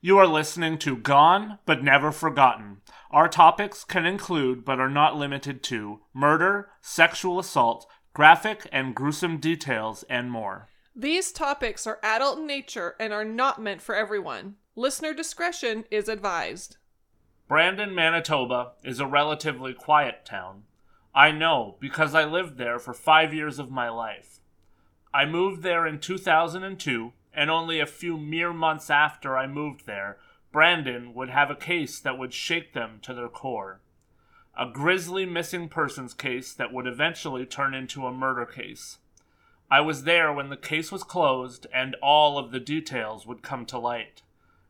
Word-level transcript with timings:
You 0.00 0.18
are 0.18 0.28
listening 0.28 0.78
to 0.78 0.96
Gone 0.96 1.58
but 1.66 1.82
Never 1.82 2.12
Forgotten. 2.12 2.82
Our 3.10 3.28
topics 3.28 3.82
can 3.82 4.06
include, 4.06 4.64
but 4.64 4.78
are 4.78 4.88
not 4.88 5.16
limited 5.16 5.60
to, 5.64 6.02
murder, 6.14 6.70
sexual 6.80 7.40
assault, 7.40 7.84
graphic 8.14 8.68
and 8.70 8.94
gruesome 8.94 9.38
details, 9.38 10.04
and 10.08 10.30
more. 10.30 10.68
These 10.94 11.32
topics 11.32 11.84
are 11.84 11.98
adult 12.04 12.38
in 12.38 12.46
nature 12.46 12.94
and 13.00 13.12
are 13.12 13.24
not 13.24 13.60
meant 13.60 13.82
for 13.82 13.96
everyone. 13.96 14.54
Listener 14.76 15.12
discretion 15.12 15.84
is 15.90 16.08
advised. 16.08 16.76
Brandon, 17.48 17.92
Manitoba 17.92 18.74
is 18.84 19.00
a 19.00 19.06
relatively 19.06 19.74
quiet 19.74 20.24
town. 20.24 20.62
I 21.12 21.32
know 21.32 21.76
because 21.80 22.14
I 22.14 22.24
lived 22.24 22.56
there 22.56 22.78
for 22.78 22.94
five 22.94 23.34
years 23.34 23.58
of 23.58 23.72
my 23.72 23.88
life. 23.88 24.38
I 25.12 25.24
moved 25.24 25.64
there 25.64 25.88
in 25.88 25.98
2002, 25.98 27.12
and 27.38 27.52
only 27.52 27.78
a 27.78 27.86
few 27.86 28.16
mere 28.16 28.52
months 28.52 28.90
after 28.90 29.38
I 29.38 29.46
moved 29.46 29.86
there, 29.86 30.18
Brandon 30.50 31.14
would 31.14 31.30
have 31.30 31.52
a 31.52 31.54
case 31.54 32.00
that 32.00 32.18
would 32.18 32.34
shake 32.34 32.72
them 32.72 32.98
to 33.02 33.14
their 33.14 33.28
core. 33.28 33.78
A 34.58 34.68
grisly 34.68 35.24
missing 35.24 35.68
persons 35.68 36.14
case 36.14 36.52
that 36.52 36.72
would 36.72 36.88
eventually 36.88 37.46
turn 37.46 37.74
into 37.74 38.06
a 38.06 38.12
murder 38.12 38.44
case. 38.44 38.98
I 39.70 39.82
was 39.82 40.02
there 40.02 40.32
when 40.32 40.48
the 40.48 40.56
case 40.56 40.90
was 40.90 41.04
closed 41.04 41.68
and 41.72 41.94
all 42.02 42.38
of 42.38 42.50
the 42.50 42.58
details 42.58 43.24
would 43.24 43.40
come 43.40 43.66
to 43.66 43.78
light. 43.78 44.22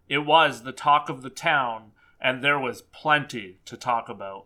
It 0.07 0.27
was 0.27 0.63
the 0.63 0.73
talk 0.73 1.09
of 1.09 1.23
the 1.23 1.31
town, 1.31 1.93
and 2.21 2.45
there 2.45 2.61
was 2.61 2.83
plenty 2.83 3.61
to 3.65 3.79
talk 3.79 4.11
about. 4.11 4.45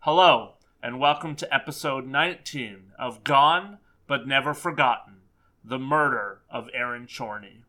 Hello, 0.00 0.54
and 0.82 0.98
welcome 0.98 1.36
to 1.36 1.54
episode 1.54 2.06
19 2.06 2.92
of 2.98 3.24
Gone 3.24 3.76
But 4.06 4.26
Never 4.26 4.54
Forgotten 4.54 5.17
The 5.68 5.78
Murder 5.78 6.40
of 6.48 6.70
Erin 6.72 7.06
Chorney. 7.06 7.60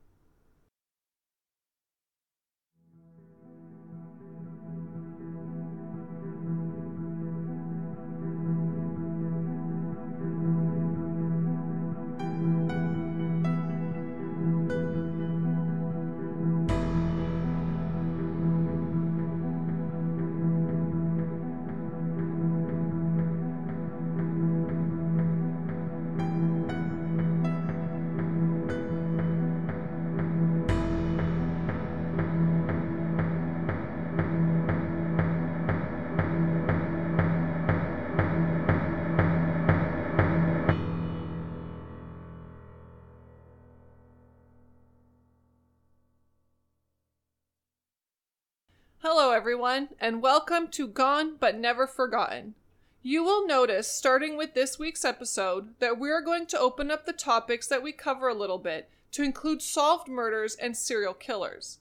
Hello, 49.30 49.38
everyone, 49.38 49.90
and 50.00 50.24
welcome 50.24 50.70
to 50.70 50.88
Gone 50.88 51.36
But 51.40 51.56
Never 51.56 51.86
Forgotten. 51.86 52.56
You 53.04 53.24
will 53.24 53.46
notice, 53.46 53.88
starting 53.88 54.36
with 54.36 54.56
this 54.56 54.80
week's 54.80 55.06
episode, 55.06 55.76
that 55.78 56.00
we're 56.00 56.22
going 56.22 56.48
to 56.48 56.60
open 56.60 56.90
up 56.90 57.06
the 57.06 57.14
topics 57.14 57.68
that 57.68 57.84
we 57.84 57.92
cover 57.92 58.28
a 58.28 58.34
little 58.34 58.58
bit 58.58 58.90
to 59.12 59.22
include 59.22 59.62
solved 59.62 60.08
murders 60.08 60.56
and 60.56 60.76
serial 60.76 61.14
killers. 61.14 61.78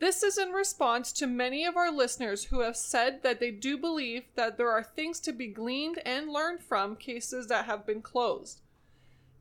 This 0.00 0.24
is 0.24 0.36
in 0.36 0.50
response 0.50 1.12
to 1.12 1.28
many 1.28 1.64
of 1.64 1.76
our 1.76 1.92
listeners 1.92 2.46
who 2.46 2.62
have 2.62 2.76
said 2.76 3.22
that 3.22 3.38
they 3.38 3.52
do 3.52 3.78
believe 3.78 4.24
that 4.34 4.58
there 4.58 4.72
are 4.72 4.82
things 4.82 5.20
to 5.20 5.32
be 5.32 5.46
gleaned 5.46 6.00
and 6.04 6.32
learned 6.32 6.60
from 6.60 6.96
cases 6.96 7.46
that 7.46 7.66
have 7.66 7.86
been 7.86 8.02
closed. 8.02 8.62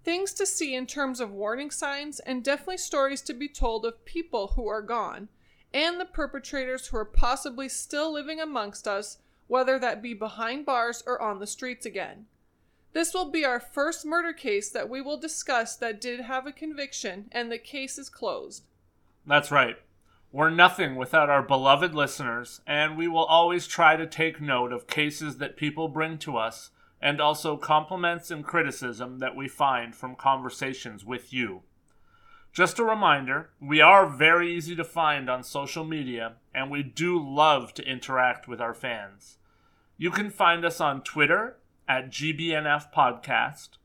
Things 0.04 0.34
to 0.34 0.46
see 0.46 0.76
in 0.76 0.86
terms 0.86 1.20
of 1.20 1.32
warning 1.32 1.72
signs, 1.72 2.20
and 2.20 2.44
definitely 2.44 2.78
stories 2.78 3.24
to 3.24 3.34
be 3.34 3.50
told 3.50 3.88
of 3.88 4.06
people 4.06 4.54
who 4.56 4.68
are 4.68 4.84
gone 4.84 5.30
and 5.74 6.00
the 6.00 6.06
perpetrators 6.06 6.88
who 6.88 6.98
are 6.98 7.06
possibly 7.06 7.70
still 7.70 8.12
living 8.12 8.40
amongst 8.40 8.88
us, 8.88 9.20
whether 9.48 9.80
that 9.80 10.02
be 10.02 10.14
behind 10.14 10.66
bars 10.66 11.04
or 11.06 11.22
on 11.22 11.40
the 11.40 11.48
streets 11.48 11.86
again. 11.86 12.26
This 12.94 13.14
will 13.14 13.30
be 13.30 13.46
our 13.46 13.60
first 13.60 14.06
murder 14.06 14.34
case 14.34 14.70
that 14.70 14.90
we 14.90 15.02
will 15.02 15.18
discuss 15.18 15.76
that 15.76 16.02
did 16.02 16.22
have 16.22 16.48
a 16.48 16.52
conviction, 16.52 17.30
and 17.32 17.52
the 17.52 17.60
case 17.60 17.98
is 18.00 18.10
closed. 18.10 18.64
That's 19.28 19.52
right. 19.52 19.78
We're 20.32 20.50
nothing 20.50 20.96
without 20.96 21.30
our 21.30 21.42
beloved 21.42 21.94
listeners, 21.94 22.62
and 22.68 22.98
we 22.98 23.08
will 23.08 23.26
always 23.26 23.68
try 23.68 23.96
to 23.96 24.06
take 24.06 24.42
note 24.42 24.72
of 24.72 24.88
cases 24.88 25.38
that 25.38 25.58
people 25.58 25.88
bring 25.88 26.18
to 26.20 26.38
us 26.38 26.72
and 27.02 27.22
also 27.22 27.58
compliments 27.58 28.30
and 28.30 28.44
criticism 28.44 29.20
that 29.20 29.36
we 29.36 29.48
find 29.48 29.96
from 29.96 30.16
conversations 30.16 31.06
with 31.06 31.32
you. 31.34 31.62
Just 32.60 32.78
a 32.78 32.84
reminder, 32.84 33.52
we 33.62 33.80
are 33.80 34.06
very 34.06 34.54
easy 34.54 34.76
to 34.76 34.84
find 34.84 35.30
on 35.30 35.44
social 35.44 35.86
media, 35.86 36.34
and 36.54 36.70
we 36.70 36.84
do 36.84 37.18
love 37.18 37.74
to 37.76 37.90
interact 37.90 38.50
with 38.50 38.60
our 38.60 38.74
fans. 38.74 39.38
You 39.98 40.12
can 40.12 40.30
find 40.30 40.66
us 40.66 40.82
on 40.82 41.02
Twitter 41.02 41.56
at 41.88 42.10
GBNF 42.10 42.92
Podcast, 42.94 43.78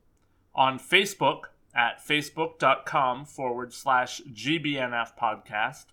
on 0.53 0.77
Facebook 0.77 1.43
at 1.73 2.05
facebook.com 2.05 3.23
forward 3.23 3.71
slash 3.71 4.19
GBNF 4.33 5.17
Podcast, 5.17 5.85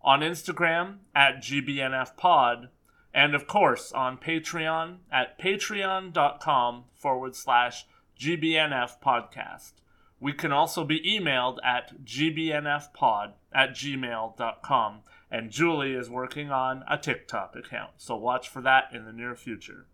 on 0.00 0.20
Instagram 0.20 1.00
at 1.14 1.42
GBNF 1.42 2.16
Pod, 2.16 2.70
and 3.12 3.34
of 3.34 3.46
course 3.46 3.92
on 3.92 4.16
Patreon 4.16 5.00
at 5.12 5.38
patreon.com 5.38 6.84
forward 6.94 7.36
slash 7.36 7.84
GBNF 8.18 8.92
Podcast. 9.04 9.72
We 10.20 10.32
can 10.32 10.52
also 10.52 10.84
be 10.84 11.00
emailed 11.00 11.58
at 11.64 12.04
gbnfpod 12.04 13.32
at 13.52 13.70
gmail.com. 13.70 15.00
And 15.30 15.50
Julie 15.50 15.94
is 15.94 16.08
working 16.08 16.50
on 16.50 16.84
a 16.90 16.96
TikTok 16.96 17.54
account, 17.54 17.92
so 17.98 18.16
watch 18.16 18.48
for 18.48 18.62
that 18.62 18.84
in 18.94 19.04
the 19.04 19.12
near 19.12 19.34
future. 19.34 19.86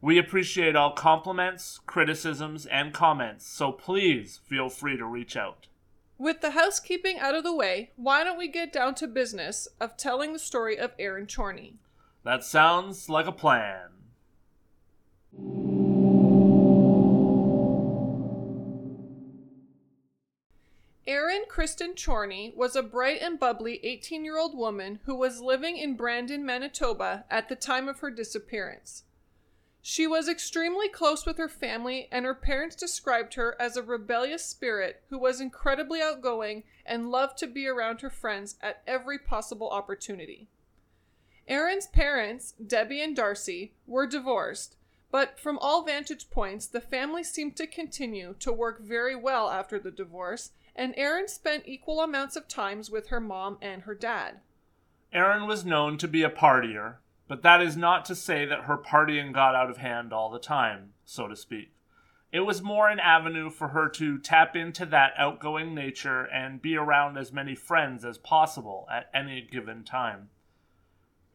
We 0.00 0.18
appreciate 0.18 0.76
all 0.76 0.92
compliments, 0.92 1.80
criticisms, 1.86 2.66
and 2.66 2.92
comments, 2.92 3.46
so 3.46 3.72
please 3.72 4.38
feel 4.44 4.68
free 4.68 4.96
to 4.96 5.04
reach 5.04 5.36
out. 5.36 5.66
With 6.18 6.40
the 6.40 6.52
housekeeping 6.52 7.18
out 7.18 7.34
of 7.34 7.42
the 7.42 7.54
way, 7.54 7.90
why 7.96 8.22
don't 8.22 8.38
we 8.38 8.46
get 8.46 8.72
down 8.72 8.94
to 8.96 9.08
business 9.08 9.66
of 9.80 9.96
telling 9.96 10.32
the 10.32 10.38
story 10.38 10.78
of 10.78 10.92
Erin 10.98 11.26
Chorney? 11.26 11.78
That 12.22 12.44
sounds 12.44 13.08
like 13.08 13.26
a 13.26 13.32
plan. 13.32 13.88
Erin 21.14 21.44
Kristen 21.46 21.94
Chorney 21.94 22.52
was 22.56 22.74
a 22.74 22.82
bright 22.82 23.22
and 23.22 23.38
bubbly 23.38 23.78
18 23.84 24.24
year 24.24 24.36
old 24.36 24.58
woman 24.58 24.98
who 25.04 25.14
was 25.14 25.40
living 25.40 25.76
in 25.76 25.94
Brandon, 25.94 26.44
Manitoba 26.44 27.24
at 27.30 27.48
the 27.48 27.54
time 27.54 27.88
of 27.88 28.00
her 28.00 28.10
disappearance. 28.10 29.04
She 29.80 30.08
was 30.08 30.28
extremely 30.28 30.88
close 30.88 31.24
with 31.24 31.38
her 31.38 31.48
family, 31.48 32.08
and 32.10 32.24
her 32.24 32.34
parents 32.34 32.74
described 32.74 33.34
her 33.34 33.54
as 33.60 33.76
a 33.76 33.82
rebellious 33.84 34.44
spirit 34.44 35.04
who 35.08 35.16
was 35.16 35.40
incredibly 35.40 36.02
outgoing 36.02 36.64
and 36.84 37.12
loved 37.12 37.38
to 37.38 37.46
be 37.46 37.68
around 37.68 38.00
her 38.00 38.10
friends 38.10 38.56
at 38.60 38.82
every 38.84 39.20
possible 39.20 39.70
opportunity. 39.70 40.48
Erin's 41.46 41.86
parents, 41.86 42.54
Debbie 42.54 43.00
and 43.00 43.14
Darcy, 43.14 43.74
were 43.86 44.08
divorced, 44.08 44.74
but 45.12 45.38
from 45.38 45.60
all 45.60 45.84
vantage 45.84 46.28
points, 46.28 46.66
the 46.66 46.80
family 46.80 47.22
seemed 47.22 47.54
to 47.54 47.68
continue 47.68 48.34
to 48.40 48.52
work 48.52 48.82
very 48.82 49.14
well 49.14 49.48
after 49.48 49.78
the 49.78 49.92
divorce 49.92 50.50
and 50.76 50.94
Erin 50.96 51.28
spent 51.28 51.64
equal 51.66 52.00
amounts 52.00 52.36
of 52.36 52.48
times 52.48 52.90
with 52.90 53.08
her 53.08 53.20
mom 53.20 53.58
and 53.60 53.82
her 53.82 53.94
dad. 53.94 54.40
Erin 55.12 55.46
was 55.46 55.64
known 55.64 55.96
to 55.98 56.08
be 56.08 56.22
a 56.22 56.30
partier, 56.30 56.96
but 57.28 57.42
that 57.42 57.62
is 57.62 57.76
not 57.76 58.04
to 58.06 58.14
say 58.14 58.44
that 58.44 58.64
her 58.64 58.76
partying 58.76 59.32
got 59.32 59.54
out 59.54 59.70
of 59.70 59.76
hand 59.76 60.12
all 60.12 60.30
the 60.30 60.38
time, 60.38 60.92
so 61.04 61.28
to 61.28 61.36
speak. 61.36 61.70
It 62.32 62.40
was 62.40 62.60
more 62.60 62.88
an 62.88 62.98
avenue 62.98 63.48
for 63.48 63.68
her 63.68 63.88
to 63.90 64.18
tap 64.18 64.56
into 64.56 64.84
that 64.86 65.12
outgoing 65.16 65.72
nature 65.72 66.24
and 66.24 66.60
be 66.60 66.76
around 66.76 67.16
as 67.16 67.32
many 67.32 67.54
friends 67.54 68.04
as 68.04 68.18
possible 68.18 68.88
at 68.90 69.08
any 69.14 69.40
given 69.40 69.84
time. 69.84 70.30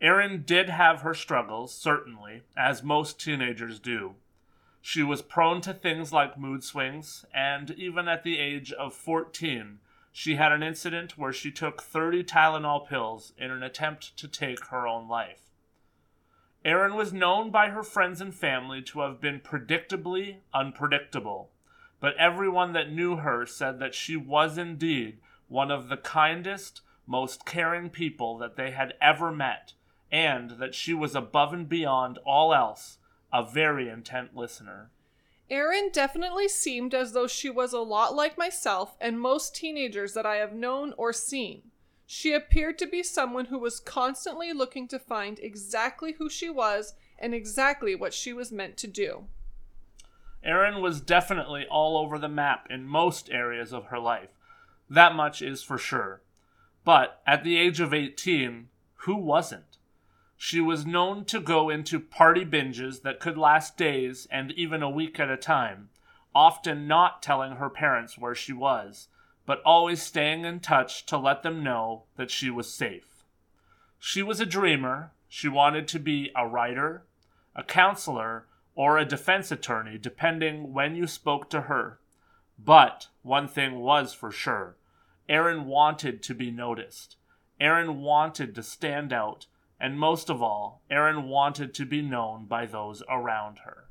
Erin 0.01 0.43
did 0.45 0.69
have 0.69 1.01
her 1.01 1.13
struggles, 1.13 1.73
certainly, 1.73 2.43
as 2.57 2.83
most 2.83 3.19
teenagers 3.19 3.79
do. 3.79 4.15
She 4.81 5.03
was 5.03 5.21
prone 5.21 5.61
to 5.61 5.73
things 5.73 6.13
like 6.13 6.37
mood 6.37 6.63
swings, 6.63 7.25
and 7.33 7.71
even 7.71 8.07
at 8.07 8.23
the 8.23 8.39
age 8.39 8.71
of 8.71 8.93
14, 8.93 9.79
she 10.11 10.35
had 10.35 10.51
an 10.51 10.63
incident 10.63 11.17
where 11.17 11.33
she 11.33 11.51
took 11.51 11.81
30 11.81 12.23
Tylenol 12.23 12.87
pills 12.87 13.33
in 13.37 13.51
an 13.51 13.63
attempt 13.63 14.17
to 14.17 14.27
take 14.27 14.65
her 14.65 14.87
own 14.87 15.07
life. 15.07 15.49
Erin 16.65 16.95
was 16.95 17.13
known 17.13 17.51
by 17.51 17.69
her 17.69 17.83
friends 17.83 18.19
and 18.19 18.33
family 18.35 18.81
to 18.81 19.01
have 19.01 19.21
been 19.21 19.39
predictably 19.39 20.37
unpredictable, 20.53 21.51
but 21.99 22.15
everyone 22.17 22.73
that 22.73 22.91
knew 22.91 23.17
her 23.17 23.45
said 23.45 23.79
that 23.79 23.95
she 23.95 24.15
was 24.17 24.57
indeed 24.57 25.19
one 25.47 25.71
of 25.71 25.89
the 25.89 25.97
kindest, 25.97 26.81
most 27.07 27.45
caring 27.45 27.89
people 27.89 28.37
that 28.37 28.55
they 28.55 28.71
had 28.71 28.93
ever 29.01 29.31
met, 29.31 29.73
and 30.11 30.51
that 30.51 30.75
she 30.75 30.93
was 30.93 31.15
above 31.15 31.53
and 31.53 31.67
beyond 31.67 32.17
all 32.25 32.53
else 32.53 32.98
a 33.31 33.43
very 33.43 33.89
intent 33.89 34.35
listener. 34.35 34.89
Erin 35.49 35.89
definitely 35.91 36.47
seemed 36.47 36.93
as 36.93 37.13
though 37.13 37.27
she 37.27 37.49
was 37.49 37.73
a 37.73 37.79
lot 37.79 38.15
like 38.15 38.37
myself 38.37 38.95
and 39.01 39.19
most 39.19 39.55
teenagers 39.55 40.13
that 40.13 40.25
I 40.25 40.35
have 40.35 40.53
known 40.53 40.93
or 40.97 41.11
seen. 41.11 41.63
She 42.05 42.33
appeared 42.33 42.77
to 42.79 42.87
be 42.87 43.03
someone 43.03 43.45
who 43.45 43.59
was 43.59 43.79
constantly 43.79 44.53
looking 44.53 44.87
to 44.87 44.99
find 44.99 45.39
exactly 45.39 46.13
who 46.13 46.29
she 46.29 46.49
was 46.49 46.93
and 47.17 47.33
exactly 47.33 47.95
what 47.95 48.13
she 48.13 48.33
was 48.33 48.51
meant 48.51 48.77
to 48.77 48.87
do. 48.87 49.25
Erin 50.43 50.81
was 50.81 51.01
definitely 51.01 51.65
all 51.69 51.97
over 51.97 52.17
the 52.17 52.29
map 52.29 52.67
in 52.69 52.85
most 52.85 53.29
areas 53.29 53.73
of 53.73 53.85
her 53.85 53.99
life. 53.99 54.29
That 54.89 55.13
much 55.15 55.41
is 55.41 55.61
for 55.61 55.77
sure. 55.77 56.21
But 56.83 57.21
at 57.27 57.43
the 57.43 57.57
age 57.57 57.79
of 57.79 57.93
18, 57.93 58.69
who 59.03 59.15
wasn't? 59.15 59.68
She 60.41 60.61
was 60.61 60.85
known 60.85 61.25
to 61.25 61.41
go 61.41 61.69
into 61.69 61.99
party 61.99 62.45
binges 62.45 63.01
that 63.01 63.19
could 63.19 63.37
last 63.37 63.75
days 63.75 64.25
and 64.31 64.53
even 64.53 64.81
a 64.81 64.89
week 64.89 65.19
at 65.19 65.29
a 65.29 65.35
time, 65.35 65.89
often 66.33 66.87
not 66.87 67.21
telling 67.21 67.57
her 67.57 67.69
parents 67.69 68.17
where 68.17 68.33
she 68.33 68.53
was, 68.53 69.09
but 69.45 69.61
always 69.65 70.01
staying 70.01 70.45
in 70.45 70.61
touch 70.61 71.05
to 71.07 71.17
let 71.17 71.43
them 71.43 71.61
know 71.61 72.03
that 72.15 72.31
she 72.31 72.49
was 72.49 72.73
safe. 72.73 73.25
She 73.99 74.23
was 74.23 74.39
a 74.39 74.45
dreamer. 74.45 75.11
She 75.27 75.49
wanted 75.49 75.89
to 75.89 75.99
be 75.99 76.31
a 76.33 76.47
writer, 76.47 77.03
a 77.53 77.61
counselor, 77.61 78.47
or 78.75 78.97
a 78.97 79.03
defense 79.03 79.51
attorney, 79.51 79.97
depending 79.97 80.71
when 80.71 80.95
you 80.95 81.05
spoke 81.05 81.49
to 81.49 81.63
her. 81.63 81.99
But 82.57 83.07
one 83.23 83.49
thing 83.49 83.81
was 83.81 84.13
for 84.13 84.31
sure 84.31 84.77
Erin 85.27 85.65
wanted 85.65 86.23
to 86.23 86.33
be 86.33 86.49
noticed. 86.49 87.17
Erin 87.59 87.99
wanted 87.99 88.55
to 88.55 88.63
stand 88.63 89.11
out 89.11 89.45
and 89.79 89.99
most 89.99 90.29
of 90.29 90.41
all, 90.41 90.81
Erin 90.89 91.23
wanted 91.29 91.73
to 91.73 91.85
be 91.85 92.01
known 92.01 92.45
by 92.45 92.65
those 92.65 93.01
around 93.09 93.59
her. 93.59 93.85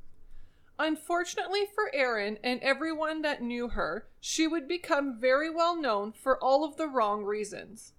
Unfortunately 0.79 1.67
for 1.75 1.91
Erin 1.93 2.39
and 2.45 2.61
everyone 2.61 3.23
that 3.23 3.43
knew 3.43 3.69
her, 3.69 4.07
she 4.21 4.47
would 4.47 4.69
become 4.69 5.19
very 5.19 5.51
well 5.51 5.75
known 5.75 6.13
for 6.13 6.43
all 6.43 6.65
of 6.65 6.77
the 6.77 6.87
wrong 6.87 7.25
reasons. 7.25 7.95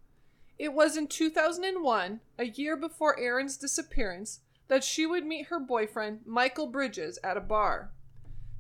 It 0.57 0.73
was 0.73 0.95
in 0.95 1.07
2001, 1.07 2.19
a 2.37 2.45
year 2.45 2.77
before 2.77 3.19
Erin's 3.19 3.57
disappearance, 3.57 4.41
that 4.67 4.83
she 4.83 5.05
would 5.05 5.25
meet 5.25 5.47
her 5.47 5.59
boyfriend, 5.59 6.21
Michael 6.25 6.67
Bridges, 6.67 7.17
at 7.23 7.37
a 7.37 7.41
bar. 7.41 7.91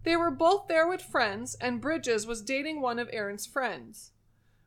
They 0.03 0.15
were 0.15 0.31
both 0.31 0.67
there 0.67 0.87
with 0.87 1.01
friends, 1.01 1.55
and 1.61 1.81
Bridges 1.81 2.25
was 2.25 2.41
dating 2.41 2.81
one 2.81 2.99
of 2.99 3.09
Erin's 3.11 3.45
friends. 3.45 4.11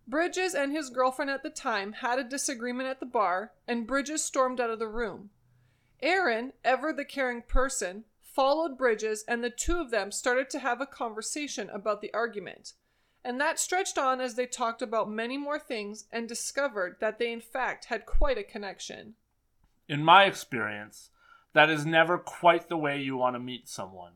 Bridges 0.06 0.54
and 0.54 0.72
his 0.72 0.90
girlfriend 0.90 1.31
at 1.31 1.43
the 1.43 1.50
time 1.50 1.94
had 1.94 2.19
a 2.19 2.25
disagreement 2.25 2.88
at 2.88 3.00
the 3.00 3.06
bar, 3.06 3.52
and 3.66 3.87
Bridges 3.87 4.25
stormed 4.25 4.60
out 4.60 4.70
of 4.70 4.78
the 4.78 4.88
room. 4.88 5.31
Erin, 6.00 6.52
ever 6.64 6.93
the 6.93 7.04
caring 7.04 7.43
person, 7.43 8.04
followed 8.22 8.76
Bridges, 8.76 9.25
and 9.28 9.43
the 9.43 9.50
two 9.50 9.81
of 9.81 9.90
them 9.90 10.10
started 10.10 10.50
to 10.50 10.58
have 10.58 10.81
a 10.81 10.87
conversation 10.87 11.70
about 11.70 12.00
the 12.00 12.12
argument. 12.12 12.72
And 13.25 13.40
that 13.40 13.60
stretched 13.60 13.99
on 13.99 14.20
as 14.20 14.34
they 14.34 14.46
talked 14.46 14.82
about 14.82 15.08
many 15.08 15.38
more 15.38 15.58
things 15.58 16.06
and 16.10 16.28
discovered 16.28 16.96
that 17.00 17.19
they, 17.19 17.31
in 17.31 17.40
fact, 17.40 17.84
had 17.84 18.05
quite 18.05 18.38
a 18.38 18.43
connection. 18.43 19.14
In 19.88 20.02
my 20.02 20.25
experience, 20.25 21.10
that 21.52 21.70
is 21.70 21.87
never 21.87 22.19
quite 22.19 22.69
the 22.69 22.76
way 22.76 23.00
you 23.00 23.16
want 23.16 23.37
to 23.37 23.40
meet 23.40 23.69
someone. 23.69 24.12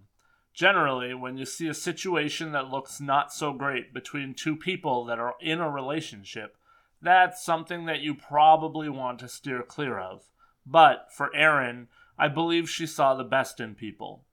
Generally, 0.57 1.13
when 1.13 1.37
you 1.37 1.45
see 1.45 1.69
a 1.69 1.75
situation 1.75 2.53
that 2.53 2.71
looks 2.71 2.99
not 2.99 3.31
so 3.31 3.53
great 3.53 3.93
between 3.93 4.33
two 4.33 4.57
people 4.57 5.05
that 5.05 5.19
are 5.19 5.35
in 5.39 5.61
a 5.61 5.69
relationship, 5.69 6.57
that's 7.03 7.45
something 7.45 7.85
that 7.85 8.01
you 8.01 8.15
probably 8.15 8.89
want 8.89 9.19
to 9.19 9.29
steer 9.29 9.63
clear 9.63 9.99
of. 9.99 10.23
But 10.65 11.09
for 11.13 11.35
Erin, 11.37 11.89
I 12.19 12.29
believe 12.29 12.71
she 12.71 12.87
saw 12.87 13.15
the 13.15 13.23
best 13.23 13.61
in 13.61 13.75
people. 13.75 14.25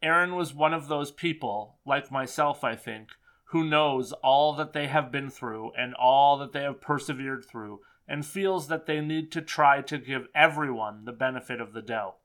Erin 0.00 0.36
was 0.36 0.54
one 0.54 0.72
of 0.72 0.86
those 0.86 1.10
people, 1.10 1.78
like 1.84 2.08
myself, 2.08 2.62
I 2.62 2.76
think, 2.76 3.08
who 3.46 3.64
knows 3.64 4.12
all 4.12 4.52
that 4.54 4.74
they 4.74 4.86
have 4.86 5.10
been 5.10 5.28
through 5.28 5.72
and 5.76 5.92
all 5.94 6.38
that 6.38 6.52
they 6.52 6.62
have 6.62 6.80
persevered 6.80 7.44
through, 7.44 7.80
and 8.06 8.24
feels 8.24 8.68
that 8.68 8.86
they 8.86 9.00
need 9.00 9.32
to 9.32 9.42
try 9.42 9.80
to 9.80 9.98
give 9.98 10.28
everyone 10.36 11.04
the 11.04 11.12
benefit 11.12 11.60
of 11.60 11.72
the 11.72 11.82
doubt. 11.82 12.18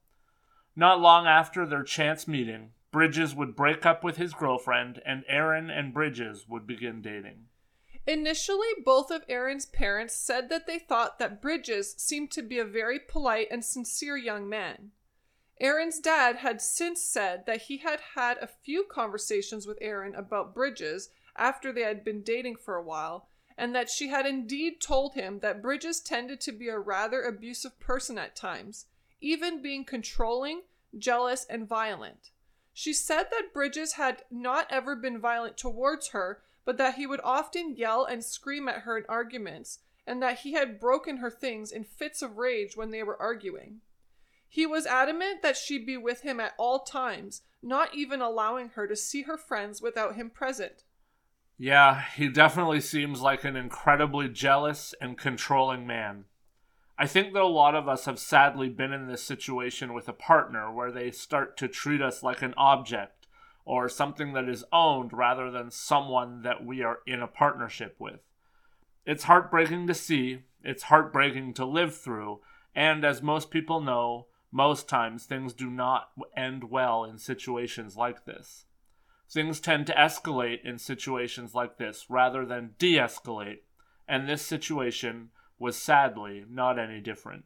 Not 0.75 1.01
long 1.01 1.25
after 1.25 1.65
their 1.65 1.83
chance 1.83 2.27
meeting, 2.27 2.73
Bridges 2.91 3.35
would 3.35 3.55
break 3.55 3.85
up 3.85 4.03
with 4.03 4.17
his 4.17 4.33
girlfriend, 4.33 5.01
and 5.05 5.23
Erin 5.27 5.69
and 5.69 5.93
Bridges 5.93 6.47
would 6.47 6.65
begin 6.65 7.01
dating. 7.01 7.45
Initially, 8.07 8.69
both 8.83 9.11
of 9.11 9.23
Erin's 9.29 9.67
parents 9.67 10.15
said 10.15 10.49
that 10.49 10.65
they 10.65 10.79
thought 10.79 11.19
that 11.19 11.41
Bridges 11.41 11.93
seemed 11.97 12.31
to 12.31 12.41
be 12.41 12.57
a 12.57 12.65
very 12.65 12.99
polite 12.99 13.47
and 13.51 13.63
sincere 13.63 14.17
young 14.17 14.49
man. 14.49 14.91
Erin's 15.61 15.99
dad 15.99 16.37
had 16.37 16.61
since 16.61 17.03
said 17.03 17.45
that 17.45 17.63
he 17.63 17.77
had 17.77 17.99
had 18.15 18.37
a 18.37 18.47
few 18.47 18.85
conversations 18.85 19.67
with 19.67 19.77
Erin 19.81 20.15
about 20.15 20.55
Bridges 20.55 21.09
after 21.35 21.71
they 21.71 21.81
had 21.81 22.03
been 22.03 22.23
dating 22.23 22.55
for 22.55 22.75
a 22.75 22.83
while, 22.83 23.29
and 23.57 23.75
that 23.75 23.89
she 23.89 24.07
had 24.07 24.25
indeed 24.25 24.81
told 24.81 25.13
him 25.13 25.39
that 25.41 25.61
Bridges 25.61 25.99
tended 25.99 26.41
to 26.41 26.51
be 26.51 26.69
a 26.69 26.79
rather 26.79 27.21
abusive 27.21 27.79
person 27.79 28.17
at 28.17 28.35
times, 28.35 28.85
even 29.21 29.61
being 29.61 29.83
controlling, 29.83 30.61
jealous, 30.97 31.45
and 31.49 31.67
violent. 31.67 32.31
She 32.81 32.93
said 32.93 33.23
that 33.31 33.51
Bridges 33.53 33.95
had 33.95 34.23
not 34.31 34.65
ever 34.69 34.95
been 34.95 35.19
violent 35.19 35.57
towards 35.57 36.11
her, 36.11 36.41
but 36.63 36.77
that 36.77 36.95
he 36.95 37.05
would 37.05 37.19
often 37.25 37.75
yell 37.75 38.05
and 38.05 38.23
scream 38.23 38.69
at 38.69 38.83
her 38.83 38.97
in 38.97 39.03
arguments, 39.09 39.79
and 40.07 40.23
that 40.23 40.39
he 40.39 40.53
had 40.53 40.79
broken 40.79 41.17
her 41.17 41.29
things 41.29 41.73
in 41.73 41.83
fits 41.83 42.21
of 42.21 42.37
rage 42.37 42.77
when 42.77 42.91
they 42.91 43.03
were 43.03 43.21
arguing. 43.21 43.81
He 44.47 44.65
was 44.65 44.85
adamant 44.85 45.41
that 45.41 45.57
she 45.57 45.77
be 45.77 45.97
with 45.97 46.21
him 46.21 46.39
at 46.39 46.53
all 46.57 46.79
times, 46.79 47.41
not 47.61 47.95
even 47.95 48.21
allowing 48.21 48.69
her 48.69 48.87
to 48.87 48.95
see 48.95 49.23
her 49.23 49.37
friends 49.37 49.81
without 49.81 50.15
him 50.15 50.29
present. 50.29 50.85
Yeah, 51.57 52.05
he 52.15 52.29
definitely 52.29 52.79
seems 52.79 53.19
like 53.19 53.43
an 53.43 53.57
incredibly 53.57 54.29
jealous 54.29 54.95
and 55.01 55.17
controlling 55.17 55.85
man. 55.85 56.23
I 57.01 57.07
think 57.07 57.31
that 57.31 57.41
a 57.41 57.47
lot 57.47 57.75
of 57.75 57.87
us 57.87 58.03
have 58.05 58.19
sadly 58.19 58.67
been 58.67 58.91
in 58.91 59.07
this 59.07 59.23
situation 59.23 59.93
with 59.93 60.09
a 60.09 60.13
partner 60.13 60.69
where 60.69 60.91
they 60.91 61.11
start 61.11 61.55
to 61.57 61.69
treat 61.69 62.01
us 62.01 62.21
like 62.21 62.41
an 62.41 62.53
object 62.57 63.25
or 63.63 63.87
something 63.87 64.33
that 64.33 64.49
is 64.49 64.65
owned 64.73 65.13
rather 65.13 65.49
than 65.49 65.71
someone 65.71 66.41
that 66.41 66.65
we 66.65 66.83
are 66.83 66.99
in 67.07 67.21
a 67.21 67.27
partnership 67.27 67.95
with. 67.99 68.19
It's 69.05 69.23
heartbreaking 69.23 69.87
to 69.87 69.93
see, 69.93 70.39
it's 70.61 70.83
heartbreaking 70.83 71.53
to 71.53 71.65
live 71.65 71.95
through, 71.95 72.41
and 72.75 73.05
as 73.05 73.21
most 73.21 73.49
people 73.49 73.79
know, 73.79 74.27
most 74.51 74.89
times 74.89 75.23
things 75.23 75.53
do 75.53 75.69
not 75.69 76.09
end 76.35 76.69
well 76.69 77.05
in 77.05 77.17
situations 77.17 77.95
like 77.95 78.25
this. 78.25 78.65
Things 79.31 79.61
tend 79.61 79.87
to 79.87 79.93
escalate 79.93 80.65
in 80.65 80.77
situations 80.77 81.55
like 81.55 81.77
this 81.77 82.07
rather 82.09 82.45
than 82.45 82.75
de 82.77 82.95
escalate, 82.97 83.59
and 84.05 84.27
this 84.27 84.41
situation 84.41 85.29
was 85.59 85.77
sadly 85.77 86.45
not 86.49 86.79
any 86.79 86.99
different. 86.99 87.45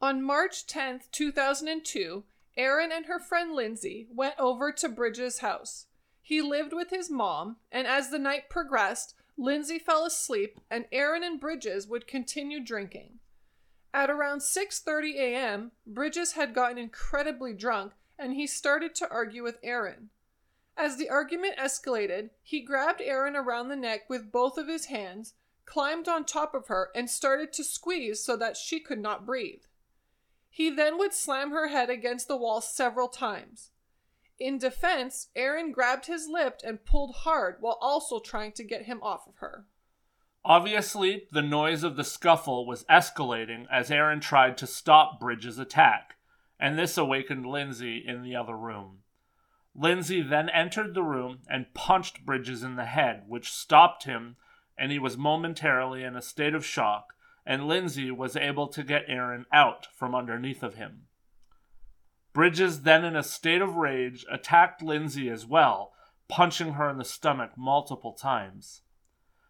On 0.00 0.22
March 0.22 0.66
10th, 0.66 1.10
2002, 1.12 2.24
Erin 2.56 2.92
and 2.92 3.06
her 3.06 3.18
friend 3.18 3.52
Lindsay 3.52 4.08
went 4.12 4.34
over 4.38 4.72
to 4.72 4.88
Bridges' 4.88 5.38
house. 5.38 5.86
He 6.20 6.42
lived 6.42 6.72
with 6.72 6.90
his 6.90 7.08
mom, 7.08 7.56
and 7.70 7.86
as 7.86 8.10
the 8.10 8.18
night 8.18 8.50
progressed, 8.50 9.14
Lindsay 9.38 9.78
fell 9.78 10.04
asleep 10.04 10.60
and 10.70 10.86
Erin 10.90 11.22
and 11.22 11.38
Bridges 11.38 11.86
would 11.86 12.06
continue 12.06 12.58
drinking. 12.58 13.20
At 13.92 14.10
around 14.10 14.40
6:30 14.40 15.14
a.m., 15.16 15.72
Bridges 15.86 16.32
had 16.32 16.54
gotten 16.54 16.78
incredibly 16.78 17.52
drunk 17.52 17.92
and 18.18 18.34
he 18.34 18.46
started 18.46 18.94
to 18.96 19.10
argue 19.10 19.42
with 19.42 19.58
Erin. 19.62 20.10
As 20.76 20.96
the 20.96 21.08
argument 21.08 21.56
escalated, 21.56 22.30
he 22.42 22.60
grabbed 22.60 23.00
Erin 23.00 23.36
around 23.36 23.68
the 23.68 23.76
neck 23.76 24.08
with 24.08 24.32
both 24.32 24.58
of 24.58 24.68
his 24.68 24.86
hands 24.86 25.34
climbed 25.66 26.08
on 26.08 26.24
top 26.24 26.54
of 26.54 26.68
her, 26.68 26.90
and 26.94 27.10
started 27.10 27.52
to 27.52 27.64
squeeze 27.64 28.24
so 28.24 28.36
that 28.36 28.56
she 28.56 28.80
could 28.80 29.00
not 29.00 29.26
breathe. 29.26 29.64
He 30.48 30.70
then 30.70 30.96
would 30.96 31.12
slam 31.12 31.50
her 31.50 31.68
head 31.68 31.90
against 31.90 32.28
the 32.28 32.36
wall 32.36 32.60
several 32.62 33.08
times. 33.08 33.72
In 34.38 34.58
defense, 34.58 35.28
Erin 35.34 35.72
grabbed 35.72 36.06
his 36.06 36.28
lip 36.28 36.60
and 36.64 36.84
pulled 36.84 37.14
hard 37.16 37.56
while 37.60 37.78
also 37.80 38.20
trying 38.20 38.52
to 38.52 38.64
get 38.64 38.84
him 38.84 39.02
off 39.02 39.26
of 39.26 39.36
her. 39.38 39.66
Obviously, 40.44 41.26
the 41.32 41.42
noise 41.42 41.82
of 41.82 41.96
the 41.96 42.04
scuffle 42.04 42.66
was 42.66 42.84
escalating 42.84 43.66
as 43.70 43.90
Erin 43.90 44.20
tried 44.20 44.56
to 44.58 44.66
stop 44.66 45.18
Bridges' 45.18 45.58
attack, 45.58 46.16
and 46.60 46.78
this 46.78 46.96
awakened 46.96 47.44
Lindsay 47.44 48.02
in 48.06 48.22
the 48.22 48.36
other 48.36 48.56
room. 48.56 48.98
Lindsay 49.74 50.22
then 50.22 50.48
entered 50.48 50.94
the 50.94 51.02
room 51.02 51.40
and 51.48 51.74
punched 51.74 52.24
Bridges 52.24 52.62
in 52.62 52.76
the 52.76 52.84
head, 52.84 53.24
which 53.26 53.52
stopped 53.52 54.04
him 54.04 54.36
and 54.78 54.92
he 54.92 54.98
was 54.98 55.16
momentarily 55.16 56.02
in 56.02 56.16
a 56.16 56.22
state 56.22 56.54
of 56.54 56.64
shock, 56.64 57.14
and 57.44 57.66
Lindsay 57.66 58.10
was 58.10 58.36
able 58.36 58.68
to 58.68 58.82
get 58.82 59.04
Erin 59.08 59.46
out 59.52 59.86
from 59.94 60.14
underneath 60.14 60.62
of 60.62 60.74
him. 60.74 61.06
Bridges, 62.32 62.82
then 62.82 63.04
in 63.04 63.16
a 63.16 63.22
state 63.22 63.62
of 63.62 63.76
rage, 63.76 64.26
attacked 64.30 64.82
Lindsay 64.82 65.30
as 65.30 65.46
well, 65.46 65.92
punching 66.28 66.74
her 66.74 66.90
in 66.90 66.98
the 66.98 67.04
stomach 67.04 67.52
multiple 67.56 68.12
times. 68.12 68.82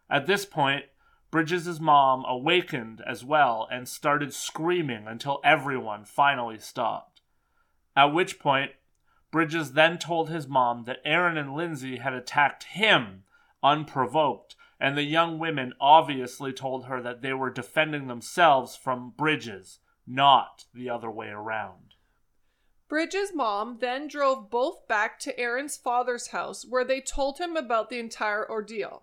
At 0.08 0.26
this 0.26 0.44
point, 0.44 0.84
Bridges' 1.30 1.80
mom 1.80 2.24
awakened 2.26 3.02
as 3.06 3.24
well 3.24 3.66
and 3.70 3.88
started 3.88 4.32
screaming 4.32 5.06
until 5.08 5.40
everyone 5.42 6.04
finally 6.04 6.58
stopped. 6.58 7.22
At 7.96 8.14
which 8.14 8.38
point, 8.38 8.72
Bridges 9.32 9.72
then 9.72 9.98
told 9.98 10.30
his 10.30 10.46
mom 10.46 10.84
that 10.84 11.00
Erin 11.04 11.36
and 11.36 11.54
Lindsay 11.54 11.96
had 11.96 12.14
attacked 12.14 12.64
him 12.64 13.24
unprovoked, 13.62 14.54
and 14.78 14.96
the 14.96 15.02
young 15.02 15.38
women 15.38 15.72
obviously 15.80 16.52
told 16.52 16.86
her 16.86 17.00
that 17.02 17.22
they 17.22 17.32
were 17.32 17.50
defending 17.50 18.06
themselves 18.06 18.76
from 18.76 19.14
Bridges, 19.16 19.78
not 20.06 20.64
the 20.74 20.90
other 20.90 21.10
way 21.10 21.28
around. 21.28 21.94
Bridges' 22.88 23.34
mom 23.34 23.78
then 23.80 24.06
drove 24.06 24.48
both 24.48 24.86
back 24.86 25.18
to 25.20 25.38
Erin's 25.38 25.76
father's 25.76 26.28
house 26.28 26.64
where 26.64 26.84
they 26.84 27.00
told 27.00 27.38
him 27.38 27.56
about 27.56 27.90
the 27.90 27.98
entire 27.98 28.48
ordeal. 28.48 29.02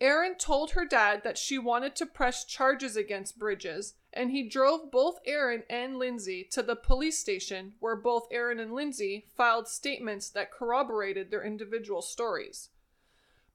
Erin 0.00 0.36
told 0.36 0.70
her 0.70 0.86
dad 0.86 1.22
that 1.24 1.36
she 1.36 1.58
wanted 1.58 1.94
to 1.96 2.06
press 2.06 2.44
charges 2.44 2.96
against 2.96 3.38
Bridges, 3.38 3.94
and 4.12 4.30
he 4.30 4.48
drove 4.48 4.90
both 4.90 5.20
Erin 5.26 5.64
and 5.68 5.98
Lindsay 5.98 6.48
to 6.52 6.62
the 6.62 6.76
police 6.76 7.18
station 7.18 7.74
where 7.80 7.96
both 7.96 8.26
Erin 8.30 8.60
and 8.60 8.72
Lindsay 8.72 9.26
filed 9.36 9.68
statements 9.68 10.30
that 10.30 10.52
corroborated 10.52 11.30
their 11.30 11.44
individual 11.44 12.00
stories. 12.00 12.70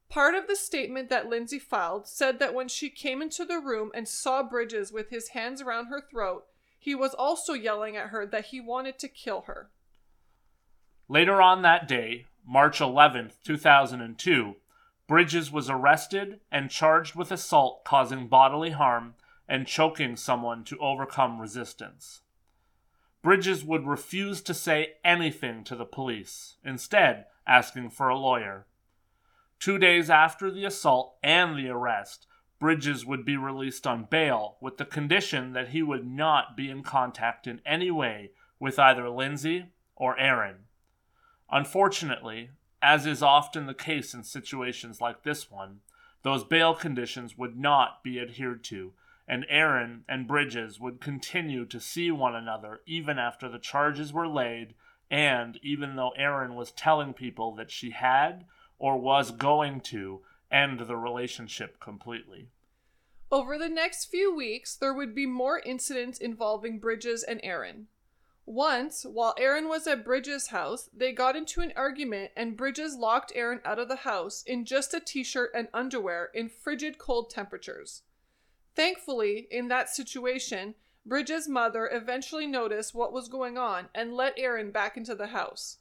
Part 0.10 0.36
of 0.36 0.48
the 0.48 0.56
statement 0.56 1.10
that 1.10 1.28
Lindsay 1.28 1.60
filed 1.60 2.08
said 2.08 2.40
that 2.40 2.54
when 2.54 2.68
she 2.68 2.90
came 2.90 3.22
into 3.22 3.44
the 3.44 3.60
room 3.60 3.92
and 3.94 4.08
saw 4.08 4.44
Bridges 4.44 4.92
with 4.92 5.10
his 5.10 5.30
hands 5.30 5.62
around 5.62 5.88
her 5.88 6.02
throat, 6.02 6.46
he 6.78 6.96
was 6.96 7.14
also 7.14 7.54
yelling 7.54 7.98
at 7.98 8.10
her 8.10 8.26
that 8.26 8.46
he 8.46 8.62
wanted 8.62 9.00
to 9.00 9.08
kill 9.08 9.42
her. 9.42 9.72
Later 11.10 11.42
on 11.42 11.62
that 11.62 11.88
day, 11.88 12.26
March 12.46 12.80
11th, 12.80 13.34
2002, 13.44 14.56
Bridges 15.08 15.52
was 15.52 15.70
arrested 15.70 16.40
and 16.52 16.70
charged 16.70 17.16
with 17.16 17.32
assault 17.32 17.84
causing 17.84 18.28
bodily 18.28 18.72
harm 18.72 19.16
and 19.48 19.68
choking 19.68 20.16
someone 20.16 20.64
to 20.64 20.78
overcome 20.80 21.40
resistance. 21.40 22.22
Bridges 23.22 23.64
would 23.64 23.88
refuse 23.88 24.42
to 24.44 24.54
say 24.54 24.94
anything 25.04 25.64
to 25.64 25.76
the 25.76 25.86
police, 25.86 26.58
instead, 26.64 27.26
asking 27.48 27.90
for 27.90 28.10
a 28.10 28.18
lawyer. 28.18 28.66
Two 29.60 29.78
days 29.78 30.10
after 30.10 30.52
the 30.52 30.66
assault 30.66 31.18
and 31.24 31.58
the 31.58 31.70
arrest, 31.70 32.28
Bridges 32.60 33.06
would 33.06 33.26
be 33.26 33.38
released 33.38 33.86
on 33.86 34.06
bail 34.06 34.58
with 34.62 34.78
the 34.78 34.86
condition 34.86 35.54
that 35.54 35.70
he 35.70 35.84
would 35.84 36.06
not 36.06 36.56
be 36.56 36.70
in 36.70 36.84
contact 36.84 37.48
in 37.48 37.62
any 37.66 37.92
way 37.92 38.32
with 38.60 38.80
either 38.80 39.10
Lindsay 39.10 39.68
or 39.96 40.18
Erin. 40.18 40.66
Unfortunately, 41.52 42.52
as 42.82 43.06
is 43.06 43.22
often 43.22 43.66
the 43.66 43.74
case 43.74 44.14
in 44.14 44.24
situations 44.24 45.02
like 45.02 45.24
this 45.24 45.52
one, 45.52 45.82
those 46.24 46.44
bail 46.44 46.74
conditions 46.74 47.38
would 47.38 47.58
not 47.58 48.04
be 48.04 48.20
adhered 48.20 48.64
to, 48.64 48.94
and 49.28 49.46
Erin 49.50 50.04
and 50.08 50.28
Bridges 50.28 50.80
would 50.80 51.02
continue 51.02 51.66
to 51.66 51.80
see 51.80 52.10
one 52.10 52.36
another 52.36 52.82
even 52.86 53.20
after 53.20 53.50
the 53.50 53.60
charges 53.60 54.14
were 54.14 54.28
laid, 54.28 54.76
and 55.12 55.60
even 55.62 55.96
though 55.96 56.14
Erin 56.18 56.56
was 56.56 56.72
telling 56.72 57.14
people 57.14 57.54
that 57.56 57.70
she 57.70 57.92
had 57.92 58.46
or 58.78 58.98
was 58.98 59.32
going 59.32 59.82
to 59.82 60.22
end 60.52 60.82
the 60.82 60.98
relationship 60.98 61.80
completely. 61.80 62.50
Over 63.32 63.58
the 63.58 63.70
next 63.70 64.06
few 64.06 64.34
weeks, 64.34 64.76
there 64.76 64.94
would 64.94 65.16
be 65.16 65.26
more 65.26 65.60
incidents 65.60 66.20
involving 66.20 66.80
Bridges 66.80 67.24
and 67.24 67.40
Erin. 67.44 67.88
Once, 68.46 69.04
while 69.04 69.34
Erin 69.40 69.68
was 69.68 69.88
at 69.88 70.06
Bridges' 70.06 70.48
house, 70.48 70.88
they 70.94 71.12
got 71.12 71.36
into 71.36 71.62
an 71.62 71.74
argument 71.76 72.32
and 72.36 72.56
Bridges 72.56 72.96
locked 72.96 73.32
Erin 73.34 73.60
out 73.66 73.80
of 73.80 73.88
the 73.88 73.96
house 73.98 74.44
in 74.44 74.66
just 74.66 74.94
a 74.94 75.00
t 75.00 75.24
shirt 75.24 75.52
and 75.56 75.68
underwear 75.74 76.30
in 76.34 76.48
frigid 76.48 77.00
cold 77.00 77.32
temperatures. 77.32 78.04
Thankfully, 78.76 79.48
in 79.50 79.68
that 79.70 79.90
situation, 79.90 80.76
Bridges' 81.04 81.48
mother 81.48 81.90
eventually 81.92 82.46
noticed 82.46 82.94
what 82.94 83.12
was 83.12 83.30
going 83.30 83.58
on 83.58 83.90
and 83.96 84.14
let 84.14 84.38
Erin 84.38 84.70
back 84.70 84.96
into 84.96 85.16
the 85.16 85.28
house. 85.28 85.78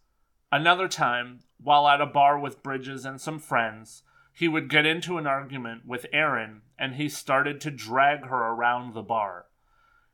Another 0.54 0.86
time, 0.86 1.40
while 1.60 1.88
at 1.88 2.00
a 2.00 2.06
bar 2.06 2.38
with 2.38 2.62
Bridges 2.62 3.04
and 3.04 3.20
some 3.20 3.40
friends, 3.40 4.04
he 4.32 4.46
would 4.46 4.70
get 4.70 4.86
into 4.86 5.18
an 5.18 5.26
argument 5.26 5.84
with 5.84 6.06
Erin 6.12 6.62
and 6.78 6.94
he 6.94 7.08
started 7.08 7.60
to 7.60 7.72
drag 7.72 8.26
her 8.26 8.36
around 8.36 8.94
the 8.94 9.02
bar. 9.02 9.46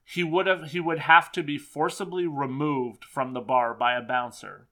He 0.03 0.25
would 0.25 0.47
have 0.47 0.71
he 0.71 0.81
would 0.81 1.01
have 1.01 1.31
to 1.33 1.43
be 1.43 1.59
forcibly 1.59 2.27
removed 2.27 3.05
from 3.05 3.35
the 3.35 3.43
bar 3.43 3.75
by 3.75 3.93
a 3.93 4.01
bouncer. 4.01 4.69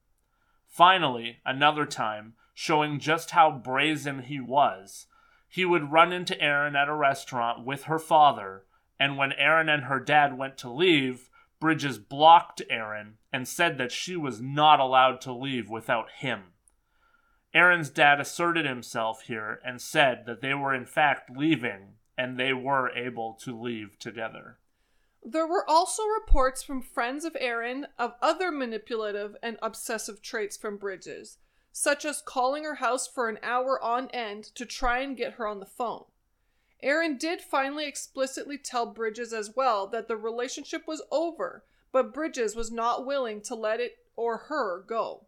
Finally, 0.66 1.40
another 1.44 1.84
time, 1.84 2.32
showing 2.54 2.98
just 2.98 3.32
how 3.32 3.50
brazen 3.50 4.20
he 4.20 4.40
was, 4.40 5.06
he 5.50 5.66
would 5.66 5.92
run 5.92 6.14
into 6.14 6.40
Erin 6.40 6.76
at 6.76 6.88
a 6.88 6.94
restaurant 6.94 7.66
with 7.66 7.82
her 7.82 7.98
father, 7.98 8.64
and 8.98 9.18
when 9.18 9.34
Erin 9.34 9.68
and 9.68 9.84
her 9.84 10.00
dad 10.00 10.38
went 10.38 10.56
to 10.56 10.70
leave, 10.70 11.28
Bridges 11.60 11.98
blocked 11.98 12.62
Erin 12.70 13.17
and 13.32 13.46
said 13.46 13.78
that 13.78 13.92
she 13.92 14.16
was 14.16 14.40
not 14.40 14.80
allowed 14.80 15.20
to 15.20 15.32
leave 15.32 15.68
without 15.68 16.10
him. 16.18 16.52
Erin's 17.54 17.90
dad 17.90 18.20
asserted 18.20 18.66
himself 18.66 19.22
here 19.22 19.60
and 19.64 19.80
said 19.80 20.24
that 20.26 20.40
they 20.40 20.54
were 20.54 20.74
in 20.74 20.86
fact 20.86 21.30
leaving 21.36 21.94
and 22.16 22.38
they 22.38 22.52
were 22.52 22.90
able 22.90 23.34
to 23.34 23.58
leave 23.58 23.98
together. 23.98 24.58
There 25.22 25.46
were 25.46 25.68
also 25.68 26.04
reports 26.04 26.62
from 26.62 26.82
friends 26.82 27.24
of 27.24 27.36
Erin 27.38 27.86
of 27.98 28.14
other 28.22 28.50
manipulative 28.50 29.36
and 29.42 29.58
obsessive 29.60 30.22
traits 30.22 30.56
from 30.56 30.76
Bridges, 30.76 31.38
such 31.72 32.04
as 32.04 32.22
calling 32.22 32.64
her 32.64 32.76
house 32.76 33.06
for 33.06 33.28
an 33.28 33.38
hour 33.42 33.82
on 33.82 34.08
end 34.10 34.44
to 34.54 34.64
try 34.64 35.00
and 35.00 35.16
get 35.16 35.34
her 35.34 35.46
on 35.46 35.60
the 35.60 35.66
phone. 35.66 36.04
Erin 36.82 37.16
did 37.18 37.40
finally 37.40 37.86
explicitly 37.86 38.56
tell 38.56 38.86
Bridges 38.86 39.32
as 39.32 39.54
well 39.54 39.86
that 39.88 40.06
the 40.06 40.16
relationship 40.16 40.86
was 40.86 41.02
over, 41.10 41.64
but 41.92 42.14
Bridges 42.14 42.54
was 42.54 42.70
not 42.70 43.06
willing 43.06 43.40
to 43.42 43.54
let 43.54 43.80
it 43.80 43.98
or 44.16 44.36
her 44.48 44.82
go. 44.82 45.26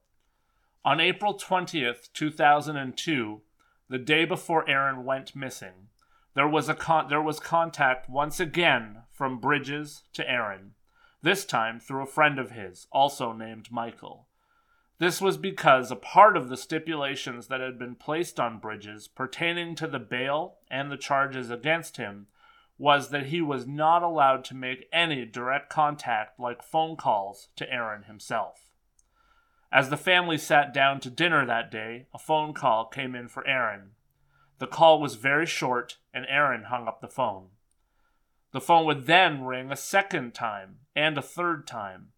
On 0.84 1.00
April 1.00 1.34
20th, 1.34 2.12
2002, 2.12 3.42
the 3.88 3.98
day 3.98 4.24
before 4.24 4.68
Erin 4.68 5.04
went 5.04 5.36
missing, 5.36 5.88
there 6.34 6.48
was 6.48 6.68
a 6.68 6.74
con- 6.74 7.08
there 7.08 7.20
was 7.20 7.40
contact 7.40 8.08
once 8.08 8.40
again 8.40 9.02
from 9.10 9.40
Bridges 9.40 10.04
to 10.12 10.28
Erin, 10.30 10.72
this 11.22 11.44
time 11.44 11.80
through 11.80 12.02
a 12.02 12.06
friend 12.06 12.38
of 12.38 12.52
his, 12.52 12.86
also 12.92 13.32
named 13.32 13.70
Michael. 13.70 14.28
This 14.98 15.20
was 15.20 15.36
because 15.36 15.90
a 15.90 15.96
part 15.96 16.36
of 16.36 16.48
the 16.48 16.56
stipulations 16.56 17.48
that 17.48 17.60
had 17.60 17.78
been 17.78 17.94
placed 17.94 18.38
on 18.38 18.58
Bridges 18.58 19.08
pertaining 19.08 19.74
to 19.76 19.86
the 19.86 19.98
bail 19.98 20.58
and 20.70 20.90
the 20.90 20.96
charges 20.96 21.50
against 21.50 21.96
him 21.96 22.26
was 22.80 23.10
that 23.10 23.26
he 23.26 23.42
was 23.42 23.66
not 23.66 24.02
allowed 24.02 24.42
to 24.42 24.54
make 24.54 24.88
any 24.90 25.26
direct 25.26 25.68
contact 25.68 26.40
like 26.40 26.62
phone 26.62 26.96
calls 26.96 27.48
to 27.54 27.70
Erin 27.70 28.04
himself. 28.04 28.72
As 29.70 29.90
the 29.90 29.98
family 29.98 30.38
sat 30.38 30.72
down 30.72 30.98
to 31.00 31.10
dinner 31.10 31.44
that 31.44 31.70
day, 31.70 32.06
a 32.14 32.18
phone 32.18 32.54
call 32.54 32.86
came 32.86 33.14
in 33.14 33.28
for 33.28 33.46
Erin. 33.46 33.90
The 34.60 34.66
call 34.66 34.98
was 34.98 35.16
very 35.16 35.44
short, 35.44 35.98
and 36.14 36.24
Erin 36.26 36.64
hung 36.64 36.88
up 36.88 37.02
the 37.02 37.08
phone. 37.08 37.48
The 38.52 38.62
phone 38.62 38.86
would 38.86 39.06
then 39.06 39.44
ring 39.44 39.70
a 39.70 39.76
second 39.76 40.32
time 40.32 40.78
and 40.96 41.18
a 41.18 41.22
third 41.22 41.66
time. 41.66 42.12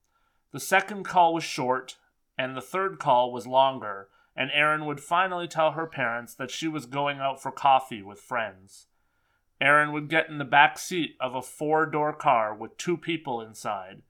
The 0.52 0.60
second 0.60 1.02
call 1.02 1.34
was 1.34 1.42
short, 1.42 1.96
and 2.38 2.56
the 2.56 2.62
third 2.62 3.00
call 3.00 3.32
was 3.32 3.48
longer, 3.48 4.10
and 4.36 4.48
Erin 4.54 4.86
would 4.86 5.00
finally 5.00 5.48
tell 5.48 5.72
her 5.72 5.86
parents 5.88 6.34
that 6.34 6.52
she 6.52 6.68
was 6.68 6.86
going 6.86 7.18
out 7.18 7.42
for 7.42 7.50
coffee 7.50 8.00
with 8.00 8.20
friends. 8.20 8.86
Erin 9.62 9.92
would 9.92 10.08
get 10.08 10.28
in 10.28 10.38
the 10.38 10.44
back 10.44 10.76
seat 10.76 11.16
of 11.20 11.36
a 11.36 11.40
four 11.40 11.86
door 11.86 12.12
car 12.12 12.52
with 12.52 12.76
two 12.76 12.96
people 12.96 13.40
inside, 13.40 14.02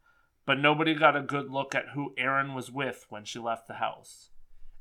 but 0.46 0.58
nobody 0.58 0.94
got 0.94 1.14
a 1.14 1.20
good 1.20 1.50
look 1.50 1.74
at 1.74 1.90
who 1.90 2.14
Erin 2.16 2.54
was 2.54 2.72
with 2.72 3.04
when 3.10 3.26
she 3.26 3.38
left 3.38 3.68
the 3.68 3.74
house. 3.74 4.30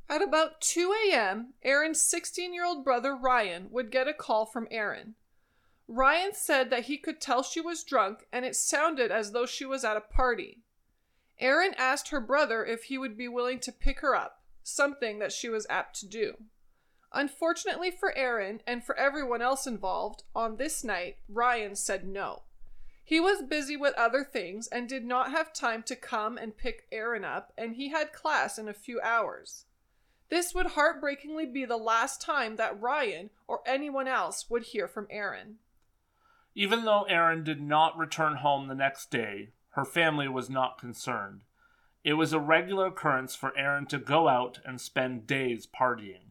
At 0.08 0.22
about 0.22 0.62
2 0.62 0.96
a.m., 1.10 1.56
Erin's 1.62 2.02
16 2.02 2.54
year 2.54 2.64
old 2.64 2.86
brother 2.86 3.14
Ryan 3.14 3.68
would 3.70 3.92
get 3.92 4.08
a 4.08 4.14
call 4.14 4.46
from 4.46 4.70
Erin. 4.72 5.16
Ryan 5.90 6.32
said 6.34 6.70
that 6.70 6.86
he 6.86 6.98
could 6.98 7.20
tell 7.20 7.44
she 7.44 7.60
was 7.60 7.84
drunk 7.84 8.26
and 8.32 8.46
it 8.46 8.56
sounded 8.56 9.12
as 9.12 9.34
though 9.34 9.46
she 9.46 9.66
was 9.66 9.84
at 9.84 9.98
a 9.98 10.02
party. 10.02 10.64
Erin 11.38 11.74
asked 11.78 12.10
her 12.10 12.22
brother 12.22 12.66
if 12.66 12.84
he 12.84 12.98
would 12.98 13.18
be 13.18 13.28
willing 13.28 13.60
to 13.60 13.74
pick 13.74 14.00
her 14.00 14.16
up, 14.16 14.42
something 14.64 15.20
that 15.20 15.34
she 15.34 15.50
was 15.50 15.68
apt 15.70 16.00
to 16.00 16.08
do. 16.08 16.36
Unfortunately 17.14 17.92
for 17.92 18.16
Erin 18.18 18.62
and 18.66 18.84
for 18.84 18.96
everyone 18.98 19.42
else 19.42 19.68
involved, 19.68 20.24
on 20.34 20.56
this 20.56 20.84
night, 20.84 21.18
Ryan 21.28 21.76
said 21.76 22.08
no. 22.08 22.44
He 23.04 23.20
was 23.20 23.42
busy 23.42 23.76
with 23.76 23.94
other 23.96 24.24
things 24.24 24.68
and 24.68 24.88
did 24.88 25.04
not 25.04 25.32
have 25.32 25.52
time 25.52 25.84
to 25.84 25.96
come 25.96 26.38
and 26.38 26.56
pick 26.56 26.88
Erin 26.92 27.26
up, 27.26 27.52
and 27.58 27.76
he 27.76 27.90
had 27.90 28.14
class 28.14 28.58
in 28.58 28.70
a 28.70 28.74
few 28.74 29.02
hours. 29.02 29.66
This 30.30 30.56
would 30.56 30.68
heartbreakingly 30.68 31.48
be 31.48 31.66
the 31.66 31.76
last 31.76 32.22
time 32.22 32.56
that 32.56 32.80
Ryan 32.80 33.32
or 33.48 33.60
anyone 33.66 34.08
else 34.08 34.50
would 34.50 34.64
hear 34.64 34.88
from 34.88 35.08
Erin. 35.10 35.58
Even 36.56 36.86
though 36.86 37.04
Erin 37.04 37.44
did 37.44 37.62
not 37.62 37.98
return 37.98 38.38
home 38.38 38.68
the 38.68 38.76
next 38.76 39.12
day, 39.12 39.50
her 39.72 39.84
family 39.84 40.30
was 40.30 40.50
not 40.50 40.78
concerned. 40.78 41.42
It 42.06 42.14
was 42.14 42.32
a 42.32 42.40
regular 42.40 42.88
occurrence 42.88 43.36
for 43.36 43.56
Erin 43.58 43.88
to 43.88 44.00
go 44.00 44.30
out 44.30 44.60
and 44.66 44.80
spend 44.80 45.28
days 45.28 45.68
partying. 45.68 46.31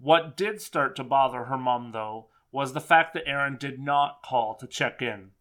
What 0.00 0.34
did 0.34 0.62
start 0.62 0.96
to 0.96 1.04
bother 1.04 1.44
her 1.44 1.58
mom, 1.58 1.92
though, 1.92 2.28
was 2.50 2.72
the 2.72 2.80
fact 2.80 3.12
that 3.12 3.28
Erin 3.28 3.58
did 3.58 3.78
not 3.78 4.22
call 4.22 4.54
to 4.54 4.66
check 4.66 5.02
in. 5.02 5.32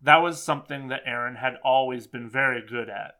That 0.00 0.22
was 0.22 0.40
something 0.40 0.86
that 0.86 1.02
Erin 1.04 1.36
had 1.36 1.56
always 1.64 2.06
been 2.06 2.30
very 2.30 2.64
good 2.64 2.88
at. 2.88 3.18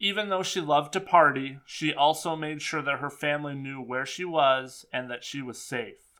Even 0.00 0.28
though 0.28 0.42
she 0.42 0.60
loved 0.60 0.92
to 0.94 1.00
party, 1.00 1.60
she 1.64 1.94
also 1.94 2.34
made 2.34 2.60
sure 2.60 2.82
that 2.82 2.98
her 2.98 3.10
family 3.10 3.54
knew 3.54 3.80
where 3.80 4.04
she 4.04 4.24
was 4.24 4.84
and 4.92 5.08
that 5.10 5.22
she 5.22 5.42
was 5.42 5.62
safe. 5.62 6.18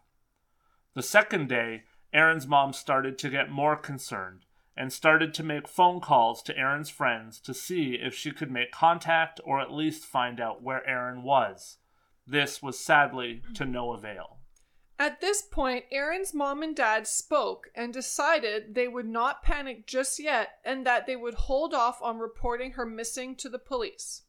The 0.94 1.02
second 1.02 1.49
day, 1.49 1.82
Erin's 2.12 2.47
mom 2.47 2.73
started 2.73 3.18
to 3.18 3.30
get 3.30 3.50
more 3.50 3.76
concerned 3.76 4.44
and 4.76 4.92
started 4.92 5.35
to 5.35 5.42
make 5.42 5.66
phone 5.66 6.00
calls 6.00 6.42
to 6.42 6.56
Erin's 6.56 6.90
friends 6.90 7.40
to 7.40 7.52
see 7.52 7.94
if 7.94 8.14
she 8.14 8.30
could 8.30 8.52
make 8.52 8.70
contact 8.70 9.40
or 9.44 9.61
at 9.61 9.73
least 9.73 10.04
find 10.04 10.40
out 10.40 10.62
where 10.62 10.87
Erin 10.87 11.25
was. 11.25 11.78
This 12.30 12.62
was 12.62 12.78
sadly 12.78 13.42
to 13.54 13.64
mm-hmm. 13.64 13.72
no 13.72 13.92
avail. 13.92 14.38
At 15.00 15.20
this 15.20 15.42
point, 15.42 15.87
Erin's 15.90 16.32
mom 16.32 16.62
and 16.62 16.76
dad 16.76 17.08
spoke 17.08 17.70
and 17.75 17.92
decided 17.92 18.75
they 18.75 18.87
would 18.87 19.08
not 19.08 19.42
panic 19.42 19.84
just 19.84 20.20
yet 20.20 20.60
and 20.64 20.87
that 20.87 21.06
they 21.06 21.16
would 21.16 21.34
hold 21.34 21.75
off 21.75 22.00
on 22.00 22.18
reporting 22.18 22.72
her 22.72 22.87
missing 22.87 23.34
to 23.37 23.49
the 23.49 23.58
police. 23.58 24.22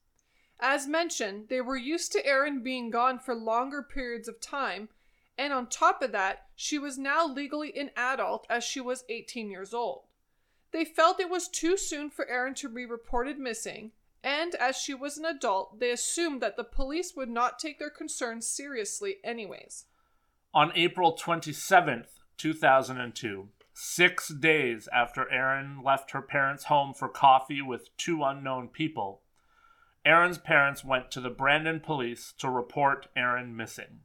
As 0.60 0.88
mentioned, 0.88 1.50
they 1.50 1.62
were 1.62 1.78
used 1.78 2.12
to 2.14 2.26
Erin 2.26 2.64
being 2.64 2.90
gone 2.90 3.20
for 3.20 3.36
longer 3.36 3.84
periods 3.84 4.28
of 4.28 4.42
time, 4.42 4.90
and 5.38 5.54
on 5.54 5.68
top 5.68 6.02
of 6.02 6.12
that, 6.12 6.48
she 6.56 6.80
was 6.80 6.98
now 6.98 7.28
legally 7.28 7.78
an 7.78 7.92
adult 7.96 8.48
as 8.50 8.64
she 8.64 8.82
was 8.82 9.04
18 9.10 9.52
years 9.52 9.76
old. 9.76 10.06
They 10.72 10.86
felt 10.86 11.20
it 11.20 11.30
was 11.30 11.48
too 11.48 11.78
soon 11.78 12.10
for 12.10 12.28
Erin 12.28 12.56
to 12.56 12.70
be 12.70 12.86
reported 12.86 13.38
missing, 13.38 13.92
and 14.24 14.56
as 14.56 14.78
she 14.78 14.94
was 14.94 15.18
an 15.18 15.26
adult, 15.26 15.80
they 15.80 15.92
assumed 15.92 16.42
that 16.42 16.58
the 16.58 16.64
police 16.64 17.14
would 17.16 17.30
not 17.30 17.60
take 17.60 17.80
their 17.80 17.90
concerns 17.90 18.48
seriously 18.48 19.16
anyways. 19.24 19.86
On 20.54 20.72
April 20.76 21.18
27th, 21.18 22.20
2002, 22.38 23.50
six 23.74 24.28
days 24.30 24.88
after 24.94 25.32
Erin 25.32 25.82
left 25.84 26.12
her 26.12 26.22
parents' 26.22 26.66
home 26.66 26.94
for 26.94 27.10
coffee 27.10 27.62
with 27.62 27.96
two 27.98 28.24
unknown 28.24 28.68
people, 28.68 29.22
Erin's 30.06 30.38
parents 30.38 30.84
went 30.84 31.12
to 31.12 31.22
the 31.22 31.30
Brandon 31.30 31.80
police 31.80 32.34
to 32.40 32.50
report 32.50 33.08
Erin 33.16 33.56
missing. 33.56 34.02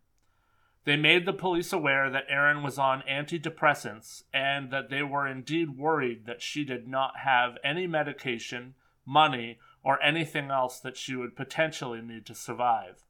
They 0.84 0.96
made 0.96 1.26
the 1.26 1.32
police 1.32 1.72
aware 1.72 2.08
that 2.10 2.26
Erin 2.28 2.62
was 2.62 2.78
on 2.78 3.02
antidepressants 3.10 4.22
and 4.32 4.70
that 4.70 4.88
they 4.88 5.02
were 5.02 5.26
indeed 5.26 5.76
worried 5.76 6.26
that 6.26 6.42
she 6.42 6.64
did 6.64 6.86
not 6.86 7.18
have 7.24 7.58
any 7.64 7.88
medication, 7.88 8.74
money, 9.04 9.58
or 9.86 10.02
anything 10.02 10.50
else 10.50 10.80
that 10.80 10.96
she 10.96 11.14
would 11.14 11.36
potentially 11.36 12.02
need 12.02 12.26
to 12.26 12.34
survive. 12.34 13.04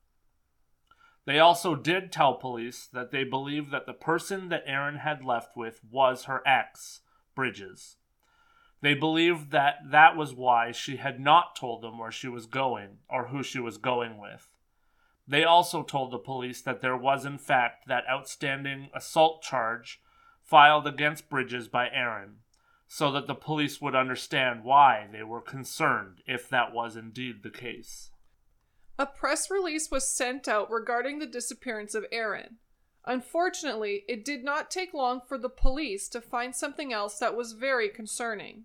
They 1.24 1.38
also 1.38 1.74
did 1.74 2.12
tell 2.12 2.34
police 2.34 2.86
that 2.92 3.10
they 3.10 3.24
believed 3.24 3.70
that 3.70 3.86
the 3.86 3.94
person 3.94 4.50
that 4.50 4.62
Erin 4.66 4.96
had 4.96 5.24
left 5.24 5.56
with 5.56 5.80
was 5.90 6.24
her 6.24 6.46
ex, 6.46 7.00
Bridges. 7.34 7.96
They 8.82 8.92
believed 8.92 9.52
that 9.52 9.76
that 9.90 10.18
was 10.18 10.34
why 10.34 10.70
she 10.70 10.96
had 10.96 11.18
not 11.18 11.56
told 11.56 11.80
them 11.80 11.98
where 11.98 12.12
she 12.12 12.28
was 12.28 12.44
going 12.44 12.98
or 13.08 13.28
who 13.28 13.42
she 13.42 13.58
was 13.58 13.78
going 13.78 14.18
with. 14.18 14.50
They 15.26 15.44
also 15.44 15.82
told 15.82 16.12
the 16.12 16.18
police 16.18 16.60
that 16.60 16.82
there 16.82 16.96
was, 16.96 17.24
in 17.24 17.38
fact, 17.38 17.88
that 17.88 18.04
outstanding 18.08 18.90
assault 18.94 19.40
charge 19.40 19.98
filed 20.42 20.86
against 20.86 21.30
Bridges 21.30 21.68
by 21.68 21.88
Erin, 21.88 22.40
so 22.88 23.10
that 23.12 23.26
the 23.26 23.34
police 23.34 23.80
would 23.80 23.94
understand 23.94 24.64
why 24.64 25.08
they 25.10 25.22
were 25.22 25.40
concerned 25.40 26.22
if 26.26 26.48
that 26.48 26.72
was 26.72 26.96
indeed 26.96 27.42
the 27.42 27.50
case. 27.50 28.10
A 28.98 29.06
press 29.06 29.50
release 29.50 29.90
was 29.90 30.08
sent 30.08 30.48
out 30.48 30.70
regarding 30.70 31.18
the 31.18 31.26
disappearance 31.26 31.94
of 31.94 32.06
Erin. 32.10 32.56
Unfortunately, 33.04 34.04
it 34.08 34.24
did 34.24 34.42
not 34.42 34.70
take 34.70 34.94
long 34.94 35.20
for 35.20 35.38
the 35.38 35.48
police 35.48 36.08
to 36.08 36.20
find 36.20 36.54
something 36.54 36.92
else 36.92 37.18
that 37.18 37.36
was 37.36 37.52
very 37.52 37.88
concerning. 37.88 38.64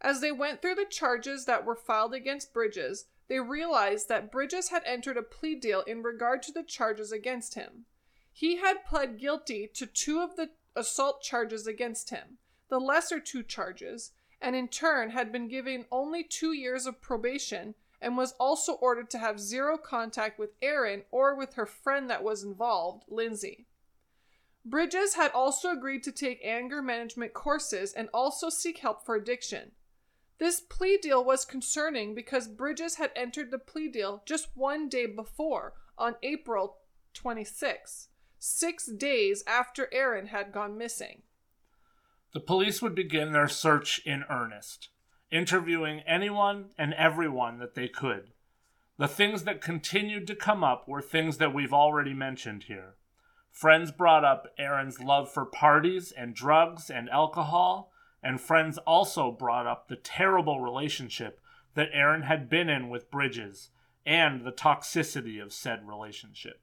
As 0.00 0.20
they 0.20 0.32
went 0.32 0.62
through 0.62 0.76
the 0.76 0.86
charges 0.88 1.46
that 1.46 1.64
were 1.64 1.74
filed 1.74 2.14
against 2.14 2.52
Bridges, 2.52 3.06
they 3.28 3.40
realized 3.40 4.08
that 4.08 4.30
Bridges 4.30 4.68
had 4.68 4.82
entered 4.84 5.16
a 5.16 5.22
plea 5.22 5.56
deal 5.56 5.80
in 5.82 6.02
regard 6.02 6.42
to 6.44 6.52
the 6.52 6.62
charges 6.62 7.10
against 7.10 7.54
him. 7.54 7.86
He 8.32 8.58
had 8.58 8.84
pled 8.84 9.18
guilty 9.18 9.68
to 9.74 9.86
two 9.86 10.20
of 10.20 10.36
the 10.36 10.50
assault 10.76 11.22
charges 11.22 11.66
against 11.66 12.10
him, 12.10 12.38
the 12.68 12.80
lesser 12.80 13.20
two 13.20 13.42
charges, 13.42 14.12
and 14.40 14.54
in 14.54 14.68
turn 14.68 15.10
had 15.10 15.32
been 15.32 15.48
given 15.48 15.86
only 15.90 16.22
two 16.22 16.52
years 16.52 16.86
of 16.86 17.00
probation 17.00 17.74
and 18.00 18.16
was 18.16 18.34
also 18.38 18.74
ordered 18.74 19.10
to 19.10 19.18
have 19.18 19.40
zero 19.40 19.78
contact 19.78 20.38
with 20.38 20.50
Erin 20.60 21.02
or 21.10 21.34
with 21.34 21.54
her 21.54 21.66
friend 21.66 22.10
that 22.10 22.22
was 22.22 22.42
involved, 22.42 23.04
Lindsay. 23.08 23.66
Bridges 24.64 25.14
had 25.14 25.30
also 25.32 25.70
agreed 25.70 26.02
to 26.02 26.12
take 26.12 26.40
anger 26.44 26.82
management 26.82 27.32
courses 27.32 27.92
and 27.92 28.08
also 28.12 28.50
seek 28.50 28.78
help 28.78 29.06
for 29.06 29.14
addiction. 29.14 29.72
This 30.38 30.60
plea 30.60 30.98
deal 30.98 31.24
was 31.24 31.44
concerning 31.44 32.14
because 32.14 32.48
Bridges 32.48 32.96
had 32.96 33.10
entered 33.16 33.50
the 33.50 33.58
plea 33.58 33.88
deal 33.88 34.22
just 34.26 34.48
one 34.54 34.88
day 34.88 35.06
before, 35.06 35.72
on 35.96 36.16
April 36.22 36.78
26, 37.14 38.08
six 38.38 38.86
days 38.86 39.42
after 39.46 39.88
Erin 39.92 40.26
had 40.26 40.52
gone 40.52 40.76
missing. 40.76 41.22
The 42.36 42.40
police 42.40 42.82
would 42.82 42.94
begin 42.94 43.32
their 43.32 43.48
search 43.48 43.98
in 44.04 44.22
earnest 44.28 44.90
interviewing 45.30 46.00
anyone 46.00 46.66
and 46.76 46.92
everyone 46.92 47.60
that 47.60 47.74
they 47.74 47.88
could. 47.88 48.32
The 48.98 49.08
things 49.08 49.44
that 49.44 49.62
continued 49.62 50.26
to 50.26 50.36
come 50.36 50.62
up 50.62 50.86
were 50.86 51.00
things 51.00 51.38
that 51.38 51.54
we've 51.54 51.72
already 51.72 52.12
mentioned 52.12 52.64
here. 52.64 52.96
Friends 53.50 53.90
brought 53.90 54.22
up 54.22 54.48
Erin's 54.58 55.00
love 55.00 55.32
for 55.32 55.46
parties 55.46 56.12
and 56.12 56.34
drugs 56.34 56.90
and 56.90 57.08
alcohol, 57.08 57.90
and 58.22 58.38
friends 58.38 58.76
also 58.86 59.30
brought 59.30 59.66
up 59.66 59.88
the 59.88 59.96
terrible 59.96 60.60
relationship 60.60 61.40
that 61.72 61.88
Erin 61.94 62.24
had 62.24 62.50
been 62.50 62.68
in 62.68 62.90
with 62.90 63.10
Bridges 63.10 63.70
and 64.04 64.44
the 64.44 64.52
toxicity 64.52 65.42
of 65.42 65.54
said 65.54 65.88
relationship. 65.88 66.60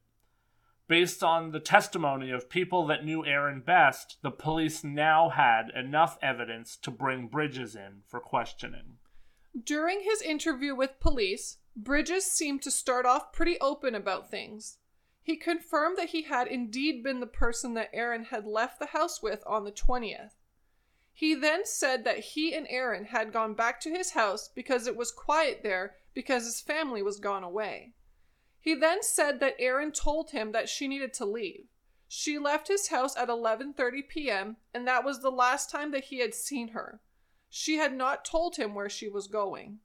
Based 0.88 1.24
on 1.24 1.52
the 1.52 1.62
testimony 1.62 2.30
of 2.30 2.50
people 2.50 2.86
that 2.88 3.06
knew 3.06 3.26
Erin 3.26 3.62
best, 3.62 4.18
the 4.22 4.32
police 4.32 4.84
now 4.84 5.30
had 5.30 5.70
enough 5.70 6.18
evidence 6.22 6.76
to 6.78 6.92
bring 6.92 7.28
Bridges 7.28 7.76
in 7.76 8.02
for 8.08 8.20
questioning. 8.20 8.98
During 9.64 10.02
his 10.02 10.22
interview 10.22 10.76
with 10.76 11.00
police, 11.00 11.58
Bridges 11.76 12.26
seemed 12.30 12.62
to 12.64 12.72
start 12.72 13.06
off 13.06 13.32
pretty 13.32 13.58
open 13.60 13.96
about 13.96 14.30
things. 14.30 14.78
He 15.22 15.38
confirmed 15.38 15.98
that 15.98 16.10
he 16.10 16.24
had 16.24 16.48
indeed 16.48 17.02
been 17.02 17.22
the 17.22 17.28
person 17.28 17.76
that 17.76 17.90
Erin 17.94 18.26
had 18.26 18.46
left 18.46 18.80
the 18.80 18.88
house 18.88 19.24
with 19.24 19.42
on 19.48 19.64
the 19.64 19.72
20th. 19.72 20.34
He 21.14 21.34
then 21.34 21.66
said 21.66 22.04
that 22.04 22.20
he 22.20 22.54
and 22.54 22.68
Erin 22.70 23.06
had 23.06 23.32
gone 23.32 23.54
back 23.54 23.80
to 23.82 23.90
his 23.90 24.12
house 24.12 24.50
because 24.54 24.86
it 24.86 24.98
was 24.98 25.12
quiet 25.12 25.62
there 25.64 25.96
because 26.14 26.44
his 26.44 26.60
family 26.60 27.02
was 27.02 27.20
gone 27.20 27.44
away. 27.44 27.94
He 28.64 28.76
then 28.76 29.04
said 29.04 29.42
that 29.42 29.58
Erin 29.60 29.92
told 29.92 30.32
him 30.32 30.54
that 30.54 30.70
she 30.70 30.88
needed 30.88 31.14
to 31.16 31.26
leave. 31.26 31.66
She 32.08 32.40
left 32.40 32.70
his 32.70 32.88
house 32.88 33.14
at 33.18 33.28
11:30 33.28 34.08
p.m. 34.08 34.56
and 34.74 34.88
that 34.88 35.04
was 35.04 35.20
the 35.20 35.30
last 35.30 35.70
time 35.70 35.92
that 35.92 36.06
he 36.06 36.20
had 36.20 36.34
seen 36.34 36.70
her. 36.70 37.02
She 37.50 37.76
had 37.76 37.94
not 37.94 38.24
told 38.24 38.56
him 38.56 38.74
where 38.74 38.88
she 38.90 39.10
was 39.10 39.28
going. 39.28 39.80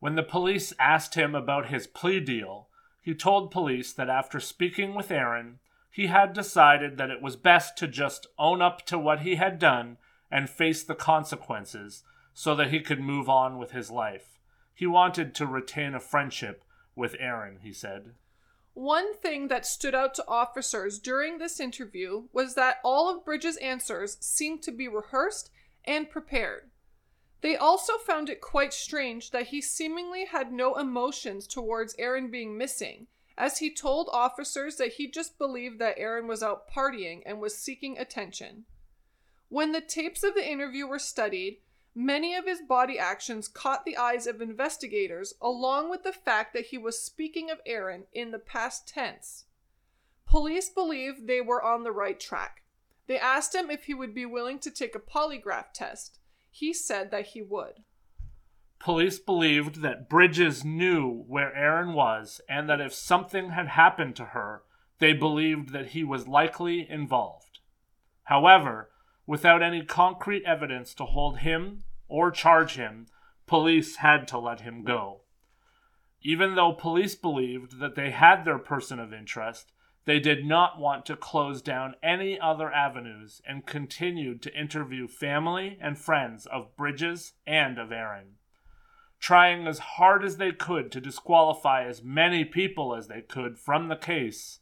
When 0.00 0.16
the 0.16 0.24
police 0.24 0.72
asked 0.80 1.14
him 1.14 1.36
about 1.36 1.68
his 1.68 1.86
plea 1.86 2.18
deal, 2.18 2.70
he 3.00 3.14
told 3.14 3.52
police 3.52 3.92
that 3.92 4.10
after 4.10 4.40
speaking 4.40 4.96
with 4.96 5.12
Erin, 5.12 5.60
he 5.88 6.08
had 6.08 6.32
decided 6.32 6.96
that 6.96 7.10
it 7.10 7.22
was 7.22 7.36
best 7.36 7.78
to 7.78 7.86
just 7.86 8.26
own 8.36 8.60
up 8.60 8.84
to 8.86 8.98
what 8.98 9.20
he 9.20 9.36
had 9.36 9.60
done 9.60 9.98
and 10.28 10.50
face 10.50 10.82
the 10.82 10.96
consequences 10.96 12.02
so 12.34 12.56
that 12.56 12.72
he 12.72 12.80
could 12.80 12.98
move 12.98 13.28
on 13.28 13.58
with 13.58 13.70
his 13.70 13.92
life. 13.92 14.40
He 14.74 14.88
wanted 14.88 15.36
to 15.36 15.46
retain 15.46 15.94
a 15.94 16.00
friendship 16.00 16.64
with 16.96 17.14
Erin, 17.20 17.58
he 17.62 17.72
said. 17.72 18.14
One 18.74 19.16
thing 19.16 19.48
that 19.48 19.64
stood 19.64 19.94
out 19.94 20.14
to 20.14 20.28
officers 20.28 20.98
during 20.98 21.38
this 21.38 21.60
interview 21.60 22.24
was 22.32 22.54
that 22.56 22.78
all 22.82 23.08
of 23.08 23.24
Bridges' 23.24 23.56
answers 23.58 24.18
seemed 24.20 24.62
to 24.62 24.72
be 24.72 24.88
rehearsed 24.88 25.50
and 25.84 26.10
prepared. 26.10 26.70
They 27.42 27.56
also 27.56 27.98
found 27.98 28.28
it 28.28 28.40
quite 28.40 28.72
strange 28.72 29.30
that 29.30 29.48
he 29.48 29.62
seemingly 29.62 30.24
had 30.24 30.52
no 30.52 30.74
emotions 30.74 31.46
towards 31.46 31.94
Erin 31.98 32.30
being 32.30 32.58
missing, 32.58 33.06
as 33.38 33.58
he 33.58 33.72
told 33.72 34.08
officers 34.12 34.76
that 34.76 34.94
he 34.94 35.10
just 35.10 35.38
believed 35.38 35.78
that 35.78 35.98
Erin 35.98 36.26
was 36.26 36.42
out 36.42 36.68
partying 36.70 37.22
and 37.24 37.40
was 37.40 37.56
seeking 37.56 37.98
attention. 37.98 38.64
When 39.48 39.72
the 39.72 39.80
tapes 39.80 40.24
of 40.24 40.34
the 40.34 40.46
interview 40.46 40.86
were 40.86 40.98
studied, 40.98 41.60
Many 41.98 42.34
of 42.34 42.44
his 42.44 42.60
body 42.60 42.98
actions 42.98 43.48
caught 43.48 43.86
the 43.86 43.96
eyes 43.96 44.26
of 44.26 44.42
investigators, 44.42 45.32
along 45.40 45.88
with 45.88 46.02
the 46.02 46.12
fact 46.12 46.52
that 46.52 46.66
he 46.66 46.76
was 46.76 47.02
speaking 47.02 47.50
of 47.50 47.62
Erin 47.64 48.04
in 48.12 48.32
the 48.32 48.38
past 48.38 48.86
tense. 48.86 49.46
Police 50.26 50.68
believed 50.68 51.26
they 51.26 51.40
were 51.40 51.62
on 51.62 51.84
the 51.84 51.92
right 51.92 52.20
track. 52.20 52.64
They 53.06 53.18
asked 53.18 53.54
him 53.54 53.70
if 53.70 53.84
he 53.84 53.94
would 53.94 54.12
be 54.14 54.26
willing 54.26 54.58
to 54.58 54.70
take 54.70 54.94
a 54.94 54.98
polygraph 54.98 55.72
test. 55.72 56.18
He 56.50 56.74
said 56.74 57.10
that 57.12 57.28
he 57.28 57.40
would. 57.40 57.82
Police 58.78 59.18
believed 59.18 59.80
that 59.80 60.10
Bridges 60.10 60.66
knew 60.66 61.24
where 61.26 61.54
Erin 61.54 61.94
was 61.94 62.42
and 62.46 62.68
that 62.68 62.80
if 62.82 62.92
something 62.92 63.52
had 63.52 63.68
happened 63.68 64.16
to 64.16 64.26
her, 64.26 64.64
they 64.98 65.14
believed 65.14 65.70
that 65.70 65.88
he 65.88 66.04
was 66.04 66.28
likely 66.28 66.86
involved. 66.90 67.60
However, 68.24 68.90
without 69.26 69.62
any 69.62 69.82
concrete 69.82 70.44
evidence 70.44 70.92
to 70.92 71.06
hold 71.06 71.38
him 71.38 71.84
or 72.08 72.30
charge 72.30 72.74
him, 72.74 73.06
police 73.46 73.96
had 73.96 74.26
to 74.28 74.38
let 74.38 74.60
him 74.60 74.82
go. 74.82 75.20
Even 76.22 76.54
though 76.54 76.72
police 76.72 77.14
believed 77.14 77.78
that 77.78 77.94
they 77.94 78.10
had 78.10 78.44
their 78.44 78.58
person 78.58 78.98
of 78.98 79.12
interest, 79.12 79.72
they 80.06 80.20
did 80.20 80.46
not 80.46 80.78
want 80.78 81.04
to 81.06 81.16
close 81.16 81.60
down 81.60 81.96
any 82.02 82.38
other 82.38 82.72
avenues 82.72 83.42
and 83.46 83.66
continued 83.66 84.40
to 84.42 84.58
interview 84.58 85.08
family 85.08 85.76
and 85.80 85.98
friends 85.98 86.46
of 86.46 86.76
Bridges 86.76 87.32
and 87.46 87.76
of 87.78 87.90
Erin. 87.90 88.36
Trying 89.18 89.66
as 89.66 89.78
hard 89.78 90.24
as 90.24 90.36
they 90.36 90.52
could 90.52 90.92
to 90.92 91.00
disqualify 91.00 91.84
as 91.84 92.04
many 92.04 92.44
people 92.44 92.94
as 92.94 93.08
they 93.08 93.20
could 93.20 93.58
from 93.58 93.88
the 93.88 93.96
case, 93.96 94.60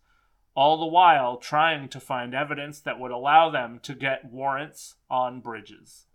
all 0.55 0.79
the 0.79 0.87
while 0.87 1.37
trying 1.37 1.89
to 1.89 2.01
find 2.01 2.35
evidence 2.35 2.81
that 2.81 2.99
would 2.99 3.11
allow 3.11 3.51
them 3.51 3.81
to 3.83 3.95
get 3.95 4.31
warrants 4.31 4.97
on 5.11 5.41
Bridges. 5.41 6.07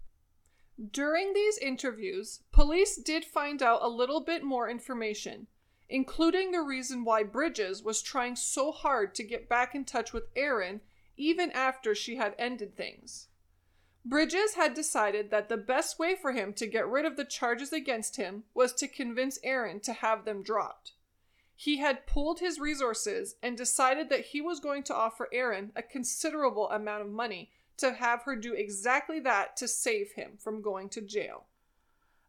During 0.91 1.33
these 1.33 1.57
interviews, 1.57 2.41
police 2.53 2.95
did 2.95 3.25
find 3.25 3.61
out 3.61 3.81
a 3.81 3.89
little 3.89 4.21
bit 4.21 4.43
more 4.43 4.69
information, 4.69 5.47
including 5.89 6.51
the 6.51 6.61
reason 6.61 7.03
why 7.03 7.23
Bridges 7.23 7.83
was 7.83 8.01
trying 8.01 8.37
so 8.37 8.71
hard 8.71 9.13
to 9.15 9.23
get 9.23 9.49
back 9.49 9.75
in 9.75 9.83
touch 9.83 10.13
with 10.13 10.29
Erin 10.37 10.79
even 11.17 11.51
after 11.51 11.93
she 11.93 12.15
had 12.15 12.33
ended 12.37 12.77
things. 12.77 13.27
Bridges 14.05 14.53
had 14.53 14.73
decided 14.73 15.31
that 15.31 15.49
the 15.49 15.57
best 15.57 15.99
way 15.99 16.15
for 16.15 16.31
him 16.31 16.53
to 16.53 16.65
get 16.65 16.87
rid 16.87 17.03
of 17.03 17.17
the 17.17 17.25
charges 17.25 17.73
against 17.73 18.15
him 18.15 18.45
was 18.53 18.71
to 18.75 18.87
convince 18.87 19.37
Erin 19.43 19.81
to 19.81 19.91
have 19.91 20.23
them 20.23 20.41
dropped. 20.41 20.93
He 21.57 21.77
had 21.79 22.07
pooled 22.07 22.39
his 22.39 22.57
resources 22.57 23.35
and 23.43 23.57
decided 23.57 24.07
that 24.09 24.27
he 24.27 24.39
was 24.39 24.61
going 24.61 24.83
to 24.83 24.95
offer 24.95 25.27
Erin 25.33 25.73
a 25.75 25.83
considerable 25.83 26.69
amount 26.69 27.01
of 27.01 27.09
money 27.09 27.51
to 27.79 27.93
have 27.93 28.23
her 28.23 28.35
do 28.35 28.53
exactly 28.53 29.19
that 29.21 29.57
to 29.57 29.67
save 29.67 30.11
him 30.13 30.37
from 30.37 30.61
going 30.61 30.89
to 30.89 31.01
jail. 31.01 31.45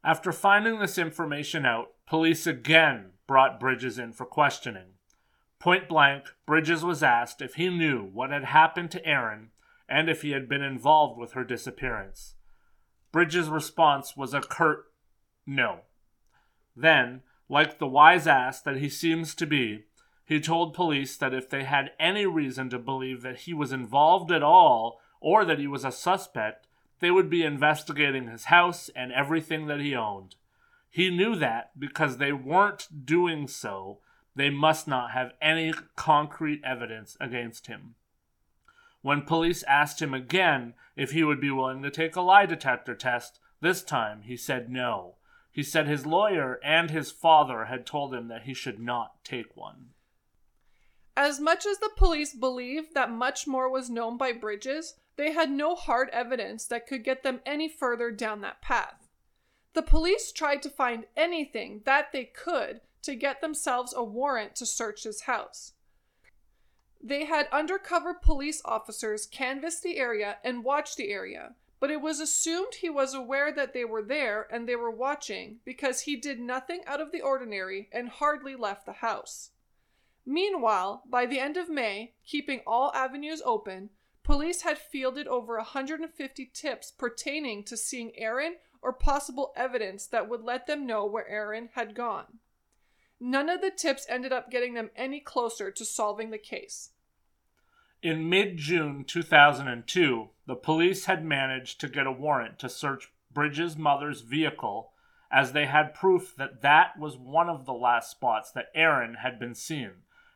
After 0.03 0.33
finding 0.33 0.79
this 0.79 0.97
information 0.97 1.67
out, 1.67 1.89
police 2.07 2.47
again 2.47 3.13
brought 3.27 3.61
Bridges 3.61 3.99
in 3.99 4.13
for 4.13 4.25
questioning. 4.25 4.95
Point 5.59 5.89
blank, 5.89 6.25
Bridges 6.47 6.83
was 6.83 7.03
asked 7.03 7.43
if 7.43 7.55
he 7.55 7.69
knew 7.69 8.03
what 8.03 8.31
had 8.31 8.45
happened 8.45 8.91
to 8.93 9.07
Erin 9.07 9.51
and 9.89 10.09
if 10.09 10.23
he 10.23 10.31
had 10.31 10.49
been 10.49 10.63
involved 10.63 11.19
with 11.19 11.33
her 11.33 11.45
disappearance. 11.45 12.37
Bridges' 13.13 13.49
response 13.49 14.17
was 14.17 14.33
a 14.33 14.41
curt 14.41 14.87
no. 15.47 15.81
Then, 16.77 17.23
like 17.49 17.79
the 17.79 17.87
wise 17.87 18.27
ass 18.27 18.63
that 18.63 18.77
he 18.77 18.89
seems 18.89 19.35
to 19.35 19.47
be, 19.47 19.85
he 20.25 20.41
told 20.41 20.75
police 20.75 21.17
that 21.17 21.35
if 21.35 21.51
they 21.51 21.65
had 21.65 21.91
any 21.99 22.25
reason 22.25 22.71
to 22.71 22.79
believe 22.79 23.23
that 23.23 23.41
he 23.41 23.53
was 23.53 23.73
involved 23.73 24.31
at 24.31 24.45
all 24.45 25.01
or 25.21 25.45
that 25.45 25.59
he 25.59 25.67
was 25.67 25.85
a 25.85 25.93
suspect, 25.93 26.67
they 27.01 27.11
would 27.11 27.31
be 27.31 27.43
investigating 27.43 28.29
his 28.29 28.45
house 28.45 28.91
and 28.95 29.13
everything 29.13 29.67
that 29.67 29.81
he 29.81 29.95
owned. 29.95 30.37
He 30.91 31.11
knew 31.11 31.37
that 31.37 31.79
because 31.79 32.17
they 32.17 32.33
weren't 32.33 33.07
doing 33.07 33.47
so, 33.47 33.99
they 34.35 34.51
must 34.51 34.89
not 34.89 35.13
have 35.13 35.33
any 35.41 35.73
concrete 35.97 36.61
evidence 36.65 37.17
against 37.21 37.67
him. 37.67 37.95
When 39.03 39.23
police 39.23 39.63
asked 39.65 40.03
him 40.03 40.13
again 40.13 40.75
if 40.97 41.13
he 41.13 41.25
would 41.25 41.41
be 41.41 41.51
willing 41.51 41.83
to 41.83 41.91
take 41.91 42.17
a 42.17 42.21
lie 42.21 42.47
detector 42.47 42.95
test, 42.95 43.39
this 43.61 43.83
time 43.83 44.23
he 44.23 44.37
said 44.37 44.71
no. 44.71 45.17
He 45.51 45.63
said 45.63 45.87
his 45.87 46.07
lawyer 46.07 46.61
and 46.63 46.91
his 46.91 47.11
father 47.11 47.65
had 47.65 47.87
told 47.87 48.15
him 48.15 48.29
that 48.29 48.43
he 48.43 48.55
should 48.55 48.79
not 48.79 49.25
take 49.25 49.57
one. 49.57 49.91
As 51.17 51.41
much 51.41 51.67
as 51.67 51.79
the 51.79 51.91
police 51.97 52.35
believed 52.35 52.95
that 52.95 53.11
much 53.11 53.47
more 53.47 53.69
was 53.69 53.91
known 53.91 54.17
by 54.17 54.33
Bridges, 54.33 54.95
they 55.21 55.33
had 55.33 55.51
no 55.51 55.75
hard 55.75 56.09
evidence 56.15 56.65
that 56.65 56.87
could 56.87 57.05
get 57.05 57.23
them 57.23 57.41
any 57.45 57.69
further 57.69 58.11
down 58.11 58.41
that 58.41 58.63
path. 58.63 59.11
The 59.75 59.83
police 59.83 60.33
tried 60.33 60.63
to 60.63 60.71
find 60.71 61.05
anything 61.15 61.83
that 61.85 62.11
they 62.11 62.25
could 62.25 62.81
to 63.03 63.15
get 63.15 63.43
themselves 63.43 63.93
a 63.95 64.03
warrant 64.03 64.57
to 64.57 64.65
search 64.65 65.03
his 65.03 65.23
house. 65.23 65.75
They 67.03 67.27
had 67.27 67.49
undercover 67.53 68.15
police 68.15 68.63
officers 68.65 69.27
canvass 69.27 69.79
the 69.79 69.99
area 69.99 70.39
and 70.43 70.65
watch 70.65 70.97
the 70.97 71.11
area, 71.11 71.55
but 71.81 71.91
it 71.91 72.01
was 72.01 72.19
assumed 72.19 72.77
he 72.77 72.89
was 72.89 73.13
aware 73.13 73.53
that 73.53 73.75
they 73.75 73.85
were 73.85 74.03
there 74.03 74.49
and 74.51 74.67
they 74.67 74.77
were 74.77 74.91
watching 74.91 75.59
because 75.67 76.01
he 76.01 76.17
did 76.17 76.41
nothing 76.41 76.81
out 76.87 77.03
of 77.03 77.13
the 77.13 77.21
ordinary 77.21 77.91
and 77.93 78.09
hardly 78.09 78.57
left 78.57 78.87
the 78.87 78.95
house. 78.95 79.51
Meanwhile, 80.25 81.03
by 81.07 81.27
the 81.27 81.41
end 81.41 81.59
of 81.59 81.69
May, 81.69 82.15
keeping 82.25 82.63
all 82.67 82.91
avenues 82.95 83.43
open, 83.45 83.91
police 84.31 84.63
had 84.63 84.79
fielded 84.79 85.27
over 85.27 85.57
150 85.57 86.51
tips 86.55 86.93
pertaining 86.93 87.65
to 87.65 87.77
seeing 87.77 88.13
Erin 88.17 88.55
or 88.81 88.93
possible 88.93 89.53
evidence 89.57 90.07
that 90.07 90.29
would 90.29 90.43
let 90.43 90.69
them 90.69 90.87
know 90.87 91.05
where 91.05 91.27
Erin 91.27 91.69
had 91.75 91.97
gone. 91.97 92.39
None 93.19 93.49
of 93.49 93.61
the 93.61 93.73
tips 93.73 94.07
ended 94.09 94.33
up 94.33 94.49
getting 94.49 94.75
them 94.75 94.91
any 94.95 95.19
closer 95.19 95.73
to 95.73 95.85
solving 95.85 96.31
the 96.31 96.39
case. 96.39 96.91
In 98.03 98.29
mid 98.29 98.57
June 98.57 99.03
2002, 99.03 100.29
the 100.47 100.55
police 100.55 101.07
had 101.07 101.25
managed 101.25 101.81
to 101.81 101.89
get 101.89 102.07
a 102.07 102.13
warrant 102.13 102.61
to 102.61 102.69
search 102.69 103.11
Bridges' 103.35 103.77
mother's 103.77 104.21
vehicle 104.21 104.93
as 105.33 105.51
they 105.53 105.67
had 105.67 105.93
proof 105.93 106.37
that 106.39 106.63
that 106.63 106.97
was 106.97 107.17
one 107.17 107.49
of 107.49 107.67
the 107.67 107.75
last 107.75 108.13
spots 108.13 108.53
that 108.53 108.71
Erin 108.77 109.15
had 109.15 109.41
been 109.41 109.57
seen, 109.57 109.91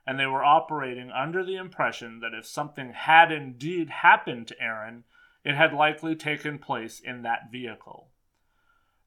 and 0.06 0.18
they 0.18 0.26
were 0.26 0.44
operating 0.44 1.10
under 1.10 1.44
the 1.44 1.56
impression 1.56 2.20
that 2.20 2.34
if 2.34 2.46
something 2.46 2.92
had 2.92 3.32
indeed 3.32 3.90
happened 3.90 4.46
to 4.48 4.62
Erin, 4.62 5.04
it 5.44 5.54
had 5.54 5.72
likely 5.72 6.14
taken 6.14 6.58
place 6.58 7.00
in 7.00 7.22
that 7.22 7.50
vehicle. 7.50 8.08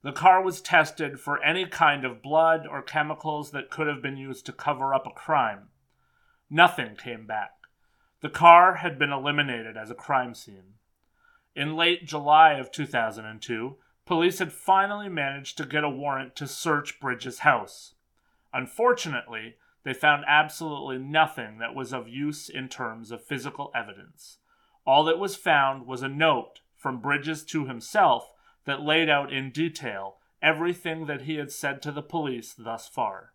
The 0.03 0.11
car 0.11 0.41
was 0.41 0.61
tested 0.61 1.19
for 1.19 1.43
any 1.43 1.65
kind 1.65 2.05
of 2.05 2.21
blood 2.21 2.65
or 2.65 2.81
chemicals 2.81 3.51
that 3.51 3.69
could 3.69 3.87
have 3.87 4.01
been 4.01 4.17
used 4.17 4.45
to 4.45 4.53
cover 4.53 4.93
up 4.93 5.05
a 5.05 5.11
crime. 5.11 5.69
Nothing 6.49 6.95
came 6.95 7.25
back. 7.25 7.51
The 8.21 8.29
car 8.29 8.75
had 8.75 8.97
been 8.97 9.11
eliminated 9.11 9.75
as 9.75 9.91
a 9.91 9.95
crime 9.95 10.33
scene. 10.33 10.75
In 11.55 11.75
late 11.75 12.05
July 12.05 12.53
of 12.53 12.71
2002, 12.71 13.77
police 14.05 14.39
had 14.39 14.53
finally 14.53 15.09
managed 15.09 15.57
to 15.57 15.65
get 15.65 15.83
a 15.83 15.89
warrant 15.89 16.35
to 16.37 16.47
search 16.47 16.99
Bridges' 16.99 17.39
house. 17.39 17.95
Unfortunately, 18.53 19.55
they 19.87 19.93
found 19.93 20.25
absolutely 20.27 20.97
nothing 20.97 21.59
that 21.59 21.73
was 21.73 21.93
of 21.93 22.09
use 22.09 22.49
in 22.49 22.67
terms 22.67 23.09
of 23.09 23.23
physical 23.23 23.71
evidence. 23.73 24.39
All 24.85 25.05
that 25.05 25.17
was 25.17 25.37
found 25.37 25.87
was 25.87 26.01
a 26.01 26.09
note 26.09 26.59
from 26.75 26.99
Bridges 26.99 27.45
to 27.45 27.67
himself 27.67 28.29
that 28.65 28.81
laid 28.81 29.07
out 29.07 29.31
in 29.31 29.49
detail 29.49 30.17
everything 30.41 31.05
that 31.05 31.21
he 31.21 31.35
had 31.35 31.53
said 31.53 31.81
to 31.83 31.93
the 31.93 32.01
police 32.01 32.53
thus 32.53 32.89
far. 32.89 33.31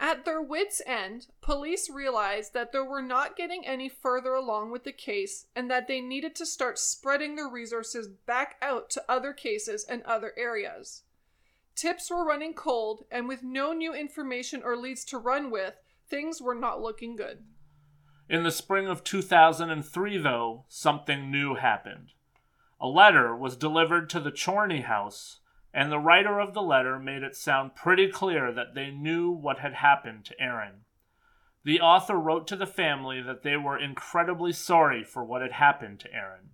At 0.00 0.24
their 0.24 0.42
wits' 0.42 0.82
end, 0.84 1.28
police 1.40 1.88
realized 1.88 2.52
that 2.52 2.72
they 2.72 2.80
were 2.80 3.00
not 3.00 3.36
getting 3.36 3.64
any 3.64 3.88
further 3.88 4.34
along 4.34 4.72
with 4.72 4.82
the 4.82 4.90
case 4.90 5.46
and 5.54 5.70
that 5.70 5.86
they 5.86 6.00
needed 6.00 6.34
to 6.34 6.46
start 6.46 6.80
spreading 6.80 7.36
their 7.36 7.48
resources 7.48 8.08
back 8.08 8.56
out 8.60 8.90
to 8.90 9.04
other 9.08 9.32
cases 9.32 9.84
and 9.84 10.02
other 10.02 10.32
areas. 10.36 11.04
Tips 11.74 12.10
were 12.10 12.24
running 12.24 12.54
cold, 12.54 13.04
and 13.10 13.26
with 13.28 13.42
no 13.42 13.72
new 13.72 13.94
information 13.94 14.62
or 14.64 14.76
leads 14.76 15.04
to 15.06 15.18
run 15.18 15.50
with, 15.50 15.74
things 16.08 16.40
were 16.42 16.54
not 16.54 16.82
looking 16.82 17.16
good. 17.16 17.44
In 18.28 18.42
the 18.42 18.50
spring 18.50 18.86
of 18.86 19.02
2003, 19.02 20.18
though, 20.18 20.64
something 20.68 21.30
new 21.30 21.54
happened. 21.54 22.12
A 22.80 22.86
letter 22.86 23.34
was 23.34 23.56
delivered 23.56 24.08
to 24.10 24.20
the 24.20 24.30
Chorney 24.30 24.82
house, 24.82 25.40
and 25.72 25.90
the 25.90 25.98
writer 25.98 26.38
of 26.38 26.54
the 26.54 26.62
letter 26.62 26.98
made 26.98 27.22
it 27.22 27.36
sound 27.36 27.74
pretty 27.74 28.08
clear 28.08 28.52
that 28.52 28.74
they 28.74 28.90
knew 28.90 29.30
what 29.30 29.58
had 29.58 29.74
happened 29.74 30.24
to 30.26 30.40
Erin. 30.40 30.84
The 31.64 31.80
author 31.80 32.16
wrote 32.16 32.46
to 32.48 32.56
the 32.56 32.66
family 32.66 33.20
that 33.20 33.42
they 33.42 33.56
were 33.56 33.78
incredibly 33.78 34.52
sorry 34.52 35.04
for 35.04 35.24
what 35.24 35.42
had 35.42 35.52
happened 35.52 36.00
to 36.00 36.14
Erin. 36.14 36.50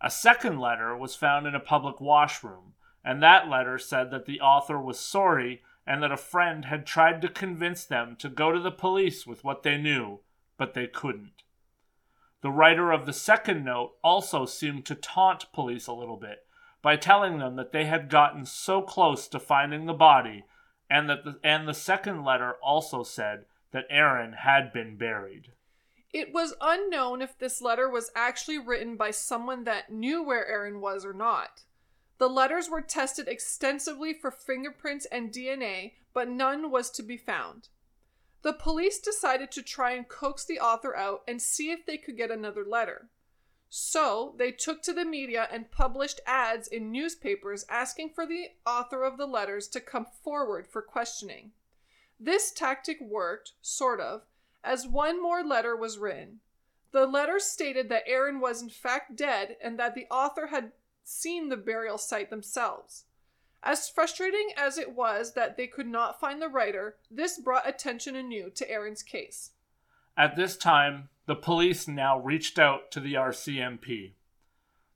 A 0.00 0.10
second 0.10 0.58
letter 0.58 0.96
was 0.96 1.14
found 1.14 1.46
in 1.46 1.54
a 1.54 1.60
public 1.60 2.00
washroom, 2.00 2.73
and 3.04 3.22
that 3.22 3.48
letter 3.48 3.78
said 3.78 4.10
that 4.10 4.26
the 4.26 4.40
author 4.40 4.80
was 4.80 4.98
sorry 4.98 5.62
and 5.86 6.02
that 6.02 6.12
a 6.12 6.16
friend 6.16 6.64
had 6.64 6.86
tried 6.86 7.20
to 7.20 7.28
convince 7.28 7.84
them 7.84 8.16
to 8.18 8.28
go 8.28 8.50
to 8.50 8.60
the 8.60 8.70
police 8.70 9.26
with 9.26 9.44
what 9.44 9.62
they 9.62 9.76
knew, 9.76 10.20
but 10.56 10.74
they 10.74 10.86
couldn't. 10.86 11.42
The 12.40 12.50
writer 12.50 12.90
of 12.90 13.06
the 13.06 13.12
second 13.12 13.64
note 13.64 13.94
also 14.02 14.46
seemed 14.46 14.86
to 14.86 14.94
taunt 14.94 15.52
police 15.52 15.86
a 15.86 15.92
little 15.92 16.16
bit 16.16 16.46
by 16.82 16.96
telling 16.96 17.38
them 17.38 17.56
that 17.56 17.72
they 17.72 17.86
had 17.86 18.10
gotten 18.10 18.44
so 18.44 18.82
close 18.82 19.26
to 19.28 19.38
finding 19.38 19.86
the 19.86 19.94
body, 19.94 20.44
and 20.90 21.08
that 21.08 21.24
the, 21.24 21.38
and 21.42 21.66
the 21.66 21.72
second 21.72 22.24
letter 22.24 22.56
also 22.62 23.02
said 23.02 23.46
that 23.72 23.86
Erin 23.88 24.34
had 24.34 24.72
been 24.72 24.96
buried. 24.96 25.52
It 26.12 26.32
was 26.32 26.54
unknown 26.60 27.22
if 27.22 27.38
this 27.38 27.62
letter 27.62 27.88
was 27.88 28.10
actually 28.14 28.58
written 28.58 28.96
by 28.96 29.10
someone 29.10 29.64
that 29.64 29.90
knew 29.90 30.22
where 30.22 30.46
Erin 30.46 30.80
was 30.80 31.06
or 31.06 31.14
not. 31.14 31.62
The 32.18 32.28
letters 32.28 32.70
were 32.70 32.80
tested 32.80 33.28
extensively 33.28 34.14
for 34.14 34.30
fingerprints 34.30 35.06
and 35.06 35.32
DNA, 35.32 35.92
but 36.12 36.28
none 36.28 36.70
was 36.70 36.90
to 36.92 37.02
be 37.02 37.16
found. 37.16 37.68
The 38.42 38.52
police 38.52 38.98
decided 38.98 39.50
to 39.52 39.62
try 39.62 39.92
and 39.92 40.08
coax 40.08 40.44
the 40.44 40.60
author 40.60 40.94
out 40.94 41.22
and 41.26 41.40
see 41.40 41.70
if 41.70 41.86
they 41.86 41.96
could 41.96 42.16
get 42.16 42.30
another 42.30 42.64
letter. 42.64 43.08
So 43.70 44.34
they 44.38 44.52
took 44.52 44.82
to 44.82 44.92
the 44.92 45.04
media 45.04 45.48
and 45.50 45.70
published 45.70 46.20
ads 46.26 46.68
in 46.68 46.92
newspapers 46.92 47.66
asking 47.68 48.10
for 48.10 48.24
the 48.24 48.50
author 48.64 49.02
of 49.02 49.16
the 49.16 49.26
letters 49.26 49.66
to 49.68 49.80
come 49.80 50.06
forward 50.22 50.68
for 50.68 50.82
questioning. 50.82 51.50
This 52.20 52.52
tactic 52.52 53.00
worked, 53.00 53.52
sort 53.62 54.00
of, 54.00 54.22
as 54.62 54.86
one 54.86 55.20
more 55.20 55.42
letter 55.42 55.74
was 55.74 55.98
written. 55.98 56.40
The 56.92 57.06
letter 57.06 57.40
stated 57.40 57.88
that 57.88 58.06
Erin 58.06 58.38
was 58.38 58.62
in 58.62 58.68
fact 58.68 59.16
dead 59.16 59.56
and 59.60 59.76
that 59.80 59.96
the 59.96 60.06
author 60.10 60.46
had 60.46 60.70
seen 61.04 61.48
the 61.48 61.56
burial 61.56 61.98
site 61.98 62.30
themselves. 62.30 63.04
As 63.62 63.88
frustrating 63.88 64.50
as 64.56 64.76
it 64.76 64.94
was 64.94 65.34
that 65.34 65.56
they 65.56 65.66
could 65.66 65.86
not 65.86 66.20
find 66.20 66.42
the 66.42 66.48
writer, 66.48 66.96
this 67.10 67.38
brought 67.38 67.68
attention 67.68 68.16
anew 68.16 68.50
to 68.50 68.70
Erin's 68.70 69.02
case. 69.02 69.52
At 70.16 70.36
this 70.36 70.56
time, 70.56 71.08
the 71.26 71.34
police 71.34 71.88
now 71.88 72.18
reached 72.18 72.58
out 72.58 72.90
to 72.90 73.00
the 73.00 73.14
RCMP. 73.14 74.12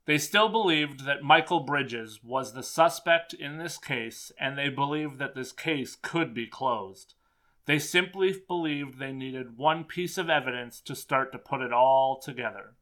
They 0.05 0.17
still 0.17 0.49
believed 0.49 1.05
that 1.05 1.23
Michael 1.23 1.59
Bridges 1.59 2.23
was 2.23 2.53
the 2.53 2.63
suspect 2.63 3.33
in 3.33 3.57
this 3.57 3.77
case, 3.77 4.31
and 4.39 4.57
they 4.57 4.69
believed 4.69 5.19
that 5.19 5.35
this 5.35 5.51
case 5.51 5.95
could 5.95 6.33
be 6.33 6.47
closed. 6.47 7.15
They 7.65 7.77
simply 7.77 8.35
believed 8.47 8.97
they 8.97 9.11
needed 9.11 9.57
one 9.57 9.83
piece 9.83 10.17
of 10.17 10.29
evidence 10.29 10.79
to 10.81 10.95
start 10.95 11.31
to 11.31 11.37
put 11.37 11.61
it 11.61 11.71
all 11.71 12.19
together. 12.19 12.75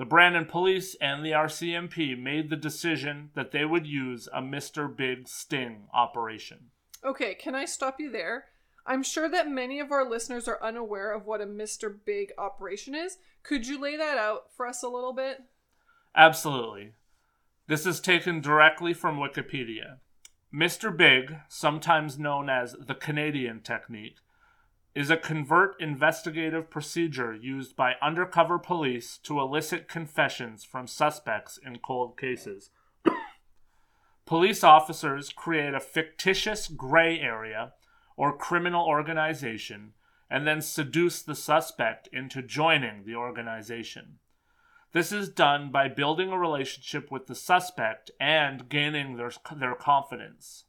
The 0.00 0.06
Brandon 0.06 0.46
police 0.46 0.96
and 0.98 1.22
the 1.22 1.32
RCMP 1.32 2.18
made 2.18 2.48
the 2.48 2.56
decision 2.56 3.32
that 3.34 3.50
they 3.50 3.66
would 3.66 3.86
use 3.86 4.30
a 4.32 4.40
Mr. 4.40 4.88
Big 4.88 5.28
Sting 5.28 5.88
operation. 5.92 6.70
Okay, 7.04 7.34
can 7.34 7.54
I 7.54 7.66
stop 7.66 8.00
you 8.00 8.10
there? 8.10 8.46
I'm 8.86 9.02
sure 9.02 9.28
that 9.28 9.50
many 9.50 9.78
of 9.78 9.92
our 9.92 10.08
listeners 10.08 10.48
are 10.48 10.58
unaware 10.62 11.12
of 11.12 11.26
what 11.26 11.42
a 11.42 11.46
Mr. 11.46 11.94
Big 12.02 12.32
operation 12.38 12.94
is. 12.94 13.18
Could 13.42 13.66
you 13.66 13.78
lay 13.78 13.94
that 13.98 14.16
out 14.16 14.44
for 14.56 14.66
us 14.66 14.82
a 14.82 14.88
little 14.88 15.12
bit? 15.12 15.42
Absolutely. 16.16 16.94
This 17.66 17.84
is 17.84 18.00
taken 18.00 18.40
directly 18.40 18.94
from 18.94 19.18
Wikipedia. 19.18 19.98
Mr. 20.50 20.96
Big, 20.96 21.36
sometimes 21.46 22.18
known 22.18 22.48
as 22.48 22.72
the 22.72 22.94
Canadian 22.94 23.60
technique, 23.60 24.16
is 24.94 25.10
a 25.10 25.16
covert 25.16 25.76
investigative 25.80 26.68
procedure 26.68 27.34
used 27.34 27.76
by 27.76 27.94
undercover 28.02 28.58
police 28.58 29.18
to 29.18 29.40
elicit 29.40 29.88
confessions 29.88 30.64
from 30.64 30.86
suspects 30.86 31.58
in 31.64 31.78
cold 31.78 32.18
cases. 32.18 32.70
police 34.26 34.64
officers 34.64 35.30
create 35.30 35.74
a 35.74 35.80
fictitious 35.80 36.66
gray 36.66 37.20
area 37.20 37.72
or 38.16 38.36
criminal 38.36 38.86
organization 38.86 39.92
and 40.28 40.46
then 40.46 40.60
seduce 40.60 41.22
the 41.22 41.34
suspect 41.34 42.08
into 42.12 42.42
joining 42.42 43.04
the 43.04 43.14
organization. 43.14 44.18
This 44.92 45.12
is 45.12 45.28
done 45.28 45.70
by 45.70 45.88
building 45.88 46.30
a 46.30 46.38
relationship 46.38 47.12
with 47.12 47.26
the 47.26 47.34
suspect 47.34 48.10
and 48.20 48.68
gaining 48.68 49.16
their, 49.16 49.30
their 49.54 49.74
confidence. 49.74 50.64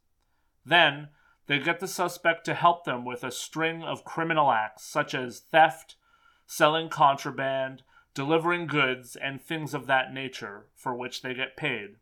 Then, 0.64 1.10
they 1.48 1.60
get 1.60 1.80
the 1.80 1.88
suspect 1.88 2.46
to 2.46 2.54
help 2.54 2.86
them 2.86 3.04
with 3.04 3.24
a 3.24 3.32
string 3.32 3.84
of 3.84 4.06
criminal 4.06 4.52
acts 4.52 4.84
such 4.84 5.14
as 5.14 5.40
theft, 5.52 5.96
selling 6.46 6.90
contraband, 6.90 7.84
delivering 8.14 8.68
goods, 8.68 9.16
and 9.16 9.42
things 9.42 9.74
of 9.74 9.88
that 9.88 10.14
nature 10.14 10.68
for 10.76 10.94
which 10.94 11.22
they 11.22 11.34
get 11.34 11.58
paid. 11.58 11.96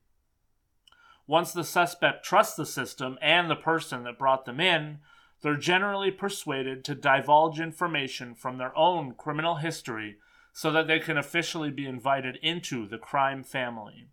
Once 1.27 1.51
the 1.51 1.63
suspect 1.63 2.25
trusts 2.25 2.55
the 2.55 2.65
system 2.65 3.17
and 3.21 3.49
the 3.49 3.55
person 3.55 4.03
that 4.03 4.17
brought 4.17 4.45
them 4.45 4.59
in, 4.59 4.99
they're 5.41 5.55
generally 5.55 6.11
persuaded 6.11 6.83
to 6.83 6.95
divulge 6.95 7.59
information 7.59 8.33
from 8.33 8.57
their 8.57 8.75
own 8.77 9.13
criminal 9.13 9.55
history 9.55 10.17
so 10.51 10.71
that 10.71 10.87
they 10.87 10.99
can 10.99 11.17
officially 11.17 11.69
be 11.69 11.85
invited 11.85 12.37
into 12.41 12.87
the 12.87 12.97
crime 12.97 13.43
family. 13.43 14.07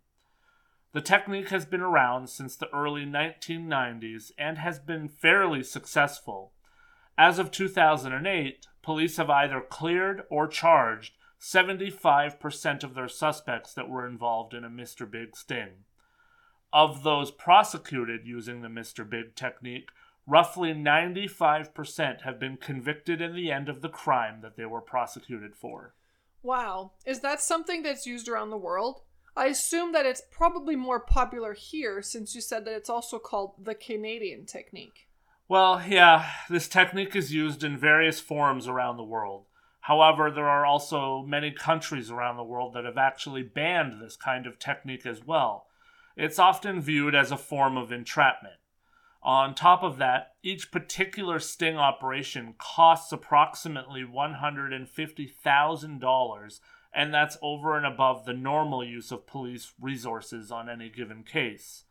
The 0.93 1.01
technique 1.01 1.49
has 1.49 1.65
been 1.65 1.81
around 1.81 2.29
since 2.29 2.55
the 2.55 2.73
early 2.73 3.05
1990s 3.05 4.31
and 4.37 4.57
has 4.57 4.79
been 4.79 5.07
fairly 5.07 5.63
successful. 5.63 6.53
As 7.17 7.39
of 7.39 7.51
2008, 7.51 8.67
police 8.81 9.17
have 9.17 9.29
either 9.29 9.61
cleared 9.61 10.23
or 10.29 10.47
charged 10.47 11.13
75% 11.39 12.83
of 12.83 12.93
their 12.95 13.07
suspects 13.07 13.73
that 13.73 13.89
were 13.89 14.07
involved 14.07 14.53
in 14.53 14.63
a 14.63 14.69
Mr. 14.69 15.09
Big 15.09 15.35
sting. 15.35 15.83
Of 16.73 17.03
those 17.03 17.31
prosecuted 17.31 18.25
using 18.25 18.61
the 18.61 18.67
Mr. 18.67 19.07
Big 19.07 19.35
technique, 19.35 19.89
roughly 20.25 20.73
95% 20.73 22.21
have 22.21 22.39
been 22.39 22.57
convicted 22.57 23.21
in 23.21 23.35
the 23.35 23.51
end 23.51 23.69
of 23.69 23.81
the 23.81 23.89
crime 23.89 24.41
that 24.41 24.57
they 24.57 24.65
were 24.65 24.81
prosecuted 24.81 25.55
for. 25.55 25.93
Wow. 26.43 26.91
Is 27.05 27.21
that 27.21 27.41
something 27.41 27.83
that's 27.83 28.05
used 28.05 28.27
around 28.27 28.49
the 28.49 28.57
world? 28.57 29.01
I 29.37 29.45
assume 29.47 29.91
that 29.91 30.05
it's 30.07 30.23
probably 30.31 30.75
more 30.75 30.99
popular 30.99 31.53
here 31.53 32.01
since 32.01 32.33
you 32.33 32.41
said 32.41 32.65
that 32.65 32.73
it's 32.73 32.89
also 32.89 33.19
called 33.19 33.63
the 33.63 33.75
Canadian 33.75 34.47
technique. 34.47 35.07
Well, 35.47 35.83
yeah, 35.87 36.31
this 36.49 36.67
technique 36.67 37.15
is 37.15 37.31
used 37.31 37.63
in 37.63 37.77
various 37.77 38.19
forms 38.19 38.67
around 38.67 38.97
the 38.97 39.03
world. 39.03 39.45
However, 39.81 40.31
there 40.31 40.49
are 40.49 40.65
also 40.65 41.21
many 41.21 41.51
countries 41.51 42.09
around 42.09 42.37
the 42.37 42.43
world 42.43 42.73
that 42.73 42.83
have 42.83 42.97
actually 42.97 43.43
banned 43.43 44.01
this 44.01 44.15
kind 44.17 44.47
of 44.47 44.57
technique 44.57 45.05
as 45.05 45.23
well. 45.23 45.67
It's 46.17 46.39
often 46.39 46.81
viewed 46.81 47.13
as 47.13 47.31
a 47.31 47.37
form 47.37 47.77
of 47.77 47.91
entrapment. 47.91 48.55
On 49.21 49.53
top 49.53 49.83
of 49.83 49.97
that, 49.97 50.33
each 50.41 50.71
particular 50.71 51.37
sting 51.39 51.77
operation 51.77 52.55
costs 52.57 53.11
approximately 53.11 54.03
$150,000, 54.03 56.59
and 56.93 57.13
that's 57.13 57.37
over 57.41 57.77
and 57.77 57.85
above 57.85 58.25
the 58.25 58.33
normal 58.33 58.83
use 58.83 59.11
of 59.11 59.27
police 59.27 59.73
resources 59.79 60.51
on 60.51 60.69
any 60.69 60.89
given 60.89 61.23
case. 61.23 61.83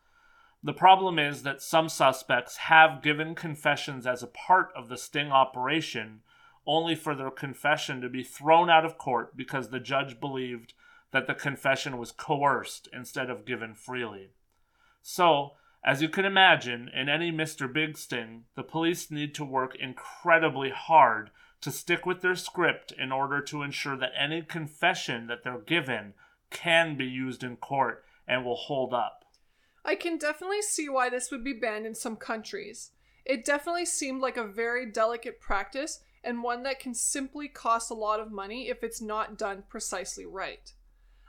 The 0.63 0.73
problem 0.73 1.19
is 1.19 1.43
that 1.43 1.63
some 1.63 1.89
suspects 1.89 2.57
have 2.57 3.03
given 3.03 3.35
confessions 3.35 4.07
as 4.07 4.23
a 4.23 4.29
part 4.29 4.71
of 4.75 4.89
the 4.89 4.97
sting 4.97 5.31
operation, 5.31 6.23
only 6.67 6.95
for 6.95 7.15
their 7.15 7.31
confession 7.31 8.01
to 8.01 8.09
be 8.09 8.25
thrown 8.25 8.69
out 8.69 8.85
of 8.85 8.99
court 8.99 9.37
because 9.37 9.69
the 9.69 9.79
judge 9.79 10.19
believed 10.19 10.73
that 11.13 11.27
the 11.27 11.35
confession 11.35 11.99
was 11.99 12.11
coerced 12.11 12.89
instead 12.93 13.31
of 13.31 13.45
given 13.45 13.75
freely. 13.75 14.31
So, 15.03 15.53
as 15.85 16.03
you 16.03 16.09
can 16.09 16.25
imagine, 16.25 16.91
in 16.93 17.09
any 17.09 17.31
Mr. 17.31 17.73
Big 17.73 17.97
Sting, 17.97 18.45
the 18.57 18.65
police 18.65 19.09
need 19.09 19.37
to 19.37 19.45
work 19.45 19.77
incredibly 19.77 20.71
hard 20.71 21.31
to 21.61 21.71
stick 21.71 22.07
with 22.07 22.21
their 22.21 22.37
script 22.37 22.93
in 22.93 23.13
order 23.13 23.41
to 23.41 23.63
ensure 23.63 23.97
that 23.97 24.13
any 24.19 24.43
confession 24.43 25.27
that 25.27 25.43
they're 25.43 25.59
given 25.59 26.15
can 26.51 26.97
be 26.97 27.07
used 27.07 27.43
in 27.43 27.57
court 27.57 28.05
and 28.27 28.45
will 28.45 28.57
hold 28.57 28.93
up. 28.95 29.25
I 29.85 29.95
can 29.95 30.19
definitely 30.19 30.63
see 30.63 30.89
why 30.89 31.09
this 31.09 31.31
would 31.31 31.45
be 31.45 31.53
banned 31.53 31.87
in 31.87 31.95
some 31.95 32.17
countries. 32.17 32.91
It 33.25 33.45
definitely 33.45 33.87
seemed 33.87 34.21
like 34.21 34.37
a 34.37 34.47
very 34.47 34.91
delicate 34.91 35.41
practice 35.41 36.01
and 36.23 36.43
one 36.43 36.65
that 36.65 36.81
can 36.81 36.95
simply 36.95 37.49
cost 37.49 37.91
a 37.91 37.95
lot 37.95 38.21
of 38.21 38.33
money 38.33 38.69
if 38.69 38.83
it's 38.83 39.01
not 39.01 39.39
done 39.39 39.63
precisely 39.69 40.27
right. 40.27 40.73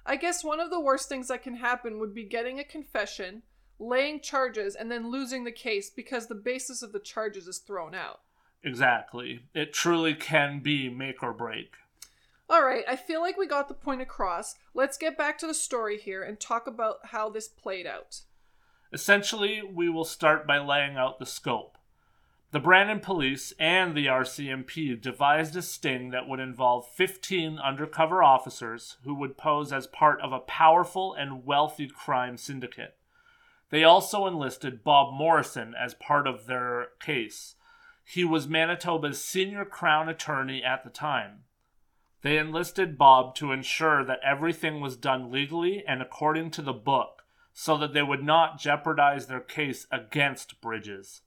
I 0.05 0.15
guess 0.15 0.43
one 0.43 0.59
of 0.59 0.69
the 0.69 0.79
worst 0.79 1.09
things 1.09 1.27
that 1.27 1.43
can 1.43 1.55
happen 1.55 1.99
would 1.99 2.15
be 2.15 2.23
getting 2.23 2.59
a 2.59 2.63
confession 2.63 3.43
laying 3.79 4.21
charges 4.21 4.75
and 4.75 4.89
then 4.89 5.11
losing 5.11 5.43
the 5.43 5.51
case 5.51 5.89
because 5.89 6.27
the 6.27 6.35
basis 6.35 6.81
of 6.81 6.91
the 6.91 6.99
charges 6.99 7.47
is 7.47 7.59
thrown 7.59 7.93
out. 7.93 8.21
Exactly. 8.67 9.43
It 9.53 9.71
truly 9.71 10.13
can 10.13 10.59
be 10.59 10.89
make 10.89 11.23
or 11.23 11.31
break. 11.31 11.75
All 12.49 12.65
right, 12.65 12.83
I 12.85 12.97
feel 12.97 13.21
like 13.21 13.37
we 13.37 13.47
got 13.47 13.69
the 13.69 13.73
point 13.73 14.01
across. 14.01 14.55
Let's 14.73 14.97
get 14.97 15.17
back 15.17 15.37
to 15.37 15.47
the 15.47 15.53
story 15.53 15.97
here 15.97 16.21
and 16.21 16.37
talk 16.37 16.67
about 16.67 16.97
how 17.05 17.29
this 17.29 17.47
played 17.47 17.87
out. 17.87 18.21
Essentially, 18.91 19.61
we 19.61 19.87
will 19.87 20.03
start 20.03 20.45
by 20.45 20.57
laying 20.57 20.97
out 20.97 21.17
the 21.17 21.25
scope. 21.25 21.77
The 22.51 22.59
Brandon 22.59 22.99
police 22.99 23.53
and 23.57 23.95
the 23.95 24.07
RCMP 24.07 25.01
devised 25.01 25.55
a 25.55 25.61
sting 25.61 26.09
that 26.09 26.27
would 26.27 26.41
involve 26.41 26.89
15 26.89 27.59
undercover 27.59 28.21
officers 28.21 28.97
who 29.05 29.13
would 29.15 29.37
pose 29.37 29.71
as 29.71 29.87
part 29.87 30.19
of 30.19 30.33
a 30.33 30.39
powerful 30.39 31.13
and 31.13 31.45
wealthy 31.45 31.87
crime 31.87 32.35
syndicate. 32.35 32.97
They 33.69 33.85
also 33.85 34.27
enlisted 34.27 34.83
Bob 34.83 35.13
Morrison 35.13 35.73
as 35.73 35.93
part 35.93 36.27
of 36.27 36.47
their 36.47 36.87
case. 36.99 37.55
He 38.09 38.23
was 38.23 38.47
Manitoba's 38.47 39.21
senior 39.21 39.65
crown 39.65 40.07
attorney 40.07 40.63
at 40.63 40.85
the 40.85 40.89
time. 40.89 41.43
They 42.21 42.37
enlisted 42.37 42.97
Bob 42.97 43.35
to 43.35 43.51
ensure 43.51 44.01
that 44.05 44.21
everything 44.23 44.79
was 44.79 44.95
done 44.95 45.29
legally 45.29 45.83
and 45.85 46.01
according 46.01 46.51
to 46.51 46.61
the 46.61 46.71
book, 46.71 47.23
so 47.51 47.77
that 47.77 47.91
they 47.91 48.01
would 48.01 48.23
not 48.23 48.59
jeopardize 48.59 49.27
their 49.27 49.41
case 49.41 49.87
against 49.91 50.61
Bridges. 50.61 51.23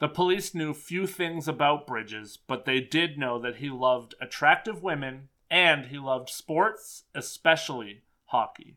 The 0.00 0.08
police 0.08 0.54
knew 0.54 0.74
few 0.74 1.06
things 1.06 1.48
about 1.48 1.86
Bridges, 1.86 2.36
but 2.36 2.66
they 2.66 2.80
did 2.82 3.16
know 3.16 3.38
that 3.38 3.56
he 3.56 3.70
loved 3.70 4.14
attractive 4.20 4.82
women 4.82 5.30
and 5.50 5.86
he 5.86 5.98
loved 5.98 6.28
sports, 6.28 7.04
especially 7.14 8.02
hockey. 8.26 8.76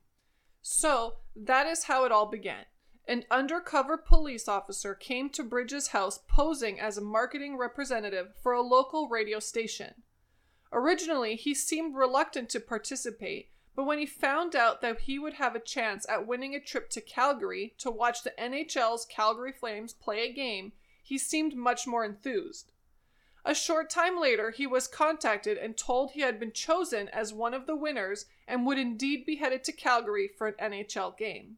So, 0.61 1.15
that 1.35 1.67
is 1.67 1.83
how 1.83 2.05
it 2.05 2.13
all 2.13 2.27
began. 2.27 2.63
An 3.07 3.23
undercover 3.29 3.97
police 3.97 4.47
officer 4.47 4.95
came 4.95 5.29
to 5.29 5.43
Bridges' 5.43 5.89
house 5.89 6.19
posing 6.27 6.79
as 6.79 6.97
a 6.97 7.01
marketing 7.01 7.55
representative 7.55 8.33
for 8.41 8.51
a 8.51 8.63
local 8.63 9.07
radio 9.07 9.39
station. 9.39 10.01
Originally, 10.73 11.35
he 11.35 11.53
seemed 11.53 11.95
reluctant 11.95 12.49
to 12.49 12.59
participate, 12.59 13.51
but 13.75 13.83
when 13.83 13.99
he 13.99 14.07
found 14.07 14.55
out 14.55 14.81
that 14.81 15.01
he 15.01 15.19
would 15.19 15.33
have 15.33 15.55
a 15.55 15.59
chance 15.59 16.07
at 16.09 16.25
winning 16.25 16.55
a 16.55 16.59
trip 16.59 16.89
to 16.89 17.01
Calgary 17.01 17.75
to 17.77 17.91
watch 17.91 18.23
the 18.23 18.33
NHL's 18.39 19.05
Calgary 19.05 19.51
Flames 19.51 19.93
play 19.93 20.27
a 20.27 20.33
game, 20.33 20.71
he 21.03 21.19
seemed 21.19 21.55
much 21.55 21.85
more 21.85 22.03
enthused. 22.03 22.71
A 23.45 23.53
short 23.53 23.91
time 23.91 24.19
later, 24.19 24.49
he 24.49 24.65
was 24.65 24.87
contacted 24.87 25.59
and 25.59 25.77
told 25.77 26.11
he 26.11 26.21
had 26.21 26.39
been 26.39 26.51
chosen 26.51 27.09
as 27.09 27.31
one 27.31 27.53
of 27.53 27.67
the 27.67 27.75
winners 27.75 28.25
and 28.47 28.65
would 28.65 28.79
indeed 28.79 29.27
be 29.27 29.35
headed 29.35 29.63
to 29.65 29.71
Calgary 29.71 30.27
for 30.27 30.47
an 30.47 30.55
NHL 30.71 31.15
game. 31.15 31.57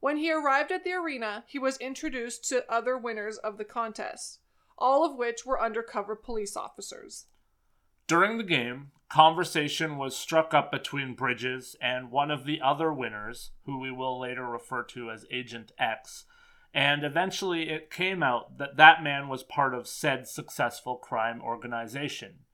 When 0.00 0.16
he 0.16 0.32
arrived 0.32 0.70
at 0.70 0.84
the 0.84 0.92
arena, 0.92 1.44
he 1.48 1.58
was 1.58 1.76
introduced 1.78 2.48
to 2.48 2.70
other 2.70 2.96
winners 2.96 3.36
of 3.38 3.58
the 3.58 3.64
contest, 3.64 4.38
all 4.76 5.04
of 5.04 5.16
which 5.16 5.44
were 5.44 5.60
undercover 5.60 6.14
police 6.14 6.56
officers. 6.56 7.26
During 8.06 8.38
the 8.38 8.44
game, 8.44 8.92
conversation 9.10 9.98
was 9.98 10.16
struck 10.16 10.54
up 10.54 10.70
between 10.70 11.14
Bridges 11.14 11.76
and 11.82 12.10
one 12.10 12.30
of 12.30 12.44
the 12.44 12.60
other 12.60 12.92
winners, 12.92 13.50
who 13.64 13.80
we 13.80 13.90
will 13.90 14.20
later 14.20 14.46
refer 14.46 14.82
to 14.84 15.10
as 15.10 15.26
Agent 15.32 15.72
X, 15.78 16.24
and 16.72 17.02
eventually 17.02 17.68
it 17.68 17.90
came 17.90 18.22
out 18.22 18.58
that 18.58 18.76
that 18.76 19.02
man 19.02 19.28
was 19.28 19.42
part 19.42 19.74
of 19.74 19.88
said 19.88 20.28
successful 20.28 20.96
crime 20.96 21.42
organization. 21.42 22.44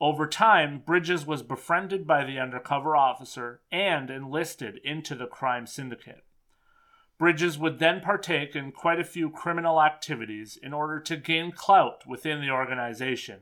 Over 0.00 0.26
time, 0.26 0.82
Bridges 0.84 1.24
was 1.24 1.42
befriended 1.42 2.06
by 2.06 2.24
the 2.24 2.38
undercover 2.38 2.96
officer 2.96 3.62
and 3.70 4.10
enlisted 4.10 4.78
into 4.84 5.14
the 5.14 5.26
crime 5.26 5.66
syndicate. 5.66 6.25
Bridges 7.18 7.58
would 7.58 7.78
then 7.78 8.00
partake 8.00 8.54
in 8.54 8.72
quite 8.72 9.00
a 9.00 9.04
few 9.04 9.30
criminal 9.30 9.82
activities 9.82 10.58
in 10.62 10.72
order 10.72 11.00
to 11.00 11.16
gain 11.16 11.52
clout 11.52 12.06
within 12.06 12.40
the 12.40 12.50
organization 12.50 13.40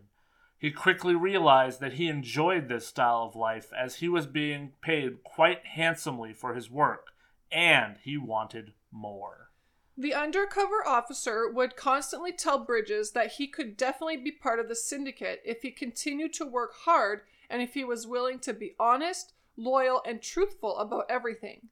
he 0.65 0.71
quickly 0.71 1.15
realized 1.15 1.79
that 1.81 1.93
he 1.93 2.09
enjoyed 2.09 2.69
this 2.69 2.87
style 2.87 3.23
of 3.23 3.37
life 3.37 3.71
as 3.79 3.97
he 3.97 4.09
was 4.09 4.27
being 4.27 4.73
paid 4.81 5.23
quite 5.23 5.67
handsomely 5.67 6.33
for 6.33 6.55
his 6.55 6.71
work, 6.71 7.09
and 7.53 7.97
he 8.03 8.17
wanted 8.17 8.73
more. 8.91 9.51
The 9.99 10.15
undercover 10.15 10.83
officer 10.87 11.51
would 11.53 11.77
constantly 11.77 12.33
tell 12.33 12.65
Bridges 12.65 13.13
that 13.13 13.33
he 13.33 13.47
could 13.47 13.77
definitely 13.77 14.17
be 14.17 14.33
part 14.33 14.59
of 14.59 14.71
the 14.71 14.75
syndicate 14.75 15.43
if 15.45 15.61
he 15.61 15.71
continued 15.71 16.33
to 16.33 16.47
work 16.47 16.73
hard 16.87 17.21
and 17.51 17.61
if 17.61 17.75
he 17.75 17.85
was 17.85 18.07
willing 18.07 18.39
to 18.39 18.55
be 18.55 18.75
honest, 18.81 19.35
loyal, 19.59 20.01
and 20.07 20.23
truthful 20.23 20.79
about 20.79 21.05
everything. 21.11 21.69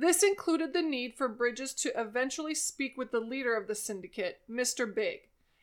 This 0.00 0.22
included 0.22 0.74
the 0.74 0.82
need 0.82 1.16
for 1.16 1.26
Bridges 1.26 1.74
to 1.74 2.00
eventually 2.00 2.54
speak 2.54 2.96
with 2.96 3.10
the 3.10 3.18
leader 3.18 3.56
of 3.56 3.66
the 3.66 3.74
syndicate, 3.74 4.40
Mr. 4.48 4.94
Big, 4.94 5.22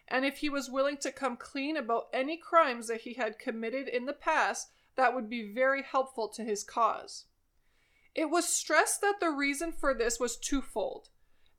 and 0.09 0.25
if 0.25 0.39
he 0.39 0.49
was 0.49 0.69
willing 0.69 0.97
to 0.97 1.11
come 1.13 1.37
clean 1.37 1.77
about 1.77 2.09
any 2.11 2.35
crimes 2.35 2.87
that 2.87 3.01
he 3.01 3.13
had 3.13 3.39
committed 3.39 3.87
in 3.87 4.07
the 4.07 4.11
past, 4.11 4.71
that 4.97 5.15
would 5.15 5.29
be 5.29 5.53
very 5.53 5.83
helpful 5.83 6.27
to 6.27 6.43
his 6.43 6.65
cause. 6.65 7.27
It 8.13 8.29
was 8.29 8.45
stressed 8.45 8.99
that 8.99 9.21
the 9.21 9.29
reason 9.29 9.71
for 9.71 9.93
this 9.93 10.19
was 10.19 10.35
twofold. 10.35 11.07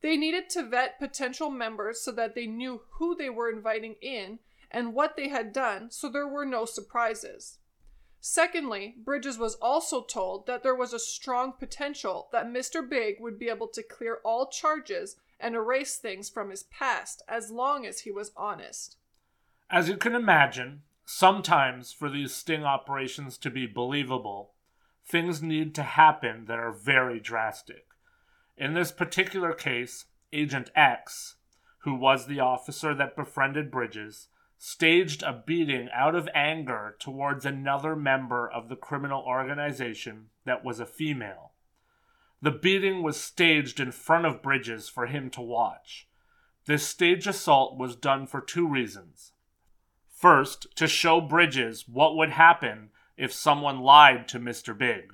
They 0.03 0.19
needed 0.19 0.51
to 0.51 0.63
vet 0.63 0.99
potential 0.99 1.49
members 1.49 2.03
so 2.03 2.13
that 2.13 2.35
they 2.35 2.47
knew 2.47 2.83
who 2.99 3.17
they 3.17 3.31
were 3.31 3.51
inviting 3.51 3.95
in 4.03 4.39
and 4.71 4.93
what 4.93 5.17
they 5.17 5.29
had 5.29 5.55
done 5.55 5.91
so 5.91 6.11
there 6.11 6.29
were 6.29 6.45
no 6.45 6.67
surprises. 6.67 7.57
Secondly, 8.29 8.97
Bridges 8.99 9.39
was 9.39 9.55
also 9.63 10.03
told 10.03 10.49
that 10.49 10.65
there 10.65 10.75
was 10.75 10.93
a 10.93 10.99
strong 10.99 11.53
potential 11.53 12.29
that 12.33 12.49
Mr. 12.49 12.87
Big 12.87 13.21
would 13.21 13.39
be 13.39 13.49
able 13.49 13.69
to 13.69 13.85
clear 13.85 14.19
all 14.25 14.51
charges 14.51 15.15
and 15.39 15.55
erase 15.55 15.97
things 15.97 16.29
from 16.29 16.51
his 16.51 16.65
past 16.65 17.23
as 17.29 17.53
long 17.53 17.87
as 17.87 18.01
he 18.01 18.11
was 18.11 18.33
honest. 18.37 18.97
As 19.71 19.89
you 19.89 19.97
can 19.97 20.13
imagine, 20.17 20.83
sometimes 21.05 21.93
for 21.93 22.11
these 22.11 22.35
sting 22.35 22.65
operations 22.65 23.39
to 23.39 23.49
be 23.49 23.65
believable, 23.65 24.55
things 25.09 25.41
need 25.41 25.73
to 25.77 25.85
happen 25.85 26.47
that 26.47 26.59
are 26.59 26.73
very 26.73 27.21
drastic. 27.21 27.87
In 28.57 28.75
this 28.75 28.91
particular 28.91 29.53
case, 29.53 30.07
Agent 30.33 30.73
X, 30.75 31.37
who 31.85 31.95
was 31.95 32.27
the 32.27 32.41
officer 32.41 32.93
that 32.93 33.15
befriended 33.15 33.71
Bridges, 33.71 34.27
staged 34.59 35.23
a 35.23 35.43
beating 35.47 35.89
out 35.93 36.15
of 36.15 36.29
anger 36.35 36.97
towards 36.99 37.45
another 37.45 37.95
member 37.95 38.49
of 38.49 38.69
the 38.69 38.77
criminal 38.77 39.23
organization 39.23 40.27
that 40.45 40.65
was 40.65 40.81
a 40.81 40.87
female. 40.87 41.53
The 42.41 42.51
beating 42.51 43.03
was 43.03 43.21
staged 43.21 43.81
in 43.81 43.93
front 43.93 44.27
of 44.27 44.43
Bridges 44.43 44.89
for 44.89 45.07
him 45.07 45.31
to 45.31 45.41
watch. 45.41 46.09
This 46.67 46.87
stage 46.87 47.27
assault 47.27 47.79
was 47.79 47.97
done 47.97 48.27
for 48.27 48.41
two 48.41 48.67
reasons. 48.67 49.33
First, 50.09 50.75
to 50.77 50.89
show 50.89 51.21
Bridges 51.21 51.89
what 51.89 52.17
would 52.17 52.31
happen 52.31 52.91
if 53.17 53.33
someone 53.33 53.81
lied 53.81 54.29
to 54.29 54.41
Mr. 54.41 54.77
Big. 54.77 55.13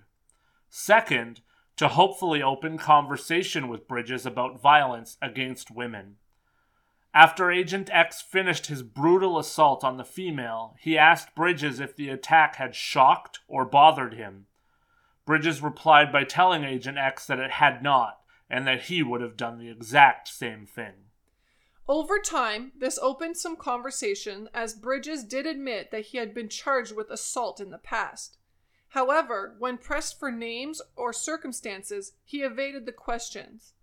Second, 0.68 1.40
to 1.76 1.88
hopefully 1.88 2.42
open 2.42 2.78
conversation 2.78 3.68
with 3.68 3.88
Bridges 3.88 4.24
about 4.24 4.61
violence 4.61 5.16
against 5.20 5.70
women. 5.70 6.16
After 7.14 7.51
Agent 7.51 7.90
X 7.92 8.22
finished 8.22 8.66
his 8.66 8.83
brutal 8.83 9.38
assault 9.38 9.85
on 9.85 9.98
the 9.98 10.05
female, 10.05 10.77
he 10.81 10.96
asked 10.96 11.35
Bridges 11.35 11.79
if 11.79 11.94
the 11.94 12.09
attack 12.09 12.57
had 12.57 12.75
shocked 12.75 13.40
or 13.46 13.66
bothered 13.66 14.14
him. 14.14 14.46
Bridges 15.27 15.61
replied 15.61 16.11
by 16.11 16.25
telling 16.25 16.64
Agent 16.64 16.96
X 16.96 17.27
that 17.27 17.38
it 17.38 17.53
had 17.53 17.83
not, 17.83 18.20
and 18.48 18.66
that 18.66 18.83
he 18.83 19.03
would 19.03 19.20
have 19.20 19.37
done 19.37 19.59
the 19.59 19.70
exact 19.70 20.29
same 20.29 20.64
thing. 20.66 20.94
Over 21.87 22.18
time, 22.18 22.72
this 22.79 22.98
opened 23.03 23.37
some 23.37 23.57
conversation 23.57 24.48
as 24.55 24.75
Bridges 24.75 25.22
did 25.25 25.46
admit 25.46 25.90
that 25.90 26.07
he 26.07 26.18
had 26.18 26.33
been 26.33 26.48
charged 26.48 26.96
with 26.96 27.11
assault 27.11 27.61
in 27.61 27.70
the 27.70 27.79
past. 27.79 28.38
However, 28.88 29.55
when 29.59 29.77
pressed 29.79 30.18
for 30.18 30.31
names 30.31 30.81
or 30.96 31.12
circumstances, 31.12 32.12
he 32.25 32.42
evaded 32.42 32.87
the 32.87 32.92
questions. 32.92 33.75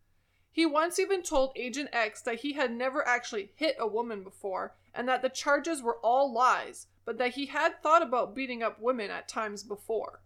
He 0.51 0.65
once 0.65 0.99
even 0.99 1.21
told 1.21 1.53
Agent 1.55 1.89
X 1.93 2.21
that 2.21 2.41
he 2.41 2.53
had 2.53 2.71
never 2.71 3.07
actually 3.07 3.51
hit 3.55 3.75
a 3.79 3.87
woman 3.87 4.23
before 4.23 4.75
and 4.93 5.07
that 5.07 5.21
the 5.21 5.29
charges 5.29 5.81
were 5.81 5.97
all 5.97 6.33
lies, 6.33 6.87
but 7.05 7.17
that 7.17 7.31
he 7.31 7.47
had 7.47 7.81
thought 7.81 8.01
about 8.01 8.35
beating 8.35 8.63
up 8.63 8.79
women 8.81 9.11
at 9.11 9.27
times 9.27 9.63
before. 9.63 10.21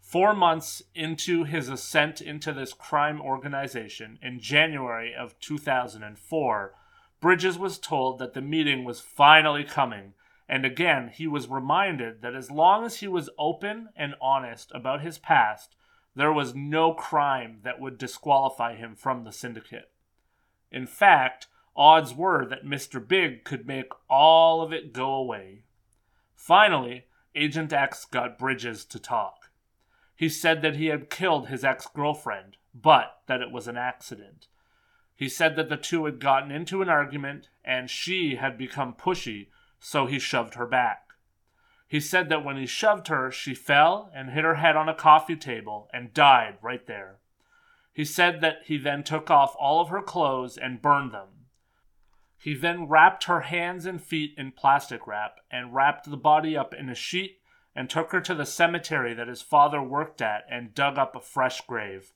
Four 0.00 0.34
months 0.34 0.82
into 0.94 1.44
his 1.44 1.68
ascent 1.68 2.20
into 2.20 2.52
this 2.52 2.72
crime 2.72 3.20
organization, 3.20 4.18
in 4.22 4.40
January 4.40 5.14
of 5.14 5.38
2004, 5.40 6.74
Bridges 7.20 7.58
was 7.58 7.78
told 7.78 8.18
that 8.18 8.32
the 8.32 8.40
meeting 8.40 8.84
was 8.84 8.98
finally 8.98 9.62
coming, 9.62 10.14
and 10.48 10.64
again 10.64 11.08
he 11.08 11.26
was 11.26 11.48
reminded 11.48 12.22
that 12.22 12.34
as 12.34 12.50
long 12.50 12.84
as 12.84 12.96
he 12.96 13.08
was 13.08 13.30
open 13.38 13.90
and 13.94 14.14
honest 14.20 14.72
about 14.74 15.02
his 15.02 15.18
past, 15.18 15.76
there 16.14 16.32
was 16.32 16.54
no 16.54 16.92
crime 16.92 17.60
that 17.62 17.80
would 17.80 17.98
disqualify 17.98 18.74
him 18.74 18.94
from 18.94 19.24
the 19.24 19.32
syndicate. 19.32 19.90
In 20.70 20.86
fact, 20.86 21.46
odds 21.76 22.14
were 22.14 22.44
that 22.46 22.64
Mr. 22.64 23.06
Big 23.06 23.44
could 23.44 23.66
make 23.66 23.92
all 24.08 24.62
of 24.62 24.72
it 24.72 24.92
go 24.92 25.12
away. 25.12 25.64
Finally, 26.34 27.04
Agent 27.34 27.72
X 27.72 28.04
got 28.04 28.38
Bridges 28.38 28.84
to 28.86 28.98
talk. 28.98 29.50
He 30.16 30.28
said 30.28 30.62
that 30.62 30.76
he 30.76 30.86
had 30.86 31.10
killed 31.10 31.48
his 31.48 31.64
ex 31.64 31.86
girlfriend, 31.86 32.56
but 32.74 33.20
that 33.26 33.40
it 33.40 33.50
was 33.50 33.68
an 33.68 33.76
accident. 33.76 34.48
He 35.14 35.28
said 35.28 35.54
that 35.56 35.68
the 35.68 35.76
two 35.76 36.06
had 36.06 36.18
gotten 36.18 36.50
into 36.50 36.82
an 36.82 36.88
argument 36.88 37.48
and 37.64 37.88
she 37.88 38.36
had 38.36 38.58
become 38.58 38.94
pushy, 38.94 39.48
so 39.78 40.06
he 40.06 40.18
shoved 40.18 40.54
her 40.54 40.66
back. 40.66 41.09
He 41.90 41.98
said 41.98 42.28
that 42.28 42.44
when 42.44 42.56
he 42.56 42.66
shoved 42.66 43.08
her, 43.08 43.32
she 43.32 43.52
fell 43.52 44.12
and 44.14 44.30
hit 44.30 44.44
her 44.44 44.54
head 44.54 44.76
on 44.76 44.88
a 44.88 44.94
coffee 44.94 45.34
table 45.34 45.90
and 45.92 46.14
died 46.14 46.56
right 46.62 46.86
there. 46.86 47.16
He 47.92 48.04
said 48.04 48.40
that 48.42 48.58
he 48.66 48.78
then 48.78 49.02
took 49.02 49.28
off 49.28 49.56
all 49.58 49.80
of 49.80 49.88
her 49.88 50.00
clothes 50.00 50.56
and 50.56 50.80
burned 50.80 51.10
them. 51.10 51.46
He 52.38 52.54
then 52.54 52.86
wrapped 52.86 53.24
her 53.24 53.40
hands 53.40 53.86
and 53.86 54.00
feet 54.00 54.36
in 54.38 54.52
plastic 54.52 55.04
wrap 55.08 55.40
and 55.50 55.74
wrapped 55.74 56.08
the 56.08 56.16
body 56.16 56.56
up 56.56 56.72
in 56.72 56.88
a 56.88 56.94
sheet 56.94 57.40
and 57.74 57.90
took 57.90 58.12
her 58.12 58.20
to 58.20 58.36
the 58.36 58.46
cemetery 58.46 59.12
that 59.12 59.26
his 59.26 59.42
father 59.42 59.82
worked 59.82 60.22
at 60.22 60.44
and 60.48 60.72
dug 60.72 60.96
up 60.96 61.16
a 61.16 61.20
fresh 61.20 61.60
grave. 61.62 62.12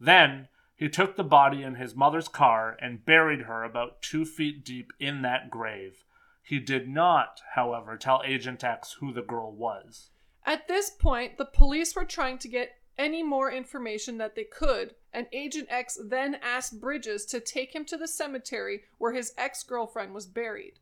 Then 0.00 0.48
he 0.74 0.88
took 0.88 1.16
the 1.16 1.24
body 1.24 1.62
in 1.62 1.74
his 1.74 1.94
mother's 1.94 2.28
car 2.28 2.74
and 2.80 3.04
buried 3.04 3.42
her 3.42 3.64
about 3.64 4.00
two 4.00 4.24
feet 4.24 4.64
deep 4.64 4.94
in 4.98 5.20
that 5.20 5.50
grave. 5.50 6.06
He 6.42 6.58
did 6.58 6.88
not, 6.88 7.40
however, 7.54 7.96
tell 7.96 8.22
Agent 8.24 8.64
X 8.64 8.94
who 9.00 9.12
the 9.12 9.22
girl 9.22 9.52
was. 9.52 10.10
At 10.44 10.68
this 10.68 10.90
point, 10.90 11.38
the 11.38 11.44
police 11.44 11.94
were 11.94 12.04
trying 12.04 12.38
to 12.38 12.48
get 12.48 12.80
any 12.98 13.22
more 13.22 13.50
information 13.50 14.18
that 14.18 14.34
they 14.34 14.44
could, 14.44 14.94
and 15.12 15.26
Agent 15.32 15.68
X 15.70 15.98
then 16.04 16.36
asked 16.42 16.80
Bridges 16.80 17.24
to 17.26 17.40
take 17.40 17.74
him 17.74 17.84
to 17.86 17.96
the 17.96 18.08
cemetery 18.08 18.82
where 18.98 19.12
his 19.12 19.32
ex 19.38 19.62
girlfriend 19.62 20.12
was 20.12 20.26
buried. 20.26 20.78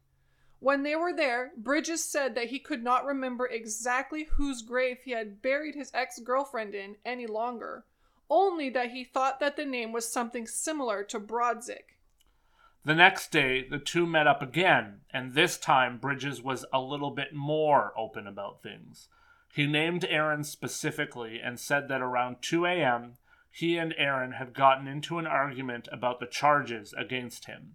When 0.61 0.83
they 0.83 0.97
were 0.97 1.13
there, 1.13 1.53
Bridges 1.57 2.03
said 2.03 2.35
that 2.35 2.49
he 2.49 2.59
could 2.59 2.83
not 2.83 3.05
remember 3.05 3.47
exactly 3.47 4.25
whose 4.25 4.63
grave 4.63 5.03
he 5.05 5.13
had 5.13 5.41
buried 5.41 5.77
his 5.77 5.93
ex 5.95 6.19
girlfriend 6.19 6.75
in 6.75 6.97
any 7.05 7.27
longer, 7.27 7.85
only 8.29 8.69
that 8.71 8.91
he 8.91 9.05
thought 9.05 9.39
that 9.39 9.57
the 9.57 9.65
name 9.65 9.93
was 9.93 10.11
something 10.11 10.47
similar 10.47 11.05
to 11.05 11.21
Brodzik. 11.21 11.97
The 12.89 12.95
next 12.95 13.30
day, 13.30 13.68
the 13.68 13.78
two 13.78 14.07
met 14.07 14.26
up 14.26 14.41
again, 14.41 15.01
and 15.12 15.34
this 15.34 15.59
time 15.59 15.99
Bridges 15.99 16.41
was 16.41 16.64
a 16.72 16.80
little 16.80 17.11
bit 17.11 17.34
more 17.34 17.93
open 17.99 18.26
about 18.26 18.62
things. 18.62 19.11
He 19.53 19.66
named 19.66 20.07
Erin 20.09 20.43
specifically 20.43 21.39
and 21.39 21.61
said 21.61 21.89
that 21.89 22.01
around 22.01 22.36
2 22.41 22.64
a.m., 22.64 23.18
he 23.51 23.76
and 23.76 23.95
Erin 23.99 24.32
had 24.32 24.55
gotten 24.55 24.89
into 24.89 25.18
an 25.18 25.26
argument 25.26 25.86
about 25.93 26.18
the 26.18 26.24
charges 26.24 26.95
against 26.97 27.45
him. 27.45 27.74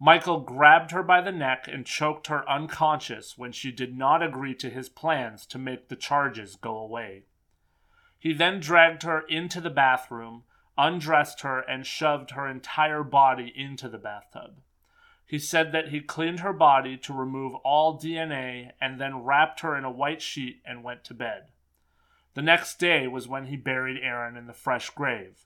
Michael 0.00 0.40
grabbed 0.40 0.92
her 0.92 1.02
by 1.02 1.20
the 1.20 1.30
neck 1.30 1.68
and 1.70 1.84
choked 1.84 2.28
her 2.28 2.48
unconscious 2.48 3.36
when 3.36 3.52
she 3.52 3.70
did 3.70 3.98
not 3.98 4.22
agree 4.22 4.54
to 4.54 4.70
his 4.70 4.88
plans 4.88 5.44
to 5.44 5.58
make 5.58 5.88
the 5.88 5.94
charges 5.94 6.56
go 6.56 6.78
away. 6.78 7.24
He 8.18 8.32
then 8.32 8.60
dragged 8.60 9.02
her 9.02 9.26
into 9.28 9.60
the 9.60 9.68
bathroom, 9.68 10.44
undressed 10.78 11.42
her, 11.42 11.60
and 11.60 11.84
shoved 11.84 12.30
her 12.30 12.46
entire 12.46 13.02
body 13.02 13.52
into 13.54 13.88
the 13.88 13.98
bathtub. 13.98 14.60
He 15.26 15.38
said 15.38 15.72
that 15.72 15.88
he 15.88 16.00
cleaned 16.00 16.40
her 16.40 16.54
body 16.54 16.96
to 16.98 17.12
remove 17.12 17.54
all 17.56 18.00
DNA 18.00 18.70
and 18.80 18.98
then 18.98 19.24
wrapped 19.24 19.60
her 19.60 19.76
in 19.76 19.84
a 19.84 19.90
white 19.90 20.22
sheet 20.22 20.62
and 20.64 20.82
went 20.82 21.04
to 21.04 21.14
bed. 21.14 21.48
The 22.32 22.40
next 22.40 22.78
day 22.78 23.06
was 23.06 23.28
when 23.28 23.46
he 23.46 23.56
buried 23.56 24.02
Erin 24.02 24.36
in 24.38 24.46
the 24.46 24.54
fresh 24.54 24.88
grave. 24.88 25.44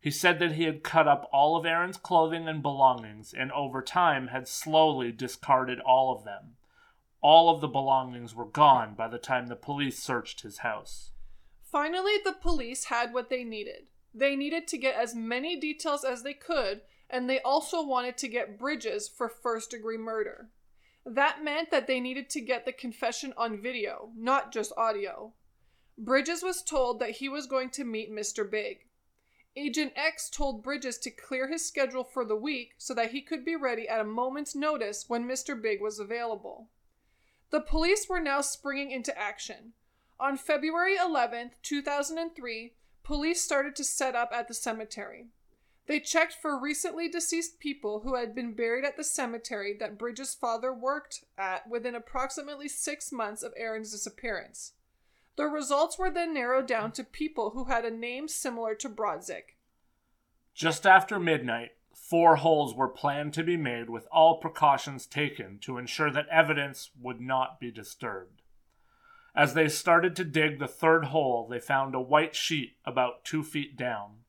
He 0.00 0.10
said 0.10 0.38
that 0.38 0.52
he 0.52 0.64
had 0.64 0.82
cut 0.82 1.06
up 1.06 1.28
all 1.32 1.56
of 1.56 1.66
Erin's 1.66 1.98
clothing 1.98 2.48
and 2.48 2.62
belongings 2.62 3.34
and 3.34 3.52
over 3.52 3.82
time 3.82 4.28
had 4.28 4.48
slowly 4.48 5.12
discarded 5.12 5.80
all 5.80 6.16
of 6.16 6.24
them. 6.24 6.56
All 7.20 7.54
of 7.54 7.60
the 7.60 7.68
belongings 7.68 8.34
were 8.34 8.46
gone 8.46 8.94
by 8.94 9.08
the 9.08 9.18
time 9.18 9.48
the 9.48 9.56
police 9.56 9.98
searched 9.98 10.40
his 10.40 10.58
house. 10.58 11.10
Finally, 11.62 12.16
the 12.24 12.32
police 12.32 12.84
had 12.84 13.12
what 13.12 13.28
they 13.28 13.44
needed. 13.44 13.88
They 14.14 14.36
needed 14.36 14.66
to 14.68 14.78
get 14.78 14.96
as 14.96 15.14
many 15.14 15.58
details 15.58 16.04
as 16.04 16.22
they 16.22 16.34
could, 16.34 16.82
and 17.08 17.28
they 17.28 17.40
also 17.40 17.82
wanted 17.84 18.16
to 18.18 18.28
get 18.28 18.58
Bridges 18.58 19.08
for 19.08 19.28
first 19.28 19.70
degree 19.70 19.98
murder. 19.98 20.48
That 21.06 21.42
meant 21.42 21.70
that 21.70 21.86
they 21.86 22.00
needed 22.00 22.28
to 22.30 22.40
get 22.40 22.64
the 22.64 22.72
confession 22.72 23.32
on 23.36 23.62
video, 23.62 24.10
not 24.16 24.52
just 24.52 24.72
audio. 24.76 25.32
Bridges 25.96 26.42
was 26.42 26.62
told 26.62 27.00
that 27.00 27.12
he 27.12 27.28
was 27.28 27.46
going 27.46 27.70
to 27.70 27.84
meet 27.84 28.12
Mr. 28.12 28.48
Big. 28.48 28.86
Agent 29.56 29.92
X 29.96 30.30
told 30.30 30.62
Bridges 30.62 30.98
to 30.98 31.10
clear 31.10 31.48
his 31.48 31.66
schedule 31.66 32.04
for 32.04 32.24
the 32.24 32.36
week 32.36 32.74
so 32.78 32.94
that 32.94 33.10
he 33.10 33.20
could 33.20 33.44
be 33.44 33.56
ready 33.56 33.88
at 33.88 34.00
a 34.00 34.04
moment's 34.04 34.54
notice 34.54 35.06
when 35.08 35.26
Mr. 35.26 35.60
Big 35.60 35.80
was 35.80 35.98
available. 35.98 36.68
The 37.50 37.60
police 37.60 38.08
were 38.08 38.20
now 38.20 38.40
springing 38.42 38.92
into 38.92 39.16
action. 39.18 39.72
On 40.20 40.36
February 40.36 40.96
11, 40.96 41.50
2003, 41.62 42.74
police 43.10 43.40
started 43.40 43.74
to 43.74 43.82
set 43.82 44.14
up 44.14 44.30
at 44.32 44.46
the 44.46 44.54
cemetery. 44.54 45.26
They 45.88 45.98
checked 45.98 46.36
for 46.40 46.56
recently 46.56 47.08
deceased 47.08 47.58
people 47.58 48.02
who 48.04 48.14
had 48.14 48.36
been 48.36 48.54
buried 48.54 48.84
at 48.84 48.96
the 48.96 49.02
cemetery 49.02 49.74
that 49.80 49.98
Bridges' 49.98 50.32
father 50.32 50.72
worked 50.72 51.24
at 51.36 51.68
within 51.68 51.96
approximately 51.96 52.68
six 52.68 53.10
months 53.10 53.42
of 53.42 53.52
Erin's 53.56 53.90
disappearance. 53.90 54.74
The 55.34 55.46
results 55.46 55.98
were 55.98 56.08
then 56.08 56.32
narrowed 56.32 56.68
down 56.68 56.92
to 56.92 57.02
people 57.02 57.50
who 57.50 57.64
had 57.64 57.84
a 57.84 57.90
name 57.90 58.28
similar 58.28 58.76
to 58.76 58.88
Brodzik. 58.88 59.56
Just 60.54 60.86
after 60.86 61.18
midnight, 61.18 61.70
four 61.92 62.36
holes 62.36 62.76
were 62.76 62.86
planned 62.86 63.34
to 63.34 63.42
be 63.42 63.56
made 63.56 63.90
with 63.90 64.06
all 64.12 64.38
precautions 64.38 65.04
taken 65.04 65.58
to 65.62 65.78
ensure 65.78 66.12
that 66.12 66.28
evidence 66.28 66.90
would 66.96 67.20
not 67.20 67.58
be 67.58 67.72
disturbed. 67.72 68.39
As 69.34 69.54
they 69.54 69.68
started 69.68 70.16
to 70.16 70.24
dig 70.24 70.58
the 70.58 70.66
third 70.66 71.06
hole, 71.06 71.46
they 71.48 71.60
found 71.60 71.94
a 71.94 72.00
white 72.00 72.34
sheet 72.34 72.76
about 72.84 73.24
two 73.24 73.42
feet 73.42 73.76
down. 73.76 74.24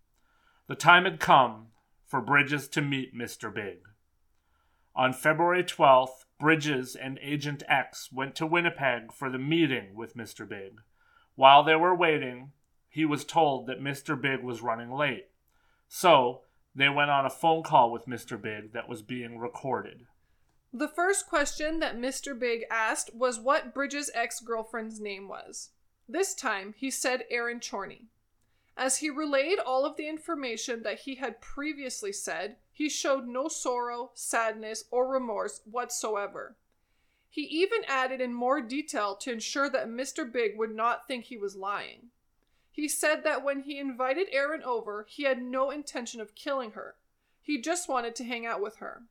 The 0.68 0.76
time 0.76 1.06
had 1.06 1.20
come 1.20 1.68
for 2.06 2.22
Bridges 2.22 2.68
to 2.70 2.82
meet 2.82 3.16
Mr. 3.16 3.54
Big. 3.54 3.80
On 4.96 5.14
February 5.14 5.64
12th, 5.64 6.26
Bridges 6.40 6.96
and 6.96 7.18
Agent 7.22 7.64
X 7.68 8.12
went 8.12 8.36
to 8.36 8.46
Winnipeg 8.46 9.12
for 9.14 9.30
the 9.30 9.40
meeting 9.40 9.96
with 9.96 10.16
Mr. 10.16 10.48
Big. 10.48 10.82
While 11.36 11.64
they 11.64 11.76
were 11.76 11.96
waiting, 11.96 12.52
he 12.90 13.06
was 13.06 13.24
told 13.24 13.68
that 13.68 13.80
Mr. 13.80 14.20
Big 14.20 14.44
was 14.44 14.62
running 14.62 14.92
late. 14.92 15.30
So, 15.88 16.42
they 16.76 16.90
went 16.90 17.10
on 17.10 17.26
a 17.26 17.30
phone 17.30 17.64
call 17.64 17.92
with 17.92 18.06
Mr. 18.06 18.42
Big 18.42 18.74
that 18.74 18.90
was 18.90 19.02
being 19.02 19.40
recorded. 19.40 20.06
The 20.74 20.88
first 20.88 21.28
question 21.28 21.80
that 21.80 21.98
Mr. 21.98 22.38
Big 22.38 22.64
asked 22.72 23.14
was 23.14 23.40
what 23.40 23.74
Bridges' 23.74 24.10
ex 24.14 24.40
girlfriend's 24.40 25.02
name 25.02 25.28
was. 25.28 25.72
This 26.08 26.34
time, 26.34 26.74
he 26.78 26.90
said 26.90 27.26
Erin 27.30 27.60
Chorney. 27.60 28.08
As 28.78 29.00
he 29.00 29.10
relayed 29.10 29.60
all 29.60 29.86
of 29.86 29.98
the 29.98 30.08
information 30.08 30.84
that 30.84 31.02
he 31.02 31.16
had 31.16 31.42
previously 31.42 32.14
said, 32.14 32.56
he 32.72 32.88
showed 32.88 33.28
no 33.28 33.50
sorrow, 33.50 34.12
sadness, 34.14 34.86
or 34.92 35.10
remorse 35.10 35.62
whatsoever. 35.66 36.56
He 37.30 37.42
even 37.44 37.84
added 37.88 38.22
in 38.22 38.34
more 38.34 38.62
detail 38.62 39.16
to 39.18 39.32
ensure 39.32 39.70
that 39.70 39.88
Mr. 39.88 40.30
Big 40.30 40.58
would 40.58 40.74
not 40.74 41.06
think 41.06 41.26
he 41.26 41.38
was 41.38 41.56
lying. 41.56 42.12
He 42.72 42.88
said 42.88 43.24
that 43.26 43.44
when 43.44 43.62
he 43.62 43.78
invited 43.78 44.28
Erin 44.32 44.64
over, 44.64 45.06
he 45.10 45.24
had 45.24 45.42
no 45.42 45.70
intention 45.70 46.22
of 46.22 46.34
killing 46.34 46.72
her. 46.72 46.96
He 47.42 47.62
just 47.62 47.90
wanted 47.90 48.16
to 48.16 48.24
hang 48.24 48.46
out 48.46 48.62
with 48.62 48.78
her. 48.78 49.04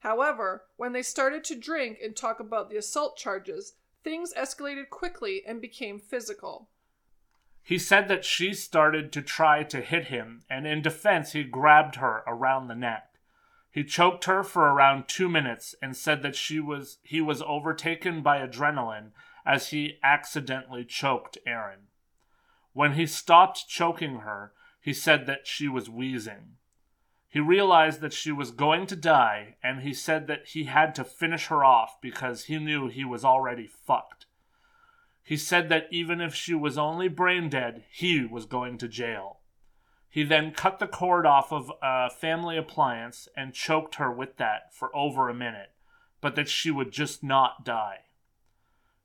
However, 0.00 0.64
when 0.76 0.92
they 0.92 1.02
started 1.02 1.44
to 1.44 1.54
drink 1.54 1.98
and 2.02 2.16
talk 2.16 2.40
about 2.40 2.70
the 2.70 2.76
assault 2.76 3.16
charges, 3.16 3.74
things 4.02 4.34
escalated 4.34 4.88
quickly 4.90 5.42
and 5.46 5.60
became 5.60 5.98
physical. 5.98 6.68
He 7.62 7.78
said 7.78 8.08
that 8.08 8.24
she 8.24 8.54
started 8.54 9.12
to 9.12 9.22
try 9.22 9.62
to 9.64 9.80
hit 9.80 10.06
him, 10.06 10.42
and 10.48 10.66
in 10.66 10.80
defense, 10.82 11.32
he 11.32 11.44
grabbed 11.44 11.96
her 11.96 12.22
around 12.26 12.68
the 12.68 12.74
neck. 12.74 13.10
He 13.70 13.84
choked 13.84 14.24
her 14.24 14.42
for 14.42 14.62
around 14.62 15.06
two 15.06 15.28
minutes 15.28 15.74
and 15.80 15.96
said 15.96 16.22
that 16.22 16.34
she 16.34 16.58
was 16.58 16.98
he 17.02 17.20
was 17.20 17.42
overtaken 17.42 18.22
by 18.22 18.44
adrenaline 18.44 19.12
as 19.46 19.68
he 19.68 19.98
accidentally 20.02 20.84
choked 20.84 21.38
Erin. 21.46 21.88
When 22.72 22.94
he 22.94 23.06
stopped 23.06 23.68
choking 23.68 24.20
her, 24.20 24.52
he 24.80 24.92
said 24.92 25.26
that 25.26 25.46
she 25.46 25.68
was 25.68 25.88
wheezing. 25.90 26.56
He 27.30 27.38
realized 27.38 28.00
that 28.00 28.12
she 28.12 28.32
was 28.32 28.50
going 28.50 28.88
to 28.88 28.96
die, 28.96 29.54
and 29.62 29.82
he 29.82 29.94
said 29.94 30.26
that 30.26 30.48
he 30.48 30.64
had 30.64 30.96
to 30.96 31.04
finish 31.04 31.46
her 31.46 31.62
off 31.64 32.00
because 32.00 32.44
he 32.44 32.58
knew 32.58 32.88
he 32.88 33.04
was 33.04 33.24
already 33.24 33.68
fucked. 33.68 34.26
He 35.22 35.36
said 35.36 35.68
that 35.68 35.86
even 35.92 36.20
if 36.20 36.34
she 36.34 36.54
was 36.54 36.76
only 36.76 37.06
brain 37.06 37.48
dead, 37.48 37.84
he 37.88 38.26
was 38.26 38.46
going 38.46 38.78
to 38.78 38.88
jail. 38.88 39.38
He 40.08 40.24
then 40.24 40.50
cut 40.50 40.80
the 40.80 40.88
cord 40.88 41.24
off 41.24 41.52
of 41.52 41.70
a 41.80 42.10
family 42.10 42.56
appliance 42.56 43.28
and 43.36 43.54
choked 43.54 43.94
her 43.94 44.10
with 44.10 44.36
that 44.38 44.74
for 44.74 44.94
over 44.94 45.28
a 45.28 45.34
minute, 45.34 45.70
but 46.20 46.34
that 46.34 46.48
she 46.48 46.72
would 46.72 46.90
just 46.90 47.22
not 47.22 47.64
die. 47.64 48.06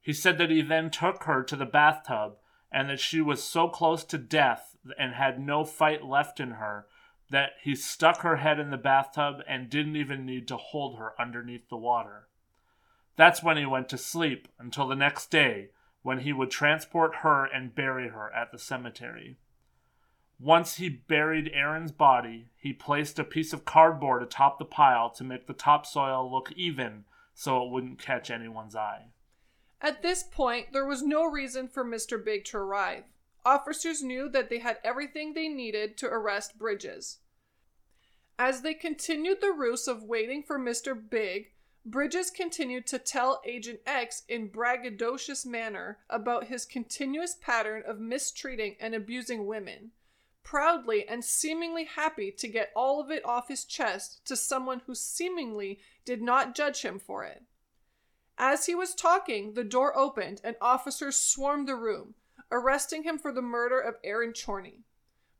He 0.01 0.13
said 0.13 0.39
that 0.39 0.49
he 0.49 0.63
then 0.63 0.89
took 0.89 1.25
her 1.25 1.43
to 1.43 1.55
the 1.55 1.63
bathtub 1.63 2.37
and 2.71 2.89
that 2.89 2.99
she 2.99 3.21
was 3.21 3.43
so 3.43 3.67
close 3.67 4.03
to 4.05 4.17
death 4.17 4.75
and 4.97 5.13
had 5.13 5.39
no 5.39 5.63
fight 5.63 6.03
left 6.03 6.39
in 6.39 6.51
her 6.51 6.87
that 7.29 7.51
he 7.61 7.75
stuck 7.75 8.21
her 8.21 8.37
head 8.37 8.59
in 8.59 8.69
the 8.69 8.77
bathtub 8.77 9.41
and 9.47 9.69
didn't 9.69 9.95
even 9.95 10.25
need 10.25 10.47
to 10.47 10.57
hold 10.57 10.97
her 10.97 11.13
underneath 11.19 11.69
the 11.69 11.77
water. 11.77 12.27
That's 13.15 13.41
when 13.41 13.57
he 13.57 13.65
went 13.65 13.89
to 13.89 13.97
sleep 13.97 14.47
until 14.59 14.87
the 14.87 14.95
next 14.95 15.31
day, 15.31 15.69
when 16.01 16.19
he 16.19 16.33
would 16.33 16.51
transport 16.51 17.17
her 17.17 17.45
and 17.45 17.73
bury 17.73 18.09
her 18.09 18.31
at 18.33 18.51
the 18.51 18.59
cemetery. 18.59 19.37
Once 20.39 20.75
he 20.75 20.89
buried 20.89 21.49
Erin's 21.53 21.93
body, 21.93 22.49
he 22.57 22.73
placed 22.73 23.17
a 23.17 23.23
piece 23.23 23.53
of 23.53 23.65
cardboard 23.65 24.21
atop 24.21 24.59
the 24.59 24.65
pile 24.65 25.09
to 25.09 25.23
make 25.23 25.47
the 25.47 25.53
topsoil 25.53 26.29
look 26.29 26.51
even 26.55 27.05
so 27.33 27.63
it 27.63 27.71
wouldn't 27.71 27.99
catch 27.99 28.29
anyone's 28.29 28.75
eye. 28.75 29.05
At 29.81 30.01
this 30.01 30.23
point, 30.23 30.73
there 30.73 30.85
was 30.85 31.01
no 31.01 31.25
reason 31.25 31.67
for 31.67 31.85
Mr. 31.85 32.23
Big 32.23 32.45
to 32.45 32.57
arrive. 32.57 33.03
Officers 33.45 34.01
knew 34.01 34.27
that 34.29 34.49
they 34.49 34.57
had 34.57 34.79
everything 34.83 35.33
they 35.33 35.47
needed 35.47 35.97
to 35.97 36.07
arrest 36.07 36.57
Bridges. 36.57 37.19
As 38.39 38.61
they 38.61 38.73
continued 38.73 39.39
the 39.39 39.51
ruse 39.51 39.87
of 39.87 40.03
waiting 40.03 40.41
for 40.41 40.57
Mr. 40.57 40.97
Big, 41.09 41.51
Bridges 41.85 42.31
continued 42.31 42.87
to 42.87 42.97
tell 42.97 43.43
Agent 43.45 43.81
X 43.85 44.23
in 44.27 44.49
braggadocious 44.49 45.45
manner 45.45 45.99
about 46.09 46.47
his 46.47 46.65
continuous 46.65 47.35
pattern 47.39 47.83
of 47.85 47.99
mistreating 47.99 48.75
and 48.79 48.95
abusing 48.95 49.45
women, 49.45 49.91
proudly 50.43 51.07
and 51.07 51.23
seemingly 51.23 51.85
happy 51.85 52.31
to 52.31 52.47
get 52.47 52.71
all 52.75 52.99
of 52.99 53.11
it 53.11 53.23
off 53.23 53.47
his 53.47 53.63
chest 53.63 54.25
to 54.25 54.35
someone 54.35 54.81
who 54.87 54.95
seemingly 54.95 55.79
did 56.03 56.23
not 56.23 56.55
judge 56.55 56.81
him 56.81 56.97
for 56.97 57.23
it. 57.23 57.43
As 58.39 58.65
he 58.65 58.73
was 58.73 58.95
talking, 58.95 59.53
the 59.53 59.63
door 59.63 59.95
opened 59.95 60.41
and 60.43 60.55
officers 60.59 61.15
swarmed 61.15 61.67
the 61.67 61.75
room, 61.75 62.15
arresting 62.51 63.03
him 63.03 63.17
for 63.17 63.31
the 63.31 63.41
murder 63.41 63.79
of 63.79 63.95
Erin 64.03 64.33
Chorney. 64.33 64.83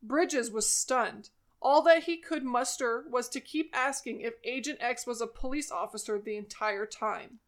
Bridges 0.01 0.51
was 0.51 0.69
stunned. 0.69 1.29
All 1.61 1.81
that 1.83 2.03
he 2.03 2.17
could 2.17 2.43
muster 2.43 3.05
was 3.09 3.27
to 3.29 3.39
keep 3.39 3.71
asking 3.73 4.21
if 4.21 4.33
Agent 4.43 4.77
X 4.81 5.07
was 5.07 5.21
a 5.21 5.27
police 5.27 5.71
officer 5.71 6.19
the 6.19 6.37
entire 6.37 6.85
time. 6.85 7.39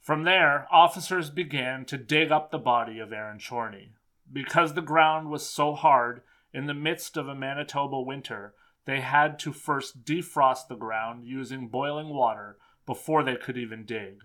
From 0.00 0.24
there, 0.24 0.66
officers 0.72 1.30
began 1.30 1.84
to 1.84 1.96
dig 1.96 2.32
up 2.32 2.50
the 2.50 2.58
body 2.58 2.98
of 2.98 3.12
Erin 3.12 3.38
Chorney. 3.38 3.92
Because 4.32 4.74
the 4.74 4.82
ground 4.82 5.30
was 5.30 5.48
so 5.48 5.74
hard, 5.74 6.22
in 6.52 6.66
the 6.66 6.74
midst 6.74 7.16
of 7.16 7.28
a 7.28 7.34
Manitoba 7.34 8.00
winter, 8.00 8.54
they 8.84 9.00
had 9.00 9.38
to 9.40 9.52
first 9.52 10.04
defrost 10.04 10.66
the 10.68 10.74
ground 10.74 11.24
using 11.24 11.68
boiling 11.68 12.08
water 12.08 12.56
before 12.84 13.22
they 13.22 13.36
could 13.36 13.56
even 13.56 13.84
dig. 13.84 14.22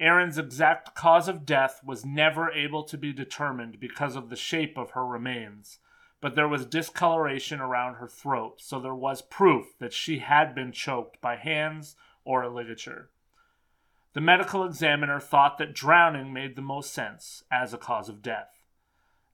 Erin's 0.00 0.38
exact 0.38 0.94
cause 0.94 1.28
of 1.28 1.44
death 1.44 1.82
was 1.84 2.06
never 2.06 2.50
able 2.50 2.84
to 2.84 2.96
be 2.96 3.12
determined 3.12 3.78
because 3.78 4.16
of 4.16 4.30
the 4.30 4.36
shape 4.36 4.78
of 4.78 4.92
her 4.92 5.06
remains, 5.06 5.78
but 6.22 6.34
there 6.34 6.48
was 6.48 6.64
discoloration 6.64 7.60
around 7.60 7.96
her 7.96 8.08
throat, 8.08 8.62
so 8.62 8.80
there 8.80 8.94
was 8.94 9.20
proof 9.20 9.78
that 9.78 9.92
she 9.92 10.20
had 10.20 10.54
been 10.54 10.72
choked 10.72 11.20
by 11.20 11.36
hands 11.36 11.96
or 12.24 12.42
a 12.42 12.48
ligature. 12.48 13.10
The 14.14 14.20
medical 14.22 14.64
examiner 14.64 15.20
thought 15.20 15.58
that 15.58 15.74
drowning 15.74 16.32
made 16.32 16.56
the 16.56 16.62
most 16.62 16.92
sense 16.92 17.44
as 17.52 17.72
a 17.72 17.78
cause 17.78 18.08
of 18.08 18.22
death. 18.22 18.64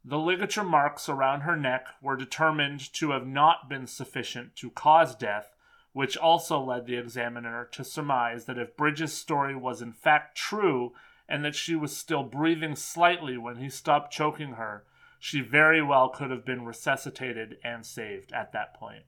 The 0.05 0.19
ligature 0.19 0.65
marks 0.65 1.09
around 1.09 1.41
her 1.41 1.57
neck 1.57 1.87
were 2.03 2.17
determined 2.17 2.93
to 2.95 3.11
have 3.13 3.27
not 3.27 3.69
been 3.69 3.87
sufficient 3.87 4.55
to 4.57 4.71
cause 4.71 5.17
death, 5.17 5.56
which 5.97 6.15
also 6.15 6.61
led 6.61 6.85
the 6.85 6.99
examiner 6.99 7.67
to 7.73 7.83
surmise 7.83 8.45
that 8.45 8.59
if 8.59 8.77
Bridges' 8.77 9.15
story 9.15 9.57
was 9.57 9.81
in 9.81 9.95
fact 9.95 10.37
true 10.37 10.93
and 11.27 11.43
that 11.43 11.55
she 11.55 11.75
was 11.75 11.97
still 11.97 12.23
breathing 12.23 12.77
slightly 12.77 13.39
when 13.39 13.57
he 13.57 13.71
stopped 13.71 14.13
choking 14.13 14.53
her, 14.53 14.85
she 15.19 15.41
very 15.41 15.81
well 15.81 16.11
could 16.11 16.31
have 16.31 16.45
been 16.45 16.67
resuscitated 16.67 17.57
and 17.65 17.87
saved 17.87 18.31
at 18.35 18.53
that 18.53 18.75
point. 18.75 19.05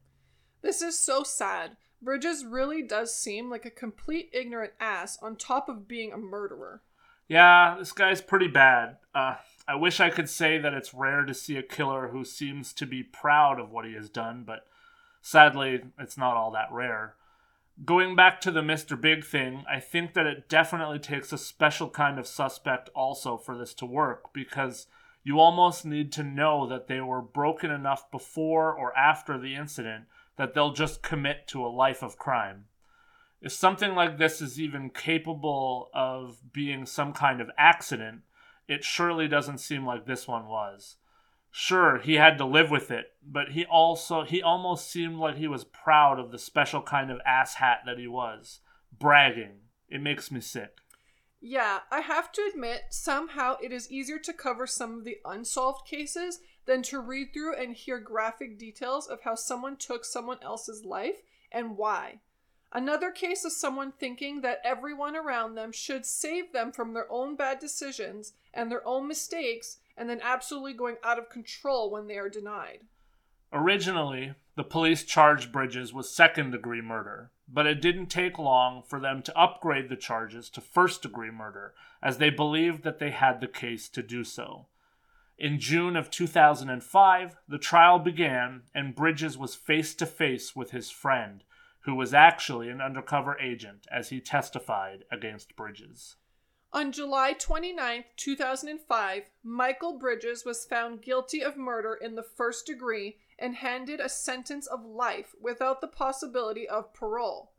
This 0.62 0.80
is 0.80 0.98
so 0.98 1.22
sad. 1.22 1.76
Bridges 2.00 2.46
really 2.46 2.80
does 2.80 3.14
seem 3.14 3.50
like 3.50 3.66
a 3.66 3.70
complete 3.70 4.30
ignorant 4.32 4.72
ass 4.80 5.18
on 5.20 5.36
top 5.36 5.68
of 5.68 5.86
being 5.86 6.14
a 6.14 6.16
murderer. 6.16 6.80
Yeah, 7.28 7.76
this 7.78 7.92
guy's 7.92 8.22
pretty 8.22 8.48
bad. 8.48 8.96
Uh, 9.14 9.34
I 9.68 9.74
wish 9.74 10.00
I 10.00 10.08
could 10.08 10.30
say 10.30 10.56
that 10.56 10.72
it's 10.72 10.94
rare 10.94 11.26
to 11.26 11.34
see 11.34 11.58
a 11.58 11.62
killer 11.62 12.08
who 12.08 12.24
seems 12.24 12.72
to 12.72 12.86
be 12.86 13.02
proud 13.02 13.60
of 13.60 13.70
what 13.70 13.84
he 13.84 13.92
has 13.92 14.08
done, 14.08 14.44
but 14.46 14.64
Sadly, 15.30 15.82
it's 15.98 16.16
not 16.16 16.38
all 16.38 16.50
that 16.52 16.72
rare. 16.72 17.14
Going 17.84 18.16
back 18.16 18.40
to 18.40 18.50
the 18.50 18.62
Mr. 18.62 18.98
Big 18.98 19.26
thing, 19.26 19.62
I 19.70 19.78
think 19.78 20.14
that 20.14 20.24
it 20.24 20.48
definitely 20.48 20.98
takes 20.98 21.34
a 21.34 21.36
special 21.36 21.90
kind 21.90 22.18
of 22.18 22.26
suspect 22.26 22.88
also 22.94 23.36
for 23.36 23.54
this 23.54 23.74
to 23.74 23.84
work 23.84 24.32
because 24.32 24.86
you 25.22 25.38
almost 25.38 25.84
need 25.84 26.12
to 26.12 26.22
know 26.22 26.66
that 26.66 26.86
they 26.86 27.02
were 27.02 27.20
broken 27.20 27.70
enough 27.70 28.10
before 28.10 28.72
or 28.72 28.96
after 28.96 29.38
the 29.38 29.54
incident 29.54 30.06
that 30.38 30.54
they'll 30.54 30.72
just 30.72 31.02
commit 31.02 31.46
to 31.48 31.62
a 31.62 31.68
life 31.68 32.02
of 32.02 32.16
crime. 32.16 32.64
If 33.42 33.52
something 33.52 33.94
like 33.94 34.16
this 34.16 34.40
is 34.40 34.58
even 34.58 34.88
capable 34.88 35.90
of 35.92 36.38
being 36.54 36.86
some 36.86 37.12
kind 37.12 37.42
of 37.42 37.50
accident, 37.58 38.22
it 38.66 38.82
surely 38.82 39.28
doesn't 39.28 39.58
seem 39.58 39.84
like 39.84 40.06
this 40.06 40.26
one 40.26 40.48
was 40.48 40.96
sure 41.50 41.98
he 41.98 42.14
had 42.14 42.38
to 42.38 42.44
live 42.44 42.70
with 42.70 42.90
it 42.90 43.12
but 43.30 43.50
he 43.50 43.64
also 43.66 44.24
he 44.24 44.42
almost 44.42 44.90
seemed 44.90 45.16
like 45.16 45.36
he 45.36 45.48
was 45.48 45.64
proud 45.64 46.18
of 46.18 46.30
the 46.30 46.38
special 46.38 46.82
kind 46.82 47.10
of 47.10 47.20
ass 47.26 47.54
hat 47.54 47.80
that 47.84 47.98
he 47.98 48.08
was. 48.08 48.60
Bragging. 48.98 49.60
It 49.88 50.00
makes 50.00 50.30
me 50.30 50.40
sick. 50.40 50.78
Yeah 51.40 51.80
i 51.90 52.00
have 52.00 52.32
to 52.32 52.50
admit 52.52 52.84
somehow 52.90 53.56
it 53.62 53.72
is 53.72 53.90
easier 53.90 54.18
to 54.18 54.32
cover 54.32 54.66
some 54.66 54.98
of 54.98 55.04
the 55.04 55.18
unsolved 55.24 55.86
cases 55.86 56.40
than 56.66 56.82
to 56.82 57.00
read 57.00 57.28
through 57.32 57.54
and 57.54 57.74
hear 57.74 58.00
graphic 58.00 58.58
details 58.58 59.06
of 59.06 59.22
how 59.22 59.34
someone 59.34 59.76
took 59.76 60.04
someone 60.04 60.38
else's 60.42 60.84
life 60.84 61.22
and 61.52 61.76
why. 61.76 62.20
Another 62.72 63.10
case 63.10 63.46
of 63.46 63.52
someone 63.52 63.92
thinking 63.92 64.42
that 64.42 64.60
everyone 64.62 65.16
around 65.16 65.54
them 65.54 65.72
should 65.72 66.04
save 66.04 66.52
them 66.52 66.70
from 66.72 66.92
their 66.92 67.10
own 67.10 67.34
bad 67.36 67.58
decisions 67.60 68.34
and 68.52 68.70
their 68.70 68.86
own 68.86 69.08
mistakes 69.08 69.78
and 69.98 70.08
then 70.08 70.20
absolutely 70.22 70.72
going 70.72 70.96
out 71.02 71.18
of 71.18 71.28
control 71.28 71.90
when 71.90 72.06
they 72.06 72.16
are 72.16 72.28
denied. 72.30 72.80
Originally, 73.52 74.34
the 74.56 74.64
police 74.64 75.04
charged 75.04 75.50
Bridges 75.52 75.92
with 75.92 76.06
second 76.06 76.52
degree 76.52 76.80
murder, 76.80 77.30
but 77.48 77.66
it 77.66 77.82
didn't 77.82 78.06
take 78.06 78.38
long 78.38 78.82
for 78.82 79.00
them 79.00 79.22
to 79.22 79.38
upgrade 79.38 79.88
the 79.88 79.96
charges 79.96 80.48
to 80.50 80.60
first 80.60 81.02
degree 81.02 81.30
murder, 81.30 81.74
as 82.02 82.18
they 82.18 82.30
believed 82.30 82.84
that 82.84 82.98
they 82.98 83.10
had 83.10 83.40
the 83.40 83.48
case 83.48 83.88
to 83.88 84.02
do 84.02 84.22
so. 84.22 84.66
In 85.38 85.58
June 85.58 85.96
of 85.96 86.10
2005, 86.10 87.36
the 87.48 87.58
trial 87.58 87.98
began, 87.98 88.62
and 88.74 88.94
Bridges 88.94 89.38
was 89.38 89.54
face 89.54 89.94
to 89.94 90.06
face 90.06 90.54
with 90.54 90.72
his 90.72 90.90
friend, 90.90 91.44
who 91.82 91.94
was 91.94 92.12
actually 92.12 92.68
an 92.68 92.80
undercover 92.80 93.38
agent, 93.38 93.86
as 93.90 94.10
he 94.10 94.20
testified 94.20 95.04
against 95.10 95.56
Bridges. 95.56 96.16
On 96.70 96.92
July 96.92 97.32
29, 97.32 98.04
2005, 98.16 99.22
Michael 99.42 99.98
Bridges 99.98 100.44
was 100.44 100.66
found 100.66 101.00
guilty 101.00 101.42
of 101.42 101.56
murder 101.56 101.94
in 101.94 102.14
the 102.14 102.22
first 102.22 102.66
degree 102.66 103.16
and 103.38 103.56
handed 103.56 104.00
a 104.00 104.08
sentence 104.10 104.66
of 104.66 104.84
life 104.84 105.34
without 105.40 105.80
the 105.80 105.88
possibility 105.88 106.68
of 106.68 106.92
parole. 106.92 107.52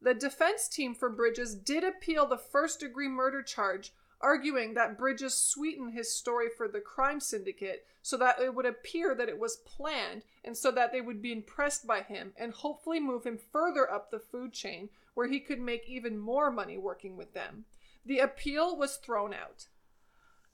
The 0.00 0.14
defense 0.14 0.68
team 0.68 0.94
for 0.94 1.10
Bridges 1.10 1.54
did 1.54 1.84
appeal 1.84 2.24
the 2.24 2.38
first 2.38 2.80
degree 2.80 3.08
murder 3.08 3.42
charge, 3.42 3.92
arguing 4.22 4.72
that 4.72 4.96
Bridges 4.96 5.34
sweetened 5.34 5.92
his 5.92 6.14
story 6.14 6.48
for 6.48 6.66
the 6.66 6.80
crime 6.80 7.20
syndicate 7.20 7.86
so 8.00 8.16
that 8.16 8.40
it 8.40 8.54
would 8.54 8.64
appear 8.64 9.14
that 9.14 9.28
it 9.28 9.38
was 9.38 9.56
planned 9.66 10.22
and 10.42 10.56
so 10.56 10.70
that 10.70 10.92
they 10.92 11.02
would 11.02 11.20
be 11.20 11.32
impressed 11.32 11.86
by 11.86 12.00
him 12.00 12.32
and 12.38 12.54
hopefully 12.54 13.00
move 13.00 13.24
him 13.24 13.38
further 13.52 13.90
up 13.90 14.10
the 14.10 14.18
food 14.18 14.54
chain 14.54 14.88
where 15.12 15.28
he 15.28 15.40
could 15.40 15.60
make 15.60 15.86
even 15.86 16.16
more 16.16 16.50
money 16.50 16.78
working 16.78 17.18
with 17.18 17.34
them. 17.34 17.66
The 18.06 18.20
appeal 18.20 18.76
was 18.76 18.98
thrown 18.98 19.34
out. 19.34 19.66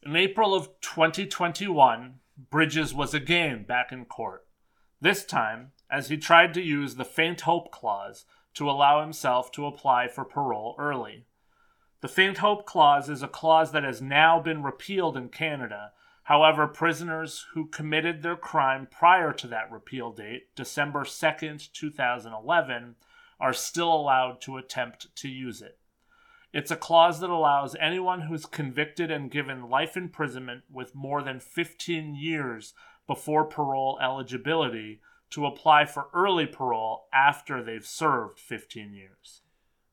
In 0.03 0.17
April 0.17 0.55
of 0.55 0.71
2021, 0.81 2.15
Bridges 2.51 2.95
was 2.95 3.13
again 3.13 3.65
back 3.65 3.93
in 3.93 4.07
court. 4.07 4.47
This 5.03 5.23
time, 5.27 5.73
as 5.91 6.09
he 6.09 6.17
tried 6.17 6.55
to 6.55 6.63
use 6.63 6.95
the 6.95 7.05
faint 7.05 7.43
hope 7.43 7.71
clause 7.71 8.25
to 8.55 8.71
allow 8.71 9.03
himself 9.03 9.53
to 9.53 9.67
apply 9.67 10.09
for 10.09 10.25
parole 10.25 10.75
early. 10.79 11.27
The 12.01 12.09
faint 12.09 12.39
hope 12.39 12.65
clause 12.65 13.11
is 13.11 13.23
a 13.23 13.29
clause 13.29 13.73
that 13.73 13.85
has 13.85 14.01
now 14.01 14.41
been 14.41 14.63
repealed 14.63 15.19
in 15.19 15.29
Canada. 15.29 15.93
However, 16.23 16.67
prisoners 16.67 17.45
who 17.53 17.69
committed 17.69 18.23
their 18.23 18.37
crime 18.37 18.89
prior 18.91 19.31
to 19.35 19.47
that 19.49 19.71
repeal 19.71 20.11
date, 20.11 20.55
December 20.57 21.05
2nd, 21.05 21.71
2011, 21.71 22.97
are 23.39 23.53
still 23.53 23.93
allowed 23.93 24.41
to 24.41 24.57
attempt 24.57 25.15
to 25.17 25.29
use 25.29 25.61
it. 25.61 25.79
It's 26.53 26.71
a 26.71 26.77
clause 26.77 27.21
that 27.21 27.31
allows 27.31 27.75
anyone 27.81 28.23
who's 28.23 28.45
convicted 28.45 29.11
and 29.11 29.31
given 29.31 29.71
life 29.71 29.97
imprisonment 29.97 30.65
with 30.71 30.95
more 30.95 31.23
than 31.23 31.41
15 31.41 32.15
years 32.15 32.75
before 33.07 33.45
parole 33.47 33.99
eligibility 34.03 35.01
to 35.31 35.47
apply 35.47 35.87
for 35.87 36.09
early 36.13 36.47
parole 36.47 37.07
after 37.13 37.63
they've 37.63 37.87
served 37.87 38.39
15 38.39 38.93
years. 38.93 39.41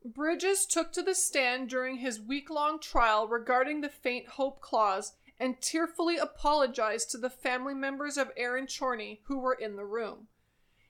Bridges 0.04 0.66
took 0.66 0.92
to 0.94 1.02
the 1.02 1.16
stand 1.16 1.70
during 1.70 1.98
his 1.98 2.20
week 2.20 2.50
long 2.50 2.80
trial 2.80 3.28
regarding 3.28 3.80
the 3.80 3.90
faint 3.90 4.28
hope 4.28 4.60
clause 4.60 5.14
and 5.40 5.62
tearfully 5.62 6.18
apologized 6.18 7.10
to 7.12 7.18
the 7.18 7.30
family 7.30 7.74
members 7.74 8.18
of 8.18 8.32
Erin 8.36 8.68
Chorney 8.68 9.22
who 9.26 9.40
were 9.40 9.54
in 9.54 9.78
the 9.78 9.86
room. 9.86 10.28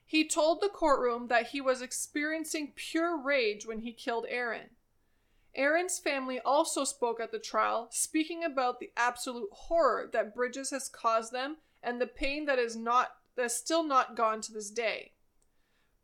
He 0.04 0.28
told 0.28 0.62
the 0.62 0.70
courtroom 0.70 1.28
that 1.28 1.50
he 1.50 1.62
was 1.62 1.84
experiencing 1.84 2.74
pure 2.76 3.16
rage 3.16 3.68
when 3.68 3.80
he 3.80 3.94
killed 3.94 4.26
Erin. 4.28 4.72
Erin's 5.60 5.99
family 5.99 6.39
also 6.39 6.86
spoke 6.86 7.20
at 7.20 7.34
the 7.34 7.38
trial, 7.38 7.89
speaking 7.91 8.45
about 8.45 8.80
the 8.80 8.91
absolute 8.95 9.49
horror 9.51 10.10
that 10.14 10.34
Bridges 10.34 10.70
has 10.70 10.88
caused 10.88 11.34
them 11.34 11.57
and 11.84 11.99
the 11.99 12.07
pain 12.07 12.45
that 12.45 12.57
is 12.57 12.78
not 12.78 13.10
that 13.36 13.45
is 13.45 13.57
still 13.57 13.84
not 13.84 14.16
gone 14.16 14.39
to 14.39 14.53
this 14.53 14.72
day. 14.72 15.12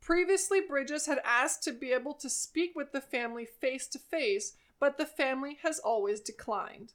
Previously, 0.02 0.60
Bridges 0.60 1.06
had 1.06 1.20
asked 1.24 1.64
to 1.64 1.72
be 1.72 1.94
able 1.94 2.14
to 2.16 2.30
speak 2.30 2.74
with 2.76 2.92
the 2.92 3.00
family 3.00 3.46
face 3.46 3.88
to 3.88 4.00
face, 4.00 4.58
but 4.78 4.98
the 4.98 5.06
family 5.06 5.58
has 5.64 5.80
always 5.80 6.20
declined. 6.20 6.92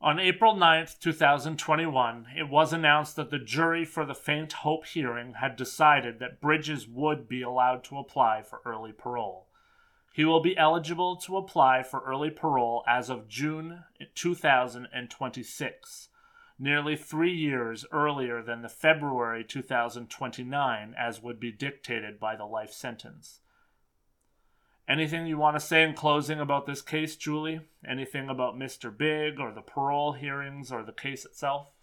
On 0.00 0.20
April 0.20 0.54
9th, 0.54 1.00
2021, 1.00 2.26
it 2.36 2.48
was 2.48 2.72
announced 2.72 3.16
that 3.16 3.30
the 3.30 3.40
jury 3.40 3.84
for 3.84 4.04
the 4.04 4.14
Faint 4.14 4.52
Hope 4.52 4.86
hearing 4.86 5.34
had 5.40 5.56
decided 5.56 6.20
that 6.20 6.40
Bridges 6.40 6.86
would 6.86 7.26
be 7.26 7.42
allowed 7.42 7.82
to 7.84 7.98
apply 7.98 8.42
for 8.42 8.60
early 8.64 8.92
parole. 8.92 9.45
He 10.16 10.24
will 10.24 10.40
be 10.40 10.56
eligible 10.56 11.16
to 11.16 11.36
apply 11.36 11.82
for 11.82 12.00
early 12.00 12.30
parole 12.30 12.82
as 12.88 13.10
of 13.10 13.28
June 13.28 13.84
2026, 14.14 16.08
nearly 16.58 16.96
three 16.96 17.34
years 17.34 17.84
earlier 17.92 18.42
than 18.42 18.62
the 18.62 18.70
February 18.70 19.44
2029 19.44 20.94
as 20.98 21.22
would 21.22 21.38
be 21.38 21.52
dictated 21.52 22.18
by 22.18 22.34
the 22.34 22.46
life 22.46 22.72
sentence. 22.72 23.40
Anything 24.88 25.26
you 25.26 25.36
want 25.36 25.56
to 25.56 25.60
say 25.60 25.82
in 25.82 25.92
closing 25.92 26.40
about 26.40 26.64
this 26.64 26.80
case, 26.80 27.14
Julie? 27.16 27.60
Anything 27.86 28.30
about 28.30 28.56
Mr. 28.56 28.96
Big 28.96 29.38
or 29.38 29.52
the 29.52 29.60
parole 29.60 30.14
hearings 30.14 30.72
or 30.72 30.82
the 30.82 30.92
case 30.92 31.26
itself? 31.26 31.74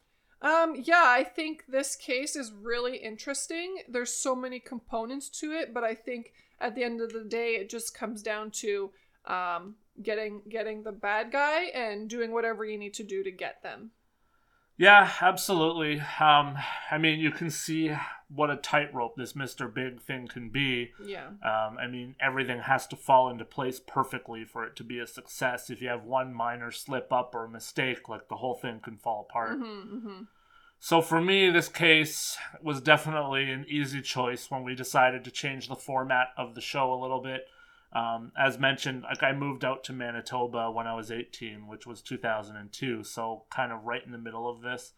Um, 0.41 0.75
yeah, 0.75 1.03
I 1.05 1.23
think 1.23 1.65
this 1.67 1.95
case 1.95 2.35
is 2.35 2.51
really 2.51 2.97
interesting. 2.97 3.83
There's 3.87 4.11
so 4.11 4.35
many 4.35 4.59
components 4.59 5.29
to 5.41 5.51
it, 5.51 5.71
but 5.71 5.83
I 5.83 5.93
think 5.93 6.33
at 6.63 6.75
the 6.75 6.83
end 6.83 7.01
of 7.01 7.11
the 7.11 7.23
day, 7.23 7.55
it 7.55 7.69
just 7.69 7.93
comes 7.93 8.23
down 8.23 8.49
to 8.51 8.91
um, 9.25 9.75
getting 10.01 10.41
getting 10.49 10.83
the 10.83 10.91
bad 10.91 11.31
guy 11.31 11.65
and 11.75 12.09
doing 12.09 12.31
whatever 12.31 12.65
you 12.65 12.77
need 12.77 12.93
to 12.95 13.03
do 13.03 13.23
to 13.23 13.31
get 13.31 13.61
them. 13.61 13.91
Yeah, 14.75 15.11
absolutely. 15.21 15.99
Um, 16.19 16.57
I 16.89 16.97
mean, 16.97 17.19
you 17.19 17.29
can 17.29 17.51
see 17.51 17.95
what 18.27 18.49
a 18.49 18.55
tightrope 18.55 19.15
this 19.15 19.33
Mr. 19.33 19.71
Big 19.71 20.01
thing 20.01 20.27
can 20.27 20.49
be. 20.49 20.91
Yeah. 21.05 21.27
Um, 21.27 21.77
I 21.77 21.85
mean, 21.87 22.15
everything 22.19 22.61
has 22.61 22.87
to 22.87 22.95
fall 22.95 23.29
into 23.29 23.45
place 23.45 23.79
perfectly 23.79 24.45
for 24.45 24.65
it 24.65 24.75
to 24.77 24.83
be 24.83 24.97
a 24.97 25.05
success. 25.05 25.69
If 25.69 25.79
you 25.79 25.89
have 25.89 26.05
one 26.05 26.33
minor 26.33 26.71
slip 26.71 27.13
up 27.13 27.35
or 27.35 27.47
mistake, 27.47 28.09
like 28.09 28.29
the 28.29 28.37
whole 28.37 28.55
thing 28.55 28.79
can 28.79 28.97
fall 28.97 29.27
apart. 29.29 29.59
Mm-hmm, 29.59 29.95
mm-hmm. 29.95 30.23
So 30.83 31.01
for 31.01 31.21
me, 31.21 31.49
this 31.49 31.69
case 31.69 32.37
was 32.61 32.81
definitely 32.81 33.49
an 33.49 33.65
easy 33.69 34.01
choice 34.01 34.51
when 34.51 34.65
we 34.65 34.75
decided 34.75 35.23
to 35.23 35.31
change 35.31 35.69
the 35.69 35.77
format 35.77 36.31
of 36.35 36.55
the 36.55 36.61
show 36.61 36.91
a 36.91 36.99
little 37.01 37.21
bit. 37.21 37.45
Um, 37.93 38.33
as 38.37 38.59
mentioned, 38.59 39.03
like 39.03 39.23
I 39.23 39.31
moved 39.31 39.63
out 39.63 39.85
to 39.85 39.93
Manitoba 39.93 40.69
when 40.71 40.85
I 40.85 40.93
was 40.93 41.09
18, 41.09 41.67
which 41.67 41.87
was 41.87 42.01
2002, 42.01 43.01
so 43.05 43.43
kind 43.49 43.71
of 43.71 43.85
right 43.85 44.05
in 44.05 44.11
the 44.11 44.17
middle 44.17 44.45
of 44.45 44.61
this. 44.61 44.91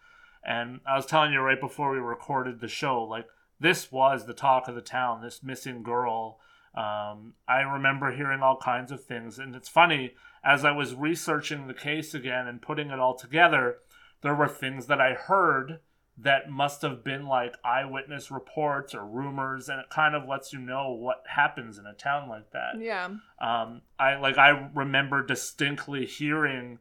And 0.43 0.79
I 0.87 0.95
was 0.95 1.05
telling 1.05 1.31
you 1.31 1.41
right 1.41 1.61
before 1.61 1.91
we 1.91 1.99
recorded 1.99 2.61
the 2.61 2.67
show, 2.67 3.03
like 3.03 3.27
this 3.59 3.91
was 3.91 4.25
the 4.25 4.33
talk 4.33 4.67
of 4.67 4.73
the 4.73 4.81
town. 4.81 5.21
This 5.21 5.43
missing 5.43 5.83
girl. 5.83 6.39
Um, 6.73 7.35
I 7.47 7.59
remember 7.59 8.11
hearing 8.11 8.41
all 8.41 8.57
kinds 8.57 8.91
of 8.91 9.03
things, 9.03 9.37
and 9.37 9.55
it's 9.55 9.69
funny 9.69 10.15
as 10.43 10.65
I 10.65 10.71
was 10.71 10.95
researching 10.95 11.67
the 11.67 11.75
case 11.75 12.15
again 12.15 12.47
and 12.47 12.59
putting 12.59 12.89
it 12.89 12.97
all 12.97 13.15
together. 13.15 13.77
There 14.25 14.35
were 14.35 14.47
things 14.49 14.87
that 14.87 14.99
I 14.99 15.13
heard 15.13 15.79
that 16.17 16.49
must 16.49 16.81
have 16.81 17.03
been 17.03 17.25
like 17.27 17.55
eyewitness 17.63 18.31
reports 18.31 18.95
or 18.95 19.05
rumors 19.05 19.69
and 19.69 19.79
it 19.79 19.89
kind 19.89 20.15
of 20.15 20.27
lets 20.27 20.51
you 20.53 20.59
know 20.59 20.91
what 20.91 21.23
happens 21.27 21.77
in 21.77 21.85
a 21.85 21.93
town 21.93 22.27
like 22.29 22.51
that 22.51 22.79
Yeah. 22.79 23.09
um 23.41 23.81
i 23.99 24.15
like 24.15 24.37
i 24.37 24.69
remember 24.73 25.21
distinctly 25.25 26.05
hearing 26.05 26.79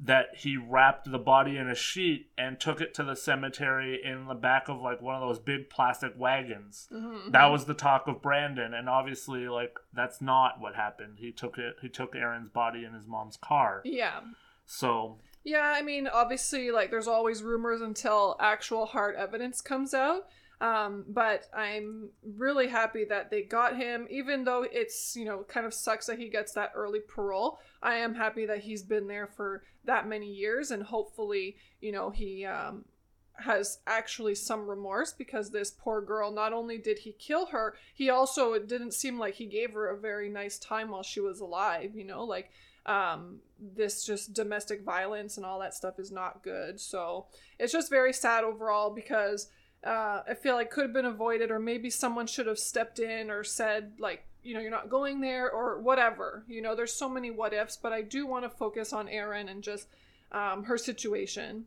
that 0.00 0.26
he 0.36 0.56
wrapped 0.56 1.10
the 1.10 1.18
body 1.18 1.56
in 1.56 1.68
a 1.68 1.74
sheet 1.74 2.30
and 2.38 2.60
took 2.60 2.80
it 2.80 2.94
to 2.94 3.02
the 3.02 3.16
cemetery 3.16 4.00
in 4.04 4.26
the 4.28 4.34
back 4.34 4.68
of 4.68 4.80
like 4.80 5.02
one 5.02 5.16
of 5.16 5.20
those 5.20 5.40
big 5.40 5.68
plastic 5.68 6.12
wagons 6.16 6.86
Mm-hmm. 6.92 7.32
that 7.32 7.46
was 7.46 7.64
the 7.64 7.74
talk 7.74 8.06
of 8.06 8.22
brandon 8.22 8.72
and 8.72 8.88
obviously 8.88 9.48
like 9.48 9.74
that's 9.92 10.20
not 10.22 10.60
what 10.60 10.76
happened 10.76 11.14
he 11.18 11.32
took 11.32 11.58
it 11.58 11.74
he 11.82 11.88
took 11.88 12.14
erin's 12.14 12.50
body 12.50 12.84
in 12.84 12.92
his 12.92 13.08
mom's 13.08 13.36
car 13.36 13.80
Yeah. 13.84 14.20
so 14.64 15.18
Yeah, 15.46 15.72
I 15.76 15.80
mean, 15.80 16.08
obviously, 16.08 16.72
like, 16.72 16.90
there's 16.90 17.06
always 17.06 17.44
rumors 17.44 17.80
until 17.80 18.34
actual 18.40 18.84
hard 18.84 19.14
evidence 19.14 19.60
comes 19.60 19.94
out. 19.94 20.26
Um, 20.60 21.04
but 21.06 21.46
I'm 21.54 22.08
really 22.36 22.66
happy 22.66 23.04
that 23.04 23.30
they 23.30 23.42
got 23.42 23.76
him, 23.76 24.08
even 24.10 24.42
though 24.42 24.66
it's, 24.68 25.14
you 25.14 25.24
know, 25.24 25.44
kind 25.46 25.64
of 25.64 25.72
sucks 25.72 26.06
that 26.06 26.18
he 26.18 26.30
gets 26.30 26.52
that 26.54 26.72
early 26.74 26.98
parole. 26.98 27.60
I 27.80 27.94
am 27.94 28.16
happy 28.16 28.44
that 28.46 28.58
he's 28.64 28.82
been 28.82 29.06
there 29.06 29.28
for 29.28 29.62
that 29.84 30.08
many 30.08 30.32
years, 30.32 30.72
and 30.72 30.82
hopefully, 30.82 31.58
you 31.80 31.92
know, 31.92 32.10
he 32.10 32.44
um, 32.44 32.84
has 33.34 33.78
actually 33.86 34.34
some 34.34 34.66
remorse 34.66 35.12
because 35.12 35.50
this 35.50 35.70
poor 35.70 36.00
girl, 36.00 36.32
not 36.32 36.54
only 36.54 36.78
did 36.78 36.98
he 36.98 37.12
kill 37.12 37.46
her, 37.46 37.76
he 37.94 38.10
also, 38.10 38.54
it 38.54 38.66
didn't 38.66 38.94
seem 38.94 39.16
like 39.16 39.34
he 39.34 39.46
gave 39.46 39.74
her 39.74 39.86
a 39.90 39.96
very 39.96 40.28
nice 40.28 40.58
time 40.58 40.90
while 40.90 41.04
she 41.04 41.20
was 41.20 41.38
alive, 41.38 41.94
you 41.94 42.04
know, 42.04 42.24
like, 42.24 42.50
um, 42.86 43.40
this 43.58 44.04
just 44.04 44.34
domestic 44.34 44.84
violence 44.84 45.36
and 45.36 45.46
all 45.46 45.58
that 45.60 45.74
stuff 45.74 45.98
is 45.98 46.12
not 46.12 46.42
good. 46.42 46.78
So 46.80 47.26
it's 47.58 47.72
just 47.72 47.90
very 47.90 48.12
sad 48.12 48.44
overall 48.44 48.90
because 48.90 49.48
uh, 49.84 50.22
I 50.28 50.34
feel 50.34 50.54
like 50.56 50.70
could 50.70 50.84
have 50.84 50.92
been 50.92 51.04
avoided, 51.04 51.50
or 51.50 51.58
maybe 51.58 51.90
someone 51.90 52.26
should 52.26 52.46
have 52.46 52.58
stepped 52.58 52.98
in 52.98 53.30
or 53.30 53.44
said, 53.44 53.92
like, 53.98 54.26
you 54.42 54.54
know, 54.54 54.60
you're 54.60 54.70
not 54.70 54.90
going 54.90 55.20
there 55.20 55.50
or 55.50 55.80
whatever. 55.80 56.44
You 56.48 56.62
know, 56.62 56.74
there's 56.74 56.92
so 56.94 57.08
many 57.08 57.30
what 57.30 57.52
ifs, 57.52 57.76
but 57.76 57.92
I 57.92 58.02
do 58.02 58.26
want 58.26 58.44
to 58.44 58.50
focus 58.50 58.92
on 58.92 59.08
Erin 59.08 59.48
and 59.48 59.62
just 59.62 59.88
um, 60.32 60.64
her 60.64 60.78
situation. 60.78 61.66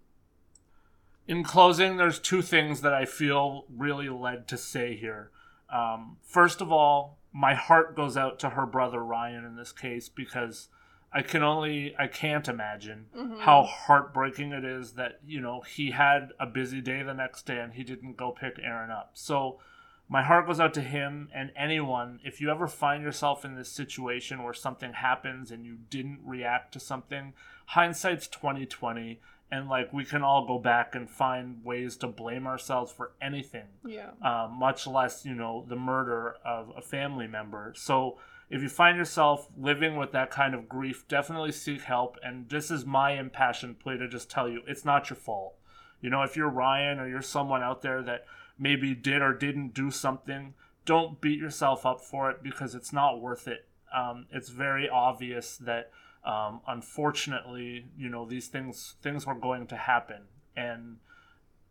in 1.29 1.43
closing, 1.43 1.97
there's 1.97 2.17
two 2.17 2.41
things 2.41 2.81
that 2.81 2.93
I 2.93 3.05
feel 3.05 3.65
really 3.69 4.09
led 4.09 4.47
to 4.47 4.57
say 4.57 4.95
here. 4.95 5.29
Um, 5.71 6.17
first 6.23 6.59
of 6.59 6.71
all, 6.71 7.19
my 7.31 7.53
heart 7.53 7.95
goes 7.95 8.17
out 8.17 8.39
to 8.39 8.49
her 8.49 8.65
brother 8.65 9.03
Ryan 9.03 9.45
in 9.45 9.55
this 9.55 9.71
case 9.71 10.09
because 10.09 10.69
I 11.11 11.21
can 11.23 11.41
only, 11.43 11.95
I 11.97 12.07
can't 12.07 12.47
imagine 12.47 13.07
Mhm. 13.15 13.39
how 13.41 13.63
heartbreaking 13.63 14.51
it 14.51 14.63
is 14.63 14.93
that, 14.93 15.19
you 15.25 15.41
know, 15.41 15.61
he 15.61 15.91
had 15.91 16.33
a 16.39 16.45
busy 16.45 16.81
day 16.81 17.01
the 17.01 17.13
next 17.13 17.43
day 17.43 17.59
and 17.59 17.73
he 17.73 17.83
didn't 17.83 18.15
go 18.17 18.31
pick 18.31 18.59
Erin 18.59 18.91
up. 18.91 19.11
So 19.13 19.59
my 20.07 20.21
heart 20.23 20.45
goes 20.47 20.59
out 20.59 20.73
to 20.75 20.81
him 20.81 21.29
and 21.33 21.51
anyone. 21.55 22.19
If 22.23 22.39
you 22.41 22.49
ever 22.51 22.67
find 22.67 23.03
yourself 23.03 23.43
in 23.43 23.55
this 23.55 23.71
situation 23.71 24.43
where 24.43 24.53
something 24.53 24.93
happens 24.93 25.51
and 25.51 25.65
you 25.65 25.77
didn't 25.89 26.19
react 26.23 26.73
to 26.73 26.79
something, 26.79 27.33
hindsight's 27.67 28.27
2020 28.27 29.19
and 29.51 29.67
like 29.67 29.91
we 29.91 30.05
can 30.05 30.21
all 30.23 30.45
go 30.45 30.59
back 30.59 30.93
and 30.93 31.09
find 31.09 31.63
ways 31.65 31.97
to 31.97 32.07
blame 32.07 32.45
ourselves 32.45 32.91
for 32.91 33.11
anything 33.19 33.65
Yeah. 33.83 34.11
uh, 34.21 34.47
much 34.47 34.85
less 34.85 35.25
you 35.25 35.33
know 35.33 35.65
the 35.67 35.75
murder 35.75 36.35
of 36.45 36.71
a 36.77 36.81
family 36.81 37.25
member 37.25 37.73
so 37.75 38.19
if 38.49 38.61
you 38.61 38.69
find 38.69 38.97
yourself 38.97 39.47
living 39.57 39.95
with 39.95 40.11
that 40.11 40.31
kind 40.31 40.53
of 40.55 40.67
grief 40.67 41.07
definitely 41.07 41.51
seek 41.51 41.81
help. 41.81 42.17
And 42.23 42.49
this 42.49 42.71
is 42.71 42.85
my 42.85 43.11
impassioned 43.11 43.79
plea 43.79 43.97
to 43.97 44.07
just 44.07 44.29
tell 44.29 44.49
you 44.49 44.61
it's 44.67 44.85
not 44.85 45.09
your 45.09 45.17
fault. 45.17 45.55
You 46.01 46.09
know 46.09 46.23
if 46.23 46.35
you're 46.35 46.49
ryan 46.49 46.99
or 46.99 47.07
you're 47.07 47.21
someone 47.21 47.61
out 47.61 47.81
there 47.81 48.01
that 48.03 48.25
maybe 48.57 48.95
did 48.95 49.21
or 49.21 49.33
didn't 49.33 49.73
do 49.73 49.91
something 49.91 50.53
don't 50.85 51.21
beat 51.21 51.37
yourself 51.37 51.85
up 51.85 52.01
for 52.01 52.31
it 52.31 52.41
because 52.41 52.73
it's 52.73 52.91
not 52.91 53.21
worth 53.21 53.47
it. 53.47 53.67
Um, 53.95 54.25
it's 54.31 54.49
very 54.49 54.89
obvious 54.89 55.55
that 55.57 55.91
um, 56.25 56.61
unfortunately 56.67 57.85
you 57.95 58.09
know 58.09 58.25
these 58.25 58.47
things 58.47 58.95
things 59.01 59.27
were 59.27 59.35
going 59.35 59.67
to 59.67 59.75
happen 59.75 60.23
and 60.55 60.97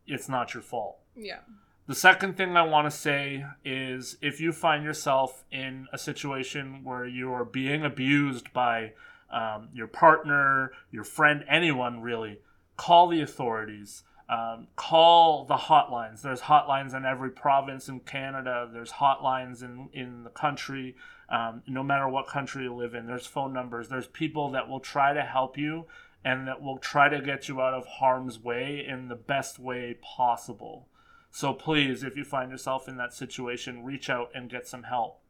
it's 0.07 0.29
not 0.29 0.55
your 0.55 0.63
fault. 0.63 0.99
Yeah. 1.17 1.41
The 1.89 1.95
second 1.95 2.37
thing 2.37 2.55
I 2.55 2.63
want 2.63 2.85
to 2.85 2.97
say 2.97 3.47
is 3.65 4.19
if 4.21 4.43
you 4.43 4.53
find 4.53 4.85
yourself 4.85 5.45
in 5.51 5.87
a 5.91 5.97
situation 5.97 6.85
where 6.85 7.07
you 7.07 7.33
are 7.33 7.47
being 7.47 7.83
abused 7.83 8.53
by 8.53 8.93
um, 9.31 9.71
your 9.73 9.87
partner, 9.87 10.73
your 10.91 11.05
friend, 11.05 11.47
anyone 11.49 12.03
really, 12.03 12.41
call 12.77 13.09
the 13.09 13.23
authorities. 13.23 14.03
Um, 14.29 14.67
call 14.77 15.47
the 15.47 15.57
hotlines. 15.57 16.21
There's 16.21 16.43
hotlines 16.43 16.95
in 16.95 17.07
every 17.07 17.31
province 17.31 17.89
in 17.89 18.01
Canada. 18.01 18.69
There's 18.71 18.93
hotlines 18.93 19.63
in, 19.63 19.89
in 19.95 20.25
the 20.25 20.31
country. 20.31 20.95
Um, 21.31 21.63
no 21.67 21.83
matter 21.83 22.07
what 22.07 22.27
country 22.27 22.65
you 22.65 22.75
live 22.75 22.95
in, 22.95 23.07
there's 23.07 23.27
phone 23.27 23.55
numbers. 23.55 23.89
There's 23.89 24.07
people 24.07 24.51
that 24.51 24.69
will 24.69 24.81
try 24.81 25.15
to 25.15 25.23
help 25.23 25.57
you 25.57 25.87
and 26.23 26.47
that 26.49 26.61
will 26.61 26.77
try 26.77 27.09
to 27.09 27.23
get 27.23 27.49
you 27.49 27.63
out 27.63 27.73
of 27.73 27.87
harm's 27.87 28.39
way 28.39 28.85
in 28.87 29.09
the 29.09 29.17
best 29.17 29.59
way 29.59 29.97
possible. 30.03 30.88
So 31.31 31.53
please, 31.53 32.03
if 32.03 32.17
you 32.17 32.25
find 32.25 32.51
yourself 32.51 32.89
in 32.89 32.97
that 32.97 33.13
situation, 33.13 33.85
reach 33.85 34.11
out 34.11 34.31
and 34.35 34.51
get 34.51 34.67
some 34.67 34.85
help. 34.85 35.21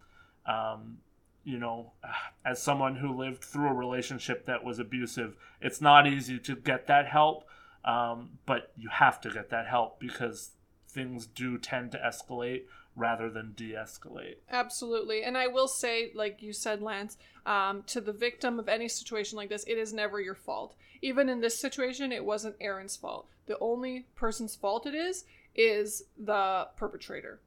Um, 0.47 0.99
you 1.45 1.59
know, 1.59 1.93
as 2.45 2.63
someone 2.63 2.97
who 2.97 3.17
lived 3.17 3.43
through 3.43 3.69
a 3.69 3.75
relationship 3.75 4.47
that 4.47 4.65
was 4.65 4.79
abusive, 4.79 5.37
it's 5.61 5.81
not 5.81 6.07
easy 6.07 6.39
to 6.39 6.57
get 6.57 6.87
that 6.87 7.07
help, 7.07 7.45
um, 7.85 8.39
but 8.47 8.73
you 8.77 8.89
have 8.89 9.21
to 9.23 9.31
get 9.31 9.51
that 9.51 9.67
help 9.67 9.99
because 9.99 10.53
things 10.89 11.27
do 11.27 11.59
tend 11.59 11.93
to 11.93 11.99
escalate 11.99 12.63
rather 12.97 13.31
than 13.31 13.53
de 13.55 13.73
escalate. 13.73 14.37
Absolutely. 14.51 15.23
And 15.23 15.39
I 15.39 15.47
will 15.47 15.69
say, 15.69 16.11
like 16.15 16.43
you 16.43 16.53
said, 16.53 16.83
Lance, 16.83 17.17
um, 17.47 17.85
to 17.87 18.01
the 18.01 18.13
victim 18.13 18.59
of 18.59 18.69
any 18.69 18.89
situation 18.89 19.37
like 19.37 19.49
this, 19.49 19.65
it 19.67 19.79
is 19.79 19.93
never 19.93 20.21
your 20.21 20.35
fault. 20.35 20.75
Even 21.01 21.29
in 21.29 21.41
this 21.41 21.61
situation, 21.61 22.11
it 22.11 22.25
wasn't 22.25 22.57
Erin's 22.61 22.97
fault. 22.97 23.29
The 23.47 23.59
only 23.61 24.07
person's 24.17 24.57
fault 24.57 24.85
it 24.85 24.95
is, 24.95 25.25
is 25.59 26.05
the 26.17 26.69
perpetrator. 26.77 27.41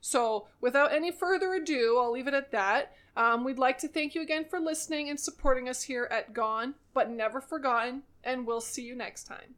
So, 0.00 0.46
without 0.60 0.92
any 0.92 1.10
further 1.10 1.54
ado, 1.54 1.98
I'll 1.98 2.12
leave 2.12 2.28
it 2.28 2.34
at 2.34 2.52
that. 2.52 2.92
Um, 3.16 3.42
we'd 3.42 3.58
like 3.58 3.78
to 3.78 3.88
thank 3.88 4.14
you 4.14 4.20
again 4.20 4.44
for 4.44 4.60
listening 4.60 5.08
and 5.08 5.18
supporting 5.18 5.68
us 5.68 5.82
here 5.82 6.06
at 6.10 6.34
Gone 6.34 6.74
But 6.92 7.10
Never 7.10 7.40
Forgotten, 7.40 8.02
and 8.22 8.46
we'll 8.46 8.60
see 8.60 8.82
you 8.82 8.94
next 8.94 9.24
time. 9.24 9.54